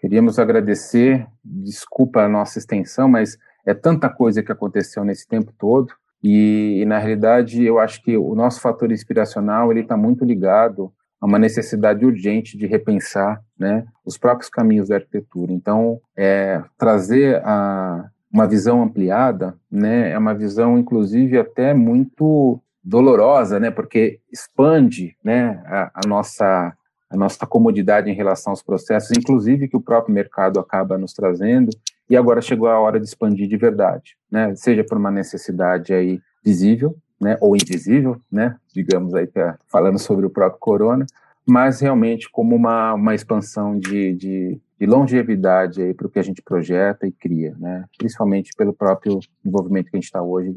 Queríamos 0.00 0.38
agradecer, 0.38 1.26
desculpa 1.42 2.20
a 2.20 2.28
nossa 2.28 2.58
extensão, 2.58 3.08
mas 3.08 3.38
é 3.64 3.72
tanta 3.72 4.10
coisa 4.10 4.42
que 4.42 4.52
aconteceu 4.52 5.02
nesse 5.04 5.26
tempo 5.26 5.52
todo. 5.58 5.94
E, 6.24 6.80
e, 6.80 6.84
na 6.86 6.98
realidade, 6.98 7.62
eu 7.62 7.78
acho 7.78 8.02
que 8.02 8.16
o 8.16 8.34
nosso 8.34 8.58
fator 8.58 8.90
inspiracional 8.90 9.70
ele 9.70 9.80
está 9.80 9.94
muito 9.94 10.24
ligado 10.24 10.90
a 11.20 11.26
uma 11.26 11.38
necessidade 11.38 12.04
urgente 12.04 12.56
de 12.56 12.66
repensar 12.66 13.42
né, 13.58 13.84
os 14.06 14.16
próprios 14.16 14.48
caminhos 14.48 14.88
da 14.88 14.94
arquitetura. 14.94 15.52
Então, 15.52 16.00
é, 16.16 16.62
trazer 16.78 17.42
a, 17.44 18.08
uma 18.32 18.46
visão 18.46 18.82
ampliada 18.82 19.54
né, 19.70 20.12
é 20.12 20.18
uma 20.18 20.34
visão, 20.34 20.78
inclusive, 20.78 21.38
até 21.38 21.74
muito 21.74 22.58
dolorosa, 22.82 23.60
né, 23.60 23.70
porque 23.70 24.18
expande 24.32 25.14
né, 25.22 25.62
a, 25.66 25.90
a 25.94 26.08
nossa 26.08 26.74
a 27.10 27.16
nossa 27.16 27.46
comodidade 27.46 28.10
em 28.10 28.14
relação 28.14 28.50
aos 28.50 28.62
processos, 28.62 29.16
inclusive 29.16 29.68
que 29.68 29.76
o 29.76 29.80
próprio 29.80 30.12
mercado 30.12 30.58
acaba 30.58 30.98
nos 30.98 31.12
trazendo, 31.12 31.70
e 32.08 32.16
agora 32.16 32.40
chegou 32.40 32.68
a 32.68 32.78
hora 32.78 33.00
de 33.00 33.06
expandir 33.06 33.48
de 33.48 33.56
verdade, 33.56 34.16
né? 34.30 34.54
Seja 34.56 34.84
por 34.84 34.98
uma 34.98 35.10
necessidade 35.10 35.92
aí 35.92 36.20
visível, 36.44 36.96
né, 37.20 37.36
ou 37.40 37.56
invisível, 37.56 38.20
né, 38.30 38.56
digamos 38.72 39.14
aí 39.14 39.28
é 39.34 39.54
falando 39.68 39.98
sobre 39.98 40.26
o 40.26 40.30
próprio 40.30 40.60
corona, 40.60 41.06
mas 41.46 41.80
realmente 41.80 42.30
como 42.30 42.54
uma, 42.54 42.94
uma 42.94 43.14
expansão 43.14 43.78
de, 43.78 44.14
de, 44.14 44.60
de 44.78 44.86
longevidade 44.86 45.80
aí 45.80 45.94
para 45.94 46.06
o 46.06 46.10
que 46.10 46.18
a 46.18 46.22
gente 46.22 46.42
projeta 46.42 47.06
e 47.06 47.12
cria, 47.12 47.54
né, 47.58 47.84
principalmente 47.96 48.50
pelo 48.56 48.74
próprio 48.74 49.20
envolvimento 49.44 49.90
que 49.90 49.96
a 49.96 50.00
gente 50.00 50.06
está 50.06 50.22
hoje 50.22 50.54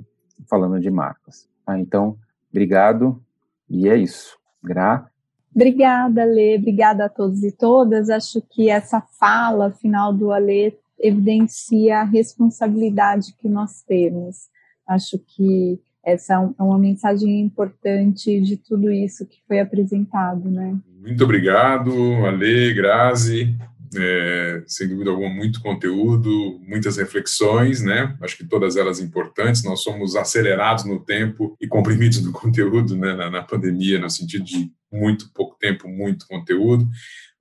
falando 0.49 0.79
de 0.79 0.89
marcas. 0.91 1.47
Tá? 1.65 1.79
Então, 1.79 2.17
obrigado 2.51 3.21
e 3.69 3.87
é 3.87 3.95
isso. 3.95 4.37
Gra 4.61 5.09
Obrigada, 5.55 6.23
Lê. 6.23 6.55
Obrigada 6.55 7.05
a 7.05 7.09
todos 7.09 7.41
e 7.43 7.51
todas. 7.51 8.11
Acho 8.11 8.39
que 8.41 8.69
essa 8.69 9.01
fala 9.01 9.71
final 9.71 10.13
do 10.13 10.31
Alê 10.31 10.77
evidencia 10.99 11.99
a 11.99 12.03
responsabilidade 12.03 13.33
que 13.39 13.47
nós 13.47 13.81
temos. 13.81 14.47
Acho 14.87 15.19
que 15.19 15.79
essa 16.03 16.33
é, 16.33 16.37
é 16.37 16.63
uma 16.63 16.79
mensagem 16.79 17.41
importante 17.41 18.39
de 18.41 18.57
tudo 18.57 18.91
isso 18.91 19.25
que 19.25 19.39
foi 19.47 19.59
apresentado, 19.59 20.49
né? 20.49 20.77
Muito 21.01 21.23
obrigado, 21.23 21.91
Ale, 22.25 22.73
Grazi. 22.73 23.57
É, 23.95 24.63
sem 24.67 24.89
dúvida 24.89 25.09
alguma, 25.09 25.29
muito 25.29 25.61
conteúdo, 25.61 26.59
muitas 26.67 26.97
reflexões, 26.97 27.81
né? 27.81 28.17
Acho 28.21 28.37
que 28.37 28.45
todas 28.45 28.75
elas 28.75 28.99
importantes. 28.99 29.63
Nós 29.63 29.81
somos 29.81 30.15
acelerados 30.15 30.83
no 30.85 30.99
tempo 30.99 31.55
e 31.59 31.67
comprimidos 31.67 32.21
no 32.21 32.31
conteúdo, 32.33 32.97
né? 32.97 33.13
Na, 33.13 33.29
na 33.29 33.43
pandemia, 33.43 33.99
no 33.99 34.09
sentido 34.09 34.43
de 34.43 34.71
muito 34.91 35.31
pouco 35.33 35.57
tempo, 35.59 35.87
muito 35.87 36.27
conteúdo 36.27 36.87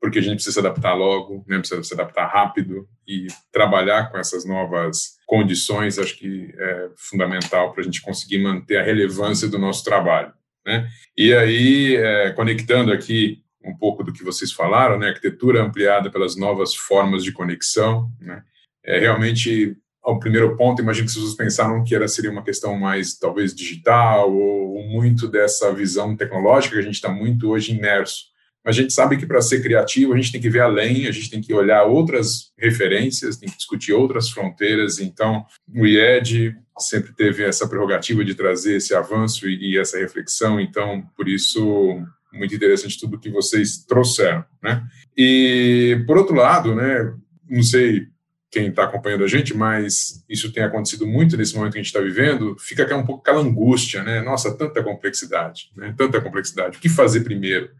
porque 0.07 0.20
a 0.20 0.22
gente 0.22 0.34
precisa 0.34 0.52
se 0.52 0.61
adaptar 0.61 0.94
logo, 0.94 1.44
né, 1.48 1.59
precisa 1.59 1.82
se 1.82 1.92
adaptar 1.92 2.28
rápido 2.28 2.88
e 3.09 3.26
trabalhar 3.50 4.09
com 4.09 4.16
essas 4.16 4.44
novas 4.44 5.16
condições, 5.26 5.98
acho 5.98 6.16
que 6.16 6.54
é 6.57 6.90
fundamental 6.96 7.72
para 7.72 7.80
a 7.80 7.84
gente 7.84 8.00
conseguir 8.00 8.38
manter 8.38 8.76
a 8.76 8.84
relevância 8.84 9.48
do 9.48 9.59
nosso 9.59 9.82
trabalho. 9.82 10.32
Né? 10.64 10.88
E 11.18 11.34
aí, 11.34 11.96
é, 11.96 12.30
conectando 12.30 12.92
aqui 12.92 13.42
um 13.64 13.76
pouco 13.76 14.04
do 14.04 14.12
que 14.12 14.22
vocês 14.22 14.52
falaram, 14.52 14.96
né, 14.96 15.09
arquitetura 15.09 15.61
ampliada 15.61 16.09
pelas 16.09 16.36
novas 16.36 16.72
formas 16.72 17.24
de 17.24 17.32
conexão, 17.32 18.09
né, 18.20 18.44
é 18.84 19.00
realmente 19.00 19.76
ao 20.04 20.20
primeiro 20.20 20.57
ponto, 20.57 20.80
imagino 20.80 21.09
que 21.09 21.14
vocês 21.14 21.34
pensaram 21.34 21.82
que 21.82 21.96
era 21.96 22.07
seria 22.07 22.30
uma 22.30 22.44
questão 22.44 22.78
mais 22.78 23.18
talvez 23.18 23.52
digital 23.52 24.32
ou, 24.32 24.76
ou 24.76 24.88
muito 24.88 25.26
dessa 25.26 25.74
visão 25.74 26.16
tecnológica 26.16 26.76
que 26.76 26.80
a 26.80 26.84
gente 26.84 26.94
está 26.94 27.09
muito 27.09 27.50
hoje 27.50 27.76
imerso 27.76 28.36
a 28.66 28.72
gente 28.72 28.92
sabe 28.92 29.16
que 29.16 29.24
para 29.24 29.40
ser 29.40 29.62
criativo 29.62 30.12
a 30.12 30.16
gente 30.16 30.32
tem 30.32 30.40
que 30.40 30.50
ver 30.50 30.60
além, 30.60 31.06
a 31.06 31.12
gente 31.12 31.30
tem 31.30 31.40
que 31.40 31.54
olhar 31.54 31.84
outras 31.84 32.50
referências, 32.58 33.36
tem 33.36 33.48
que 33.48 33.56
discutir 33.56 33.92
outras 33.92 34.28
fronteiras. 34.28 34.98
Então, 34.98 35.46
o 35.72 35.86
IED 35.86 36.56
sempre 36.76 37.14
teve 37.14 37.44
essa 37.44 37.68
prerrogativa 37.68 38.24
de 38.24 38.34
trazer 38.34 38.76
esse 38.76 38.92
avanço 38.92 39.48
e, 39.48 39.74
e 39.74 39.78
essa 39.78 39.98
reflexão. 39.98 40.60
Então, 40.60 41.02
por 41.16 41.28
isso, 41.28 42.02
muito 42.32 42.56
interessante 42.56 42.98
tudo 42.98 43.20
que 43.20 43.30
vocês 43.30 43.84
trouxeram, 43.84 44.44
né? 44.60 44.84
E 45.16 46.02
por 46.04 46.18
outro 46.18 46.34
lado, 46.34 46.74
né? 46.74 47.14
Não 47.48 47.62
sei 47.62 48.08
quem 48.50 48.68
está 48.68 48.82
acompanhando 48.82 49.22
a 49.22 49.28
gente, 49.28 49.54
mas 49.54 50.24
isso 50.28 50.52
tem 50.52 50.64
acontecido 50.64 51.06
muito 51.06 51.36
nesse 51.36 51.54
momento 51.54 51.74
que 51.74 51.78
a 51.78 51.82
gente 51.82 51.94
está 51.94 52.00
vivendo, 52.00 52.56
fica 52.58 52.96
um 52.96 53.06
pouco 53.06 53.20
aquela 53.20 53.40
angústia, 53.40 54.02
né? 54.02 54.22
Nossa, 54.22 54.52
tanta 54.56 54.82
complexidade, 54.82 55.70
né? 55.76 55.94
Tanta 55.96 56.20
complexidade. 56.20 56.78
O 56.78 56.80
que 56.80 56.88
fazer 56.88 57.20
primeiro? 57.20 57.70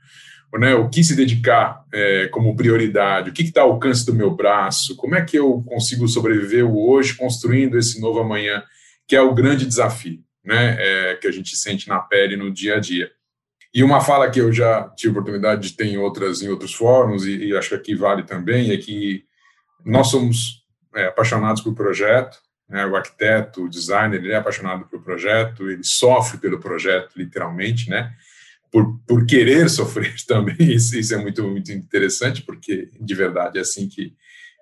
Né, 0.55 0.75
o 0.75 0.89
que 0.89 1.05
se 1.05 1.15
dedicar 1.15 1.85
é, 1.93 2.29
como 2.29 2.57
prioridade, 2.57 3.31
o 3.31 3.33
que 3.33 3.43
está 3.43 3.63
ao 3.63 3.73
alcance 3.73 4.07
do 4.07 4.15
meu 4.15 4.31
braço, 4.31 4.97
como 4.97 5.15
é 5.15 5.25
que 5.25 5.39
eu 5.39 5.63
consigo 5.67 6.09
sobreviver 6.09 6.65
hoje 6.65 7.15
construindo 7.15 7.79
esse 7.79 8.01
novo 8.01 8.21
amanhã, 8.21 8.63
que 9.07 9.15
é 9.15 9.21
o 9.21 9.35
grande 9.35 9.67
desafio 9.67 10.21
né, 10.47 10.77
é, 10.79 11.17
que 11.17 11.27
a 11.27 11.33
gente 11.33 11.57
sente 11.57 11.89
na 11.89 11.99
pele 11.99 12.37
no 12.37 12.53
dia 12.53 12.77
a 12.77 12.81
dia. 12.81 13.11
E 13.75 13.83
uma 13.83 14.01
fala 14.01 14.31
que 14.31 14.41
eu 14.41 14.53
já 14.53 14.89
tive 14.97 15.11
oportunidade 15.11 15.69
de 15.69 15.77
ter 15.77 15.87
em, 15.87 15.99
outras, 15.99 16.41
em 16.41 16.49
outros 16.49 16.73
fóruns, 16.73 17.27
e, 17.27 17.49
e 17.49 17.57
acho 17.57 17.71
que 17.71 17.75
aqui 17.75 17.95
vale 17.95 18.23
também, 18.23 18.71
é 18.71 18.77
que 18.77 19.25
nós 19.85 20.09
somos 20.09 20.65
é, 20.95 21.07
apaixonados 21.07 21.61
por 21.61 21.75
projeto, 21.75 22.39
né, 22.69 22.87
o 22.87 22.97
arquiteto, 22.97 23.65
o 23.65 23.69
designer, 23.69 24.19
ele 24.19 24.33
é 24.33 24.37
apaixonado 24.37 24.87
pelo 24.87 25.03
projeto, 25.03 25.69
ele 25.69 25.85
sofre 25.85 26.39
pelo 26.39 26.59
projeto, 26.59 27.13
literalmente, 27.17 27.91
né? 27.91 28.13
Por, 28.77 29.01
por 29.07 29.27
querer 29.27 29.69
sofrer 29.71 30.15
também. 30.27 30.57
Isso, 30.59 30.99
isso, 30.99 31.15
é 31.15 31.17
muito, 31.17 31.43
muito 31.43 31.73
interessante, 31.73 32.43
porque 32.43 32.91
de 33.01 33.15
verdade 33.15 33.57
é 33.57 33.63
assim 33.63 33.89
que, 33.89 34.13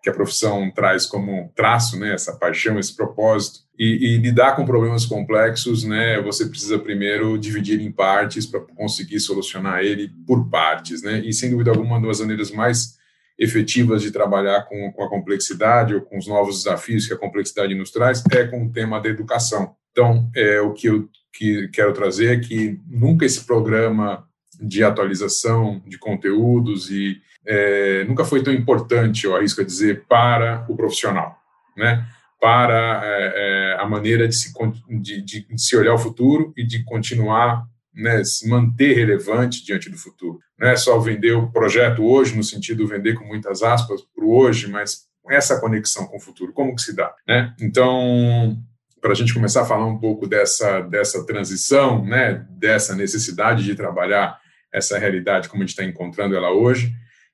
que 0.01 0.09
a 0.09 0.13
profissão 0.13 0.71
traz 0.71 1.05
como 1.05 1.53
traço, 1.57 1.99
né, 1.99 2.15
essa 2.15 2.37
paixão, 2.37 2.79
esse 2.79 2.95
propósito. 2.95 3.65
E, 3.77 4.15
e 4.15 4.19
lidar 4.19 4.55
com 4.55 4.65
problemas 4.65 5.05
complexos, 5.05 5.83
né, 5.83 6.23
você 6.23 6.47
precisa 6.47 6.79
primeiro 6.79 7.37
dividir 7.37 7.81
em 7.81 7.91
partes 7.91 8.47
para 8.47 8.61
conseguir 8.61 9.19
solucionar 9.19 9.83
ele 9.83 10.09
por 10.25 10.49
partes, 10.49 11.03
né? 11.03 11.19
E 11.19 11.33
sem 11.33 11.51
dúvida 11.51 11.73
alguma, 11.73 11.99
uma 11.99 12.07
das 12.07 12.21
maneiras 12.21 12.53
mais 12.53 12.97
efetivas 13.37 14.01
de 14.01 14.13
trabalhar 14.13 14.63
com, 14.69 14.93
com, 14.93 15.03
a 15.03 15.11
complexidade 15.11 15.93
ou 15.93 16.03
com 16.03 16.17
os 16.17 16.29
novos 16.29 16.59
desafios 16.59 17.09
que 17.09 17.15
a 17.15 17.19
complexidade 17.19 17.75
nos 17.75 17.91
traz 17.91 18.23
é 18.31 18.47
com 18.47 18.65
o 18.65 18.71
tema 18.71 19.01
da 19.01 19.09
educação. 19.09 19.75
Então, 19.91 20.31
é, 20.37 20.61
o 20.61 20.73
que 20.73 20.87
eu 20.87 21.09
que 21.35 21.69
quero 21.69 21.93
trazer 21.93 22.39
é 22.39 22.41
que 22.41 22.81
nunca 22.87 23.27
esse 23.27 23.45
programa 23.45 24.25
de 24.61 24.85
atualização 24.85 25.83
de 25.87 25.99
conteúdos 25.99 26.91
e 26.91 27.21
é, 27.47 28.05
nunca 28.05 28.25
foi 28.25 28.43
tão 28.43 28.53
importante, 28.53 29.27
eu 29.27 29.37
arrisco 29.37 29.61
a 29.61 29.65
dizer, 29.65 30.05
para 30.09 30.65
o 30.69 30.77
profissional, 30.77 31.37
né? 31.77 32.07
para 32.41 33.01
é, 33.05 33.33
é, 33.37 33.81
a 33.81 33.87
maneira 33.87 34.29
de 34.29 34.35
se, 34.35 34.53
de, 35.01 35.23
de 35.23 35.47
se 35.57 35.77
olhar 35.77 35.95
o 35.95 35.99
futuro 35.99 36.53
e 36.57 36.65
de 36.65 36.85
continuar 36.85 37.67
né, 37.95 38.23
se 38.25 38.49
manter 38.49 38.95
relevante 38.95 39.65
diante 39.65 39.89
do 39.89 39.97
futuro. 39.97 40.39
Não 40.59 40.69
é 40.69 40.77
só 40.77 40.99
vender 40.99 41.33
o 41.33 41.51
projeto 41.51 42.05
hoje, 42.05 42.37
no 42.37 42.43
sentido 42.43 42.85
de 42.85 42.91
vender 42.91 43.15
com 43.15 43.25
muitas 43.25 43.63
aspas 43.63 44.03
para 44.15 44.25
o 44.25 44.37
hoje, 44.37 44.69
mas 44.69 45.07
essa 45.31 45.59
conexão 45.61 46.07
com 46.07 46.19
o 46.19 46.21
futuro, 46.21 46.53
como 46.53 46.75
que 46.75 46.83
se 46.83 46.95
dá? 46.95 47.15
Né? 47.27 47.55
Então, 47.59 48.59
para 49.05 49.13
a 49.13 49.15
gente 49.15 49.35
começar 49.35 49.61
a 49.61 49.67
falar 49.67 49.85
um 49.85 49.99
pouco 49.99 50.27
dessa, 50.27 50.81
dessa 50.81 51.27
transição, 51.27 52.03
né, 52.03 52.47
dessa 52.49 52.97
necessidade 52.97 53.63
de 53.63 53.75
trabalhar 53.75 54.41
essa 54.73 54.99
realidade 54.99 55.47
como 55.47 55.63
a 55.63 55.67
gente 55.67 55.79
está 55.79 55.85
encontrando 55.85 56.35
ela 56.35 56.51
hoje, 56.51 56.91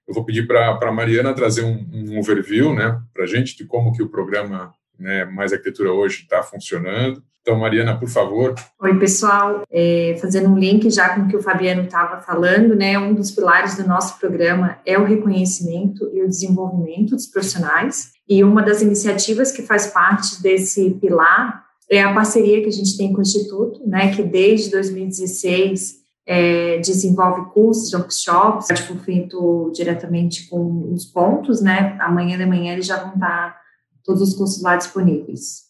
eu 0.09 0.13
vou 0.13 0.25
pedir 0.25 0.49
para 0.49 0.77
a 0.83 0.91
Mariana 0.91 1.33
trazer 1.33 1.63
um, 1.63 1.89
um 1.93 2.19
overview 2.19 2.75
né, 2.75 3.01
para 3.15 3.23
a 3.23 3.27
gente 3.29 3.57
de 3.57 3.65
como 3.67 3.93
que 3.93 4.03
o 4.03 4.09
programa 4.09 4.75
né, 4.99 5.25
Mais 5.27 5.53
Arquitetura 5.53 5.93
hoje 5.93 6.23
está 6.23 6.43
funcionando. 6.43 7.23
Então, 7.43 7.59
Mariana, 7.59 7.99
por 7.99 8.09
favor. 8.09 8.55
Oi, 8.81 8.99
pessoal. 8.99 9.63
É, 9.71 10.19
fazendo 10.21 10.51
um 10.51 10.59
link 10.59 10.91
já 10.91 11.15
com 11.15 11.23
o 11.23 11.29
que 11.29 11.37
o 11.37 11.43
Fabiano 11.43 11.83
estava 11.83 12.21
falando, 12.21 12.77
né, 12.77 12.99
um 12.99 13.15
dos 13.15 13.31
pilares 13.31 13.77
do 13.77 13.89
nosso 13.89 14.19
programa 14.19 14.79
é 14.85 14.99
o 14.99 15.05
reconhecimento 15.05 16.11
e 16.13 16.23
o 16.23 16.29
desenvolvimento 16.29 17.17
dos 17.17 17.27
profissionais. 17.27 18.13
E 18.29 18.45
uma 18.45 18.63
das 18.63 18.83
iniciativas 18.83 19.51
que 19.53 19.63
faz 19.63 19.87
parte 19.87 20.43
desse 20.43 20.91
pilar 21.01 21.65
é 21.91 22.03
a 22.03 22.13
parceria 22.13 22.63
que 22.63 22.69
a 22.69 22.73
gente 22.73 22.97
tem 22.97 23.13
com 23.13 23.19
o 23.19 23.23
Instituto, 23.23 23.89
né, 23.89 24.15
que 24.15 24.23
desde 24.23 24.71
2016 24.71 26.01
é, 26.27 26.79
desenvolve 26.79 27.51
cursos, 27.53 27.93
workshops, 27.93 28.67
tipo, 28.69 28.97
feito 29.01 29.73
diretamente 29.75 30.49
com 30.49 30.93
os 30.93 31.05
pontos, 31.07 31.61
né? 31.61 31.97
Amanhã 32.01 32.39
de 32.39 32.47
manhã 32.47 32.75
eles 32.75 32.87
já 32.87 33.03
vão 33.03 33.15
estar 33.15 33.59
todos 34.05 34.23
os 34.23 34.35
cursos 34.35 34.63
lá 34.63 34.77
disponíveis. 34.77 35.70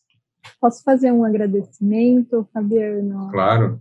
Posso 0.61 0.83
fazer 0.83 1.13
um 1.13 1.25
agradecimento, 1.25 2.49
Fabiano? 2.53 3.31
Claro. 3.31 3.81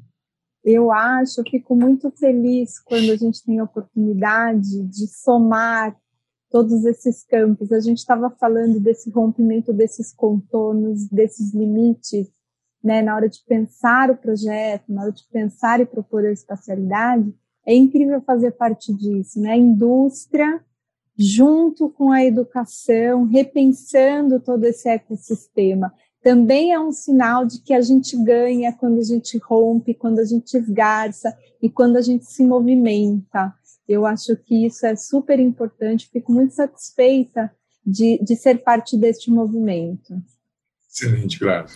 Eu 0.64 0.92
acho, 0.92 1.40
eu 1.40 1.46
fico 1.50 1.76
muito 1.76 2.12
feliz 2.12 2.80
quando 2.80 3.12
a 3.12 3.16
gente 3.16 3.44
tem 3.44 3.60
a 3.60 3.64
oportunidade 3.64 4.84
de 4.84 5.08
somar 5.08 5.96
todos 6.50 6.86
esses 6.86 7.24
campos. 7.24 7.72
A 7.72 7.80
gente 7.80 8.00
estava 8.00 8.30
falando 8.30 8.80
desse 8.80 9.10
rompimento 9.10 9.72
desses 9.72 10.14
contornos, 10.14 11.08
desses 11.08 11.54
limites, 11.54 12.28
né, 12.84 13.02
na 13.02 13.16
hora 13.16 13.30
de 13.30 13.44
pensar 13.46 14.10
o 14.10 14.18
projeto, 14.18 14.92
na 14.92 15.04
hora 15.04 15.12
de 15.12 15.24
pensar 15.32 15.80
e 15.80 15.86
propor 15.86 16.26
a 16.26 16.32
espacialidade. 16.32 17.34
É 17.66 17.74
incrível 17.74 18.22
fazer 18.22 18.52
parte 18.52 18.94
disso, 18.94 19.40
né? 19.40 19.52
A 19.52 19.58
indústria 19.58 20.64
junto 21.22 21.90
com 21.90 22.12
a 22.12 22.24
educação, 22.24 23.26
repensando 23.26 24.40
todo 24.40 24.64
esse 24.64 24.88
ecossistema. 24.88 25.94
Também 26.30 26.72
é 26.72 26.80
um 26.80 26.92
sinal 26.92 27.44
de 27.44 27.60
que 27.60 27.74
a 27.74 27.82
gente 27.82 28.16
ganha 28.24 28.72
quando 28.72 29.00
a 29.00 29.04
gente 29.04 29.36
rompe, 29.40 29.96
quando 29.96 30.20
a 30.20 30.24
gente 30.24 30.56
esgarça 30.56 31.36
e 31.60 31.68
quando 31.68 31.98
a 31.98 32.04
gente 32.04 32.24
se 32.26 32.46
movimenta. 32.46 33.52
Eu 33.88 34.06
acho 34.06 34.36
que 34.36 34.68
isso 34.68 34.86
é 34.86 34.96
super 34.96 35.40
importante, 35.40 36.08
fico 36.14 36.32
muito 36.32 36.54
satisfeita 36.54 37.52
de, 37.84 38.20
de 38.24 38.36
ser 38.36 38.60
parte 38.60 38.96
deste 38.96 39.32
movimento. 39.32 40.22
Excelente, 40.88 41.40
Graça. 41.40 41.74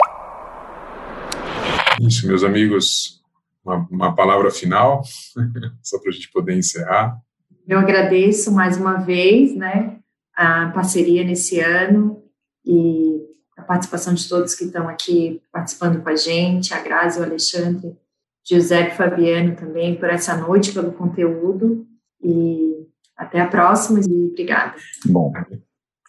Isso, 1.99 2.27
meus 2.27 2.43
amigos, 2.43 3.23
uma, 3.65 3.87
uma 3.89 4.15
palavra 4.15 4.51
final, 4.51 5.01
só 5.81 5.97
para 5.97 6.11
a 6.11 6.13
gente 6.13 6.31
poder 6.31 6.55
encerrar. 6.55 7.19
Eu 7.67 7.79
agradeço 7.79 8.51
mais 8.51 8.77
uma 8.77 8.97
vez, 8.97 9.55
né, 9.55 9.97
a 10.35 10.69
parceria 10.69 11.23
nesse 11.23 11.59
ano 11.59 12.21
e 12.63 13.32
participação 13.63 14.13
de 14.13 14.27
todos 14.27 14.55
que 14.55 14.65
estão 14.65 14.87
aqui 14.87 15.41
participando 15.51 16.01
com 16.01 16.09
a 16.09 16.15
gente, 16.15 16.73
a 16.73 16.81
Grazi, 16.81 17.19
o 17.19 17.23
Alexandre, 17.23 17.97
Giuseppe 18.45 18.95
Fabiano 18.95 19.55
também, 19.55 19.95
por 19.95 20.09
essa 20.09 20.35
noite, 20.35 20.73
pelo 20.73 20.91
conteúdo 20.91 21.87
e 22.21 22.87
até 23.15 23.39
a 23.39 23.47
próxima 23.47 23.99
e 23.99 24.29
obrigada. 24.31 24.75
Bom, 25.05 25.31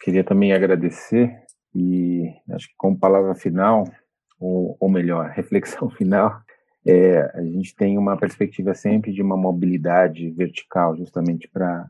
queria 0.01 0.23
também 0.23 0.53
agradecer 0.53 1.33
e 1.73 2.31
acho 2.51 2.67
que 2.67 2.73
como 2.77 2.97
palavra 2.97 3.35
final, 3.35 3.85
ou, 4.39 4.77
ou 4.79 4.89
melhor, 4.89 5.29
reflexão 5.35 5.89
final, 5.89 6.41
é, 6.85 7.19
a 7.33 7.41
gente 7.41 7.75
tem 7.75 7.97
uma 7.97 8.15
perspectiva 8.17 8.73
sempre 8.73 9.11
de 9.11 9.21
uma 9.21 9.35
mobilidade 9.35 10.29
vertical, 10.31 10.95
justamente 10.95 11.47
para 11.47 11.89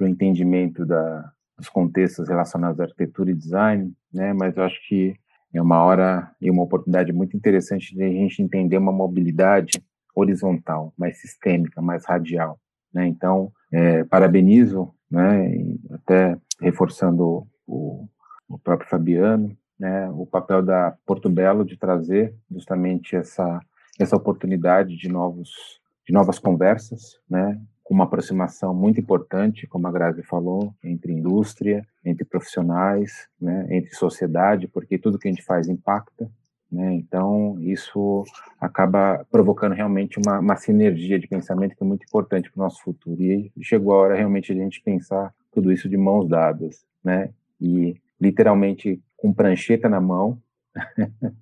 o 0.00 0.06
entendimento 0.06 0.86
da, 0.86 1.30
dos 1.62 1.68
contextos 1.68 2.28
relacionados 2.28 2.80
à 2.80 2.84
arquitetura 2.84 3.30
e 3.30 3.34
design, 3.34 3.94
né? 4.12 4.32
Mas 4.32 4.56
eu 4.56 4.64
acho 4.64 4.76
que 4.88 5.14
é 5.54 5.62
uma 5.62 5.80
hora 5.84 6.28
e 6.40 6.50
uma 6.50 6.64
oportunidade 6.64 7.12
muito 7.12 7.36
interessante 7.36 7.94
de 7.94 8.02
a 8.02 8.08
gente 8.08 8.42
entender 8.42 8.76
uma 8.76 8.90
mobilidade 8.90 9.80
horizontal, 10.12 10.92
mais 10.98 11.20
sistêmica, 11.20 11.80
mais 11.80 12.04
radial, 12.04 12.58
né? 12.92 13.06
Então, 13.06 13.52
é, 13.70 14.02
parabenizo, 14.04 14.92
né? 15.08 15.54
até 15.92 16.36
reforçando 16.60 17.46
o, 17.64 18.08
o 18.48 18.58
próprio 18.58 18.88
Fabiano, 18.88 19.56
né? 19.78 20.10
O 20.10 20.26
papel 20.26 20.62
da 20.62 20.96
Porto 21.06 21.30
Belo 21.30 21.64
de 21.64 21.76
trazer 21.76 22.34
justamente 22.50 23.14
essa 23.14 23.60
essa 24.00 24.16
oportunidade 24.16 24.96
de 24.96 25.08
novos 25.08 25.80
de 26.04 26.12
novas 26.12 26.40
conversas, 26.40 27.20
né? 27.30 27.60
Com 27.82 27.94
uma 27.94 28.04
aproximação 28.04 28.74
muito 28.74 29.00
importante, 29.00 29.66
como 29.66 29.86
a 29.86 29.92
Grazi 29.92 30.22
falou, 30.22 30.74
entre 30.82 31.12
indústria, 31.12 31.86
entre 32.04 32.24
profissionais, 32.24 33.28
né? 33.40 33.66
Entre 33.70 33.94
sociedade, 33.94 34.68
porque 34.68 34.98
tudo 34.98 35.18
que 35.18 35.28
a 35.28 35.30
gente 35.30 35.42
faz 35.42 35.68
impacta, 35.68 36.30
né? 36.70 36.94
Então 36.94 37.58
isso 37.60 38.24
acaba 38.60 39.26
provocando 39.30 39.74
realmente 39.74 40.18
uma, 40.24 40.38
uma 40.38 40.56
sinergia 40.56 41.18
de 41.18 41.28
pensamento 41.28 41.76
que 41.76 41.82
é 41.82 41.86
muito 41.86 42.04
importante 42.04 42.50
para 42.50 42.60
o 42.60 42.64
nosso 42.64 42.82
futuro. 42.82 43.20
E 43.22 43.52
chegou 43.60 43.94
a 43.94 43.98
hora 43.98 44.14
realmente 44.14 44.54
de 44.54 44.60
a 44.60 44.64
gente 44.64 44.80
pensar 44.80 45.34
tudo 45.50 45.72
isso 45.72 45.88
de 45.88 45.96
mãos 45.96 46.28
dadas, 46.28 46.84
né? 47.04 47.30
E 47.60 47.96
literalmente 48.20 49.02
com 49.16 49.32
prancheta 49.32 49.88
na 49.88 50.00
mão 50.00 50.40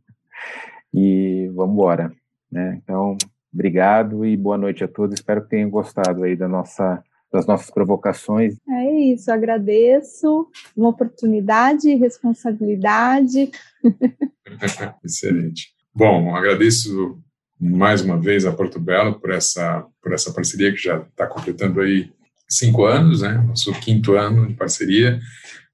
e 0.92 1.50
vamos 1.54 1.74
embora. 1.74 2.12
Né? 2.50 2.80
Então, 2.82 3.16
obrigado 3.52 4.24
e 4.24 4.36
boa 4.36 4.56
noite 4.56 4.84
a 4.84 4.88
todos. 4.88 5.14
Espero 5.14 5.42
que 5.42 5.50
tenham 5.50 5.70
gostado 5.70 6.24
aí 6.24 6.36
da 6.36 6.48
nossa, 6.48 7.02
das 7.32 7.46
nossas 7.46 7.70
provocações. 7.70 8.56
É 8.68 8.92
isso, 9.12 9.30
agradeço. 9.30 10.48
Uma 10.76 10.90
oportunidade, 10.90 11.94
responsabilidade. 11.94 13.50
Excelente. 15.04 15.68
Bom, 15.94 16.34
agradeço 16.34 17.18
mais 17.60 18.00
uma 18.00 18.18
vez 18.18 18.46
a 18.46 18.52
Porto 18.52 18.80
Belo 18.80 19.20
por 19.20 19.30
essa, 19.30 19.86
por 20.02 20.12
essa 20.12 20.32
parceria 20.32 20.72
que 20.72 20.78
já 20.78 20.98
está 20.98 21.26
completando 21.26 21.80
aí 21.80 22.10
cinco 22.48 22.84
anos, 22.84 23.22
né? 23.22 23.34
Nosso 23.46 23.72
quinto 23.80 24.14
ano 24.14 24.46
de 24.46 24.54
parceria. 24.54 25.20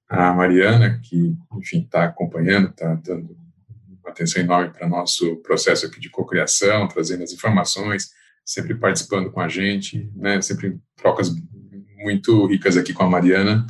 A 0.09 0.33
Mariana, 0.33 1.01
que, 1.03 1.35
enfim, 1.57 1.83
está 1.83 2.05
acompanhando, 2.05 2.69
está 2.69 2.95
dando 2.95 3.37
atenção 4.11 4.43
enorme 4.43 4.73
para 4.73 4.89
nosso 4.89 5.37
processo 5.37 5.87
aqui 5.87 6.01
de 6.01 6.11
cocriação, 6.11 6.89
trazendo 6.89 7.23
as 7.23 7.33
informações, 7.33 8.11
sempre 8.45 8.75
participando 8.75 9.31
com 9.31 9.41
a 9.41 9.49
gente, 9.49 10.11
né? 10.15 10.41
Sempre 10.41 10.79
trocas 10.97 11.31
muito 11.99 12.47
ricas 12.47 12.77
aqui 12.77 12.93
com 12.93 13.03
a 13.03 13.11
Mariana, 13.11 13.67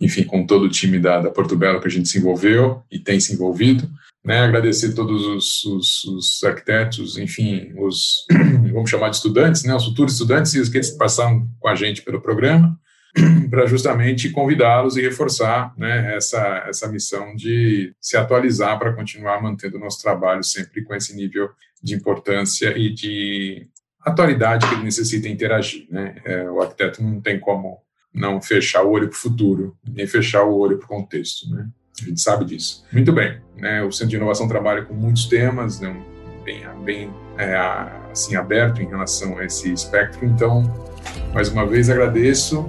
enfim, 0.00 0.24
com 0.24 0.46
todo 0.46 0.64
o 0.64 0.68
time 0.68 0.98
da, 0.98 1.20
da 1.20 1.30
Porto 1.30 1.56
Belo 1.56 1.80
que 1.80 1.86
a 1.86 1.90
gente 1.90 2.08
se 2.08 2.18
envolveu 2.18 2.82
e 2.90 2.98
tem 2.98 3.20
se 3.20 3.34
envolvido. 3.34 3.88
Né, 4.24 4.38
agradecer 4.38 4.94
todos 4.94 5.22
os, 5.26 5.64
os, 5.64 6.04
os, 6.04 6.44
arquitetos, 6.44 7.18
enfim, 7.18 7.74
os, 7.76 8.24
vamos 8.72 8.88
chamar 8.88 9.10
de 9.10 9.16
estudantes, 9.16 9.64
né, 9.64 9.74
os 9.74 9.84
futuros 9.84 10.14
estudantes 10.14 10.54
e 10.54 10.60
os 10.60 10.70
que 10.70 10.80
passaram 10.96 11.46
com 11.60 11.68
a 11.68 11.74
gente 11.74 12.00
pelo 12.00 12.22
programa, 12.22 12.74
para 13.50 13.66
justamente 13.66 14.30
convidá-los 14.30 14.96
e 14.96 15.02
reforçar 15.02 15.72
né, 15.76 16.16
essa, 16.16 16.64
essa 16.68 16.88
missão 16.88 17.34
de 17.36 17.94
se 18.00 18.16
atualizar 18.16 18.78
para 18.78 18.92
continuar 18.92 19.40
mantendo 19.40 19.76
o 19.76 19.80
nosso 19.80 20.02
trabalho 20.02 20.42
sempre 20.42 20.82
com 20.82 20.94
esse 20.94 21.14
nível 21.14 21.50
de 21.82 21.94
importância 21.94 22.76
e 22.76 22.92
de 22.92 23.68
atualidade 24.00 24.66
que 24.66 24.74
ele 24.74 24.84
necessita 24.84 25.28
interagir. 25.28 25.86
Né? 25.90 26.16
É, 26.24 26.50
o 26.50 26.60
arquiteto 26.60 27.02
não 27.02 27.20
tem 27.20 27.38
como 27.38 27.78
não 28.12 28.40
fechar 28.40 28.82
o 28.82 28.90
olho 28.90 29.08
para 29.08 29.16
o 29.16 29.20
futuro, 29.20 29.76
nem 29.88 30.06
fechar 30.06 30.44
o 30.44 30.56
olho 30.56 30.78
para 30.78 30.86
o 30.86 30.88
contexto. 30.88 31.48
Né? 31.50 31.68
A 32.02 32.04
gente 32.06 32.20
sabe 32.20 32.44
disso. 32.44 32.84
Muito 32.92 33.12
bem. 33.12 33.40
Né? 33.56 33.82
O 33.82 33.92
Centro 33.92 34.10
de 34.10 34.16
Inovação 34.16 34.48
trabalha 34.48 34.82
com 34.82 34.94
muitos 34.94 35.26
temas, 35.26 35.80
né? 35.80 35.94
bem, 36.44 36.62
bem 36.84 37.10
é, 37.38 37.56
assim, 38.10 38.36
aberto 38.36 38.82
em 38.82 38.88
relação 38.88 39.38
a 39.38 39.44
esse 39.44 39.72
espectro. 39.72 40.24
Então, 40.26 40.62
mais 41.32 41.48
uma 41.48 41.66
vez, 41.66 41.88
agradeço 41.88 42.64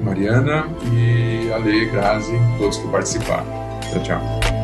Mariana 0.00 0.66
e 0.92 1.50
Ale, 1.52 1.86
Grazi, 1.86 2.38
todos 2.58 2.78
que 2.78 2.88
participaram. 2.88 3.46
Tchau, 3.90 4.02
tchau. 4.02 4.55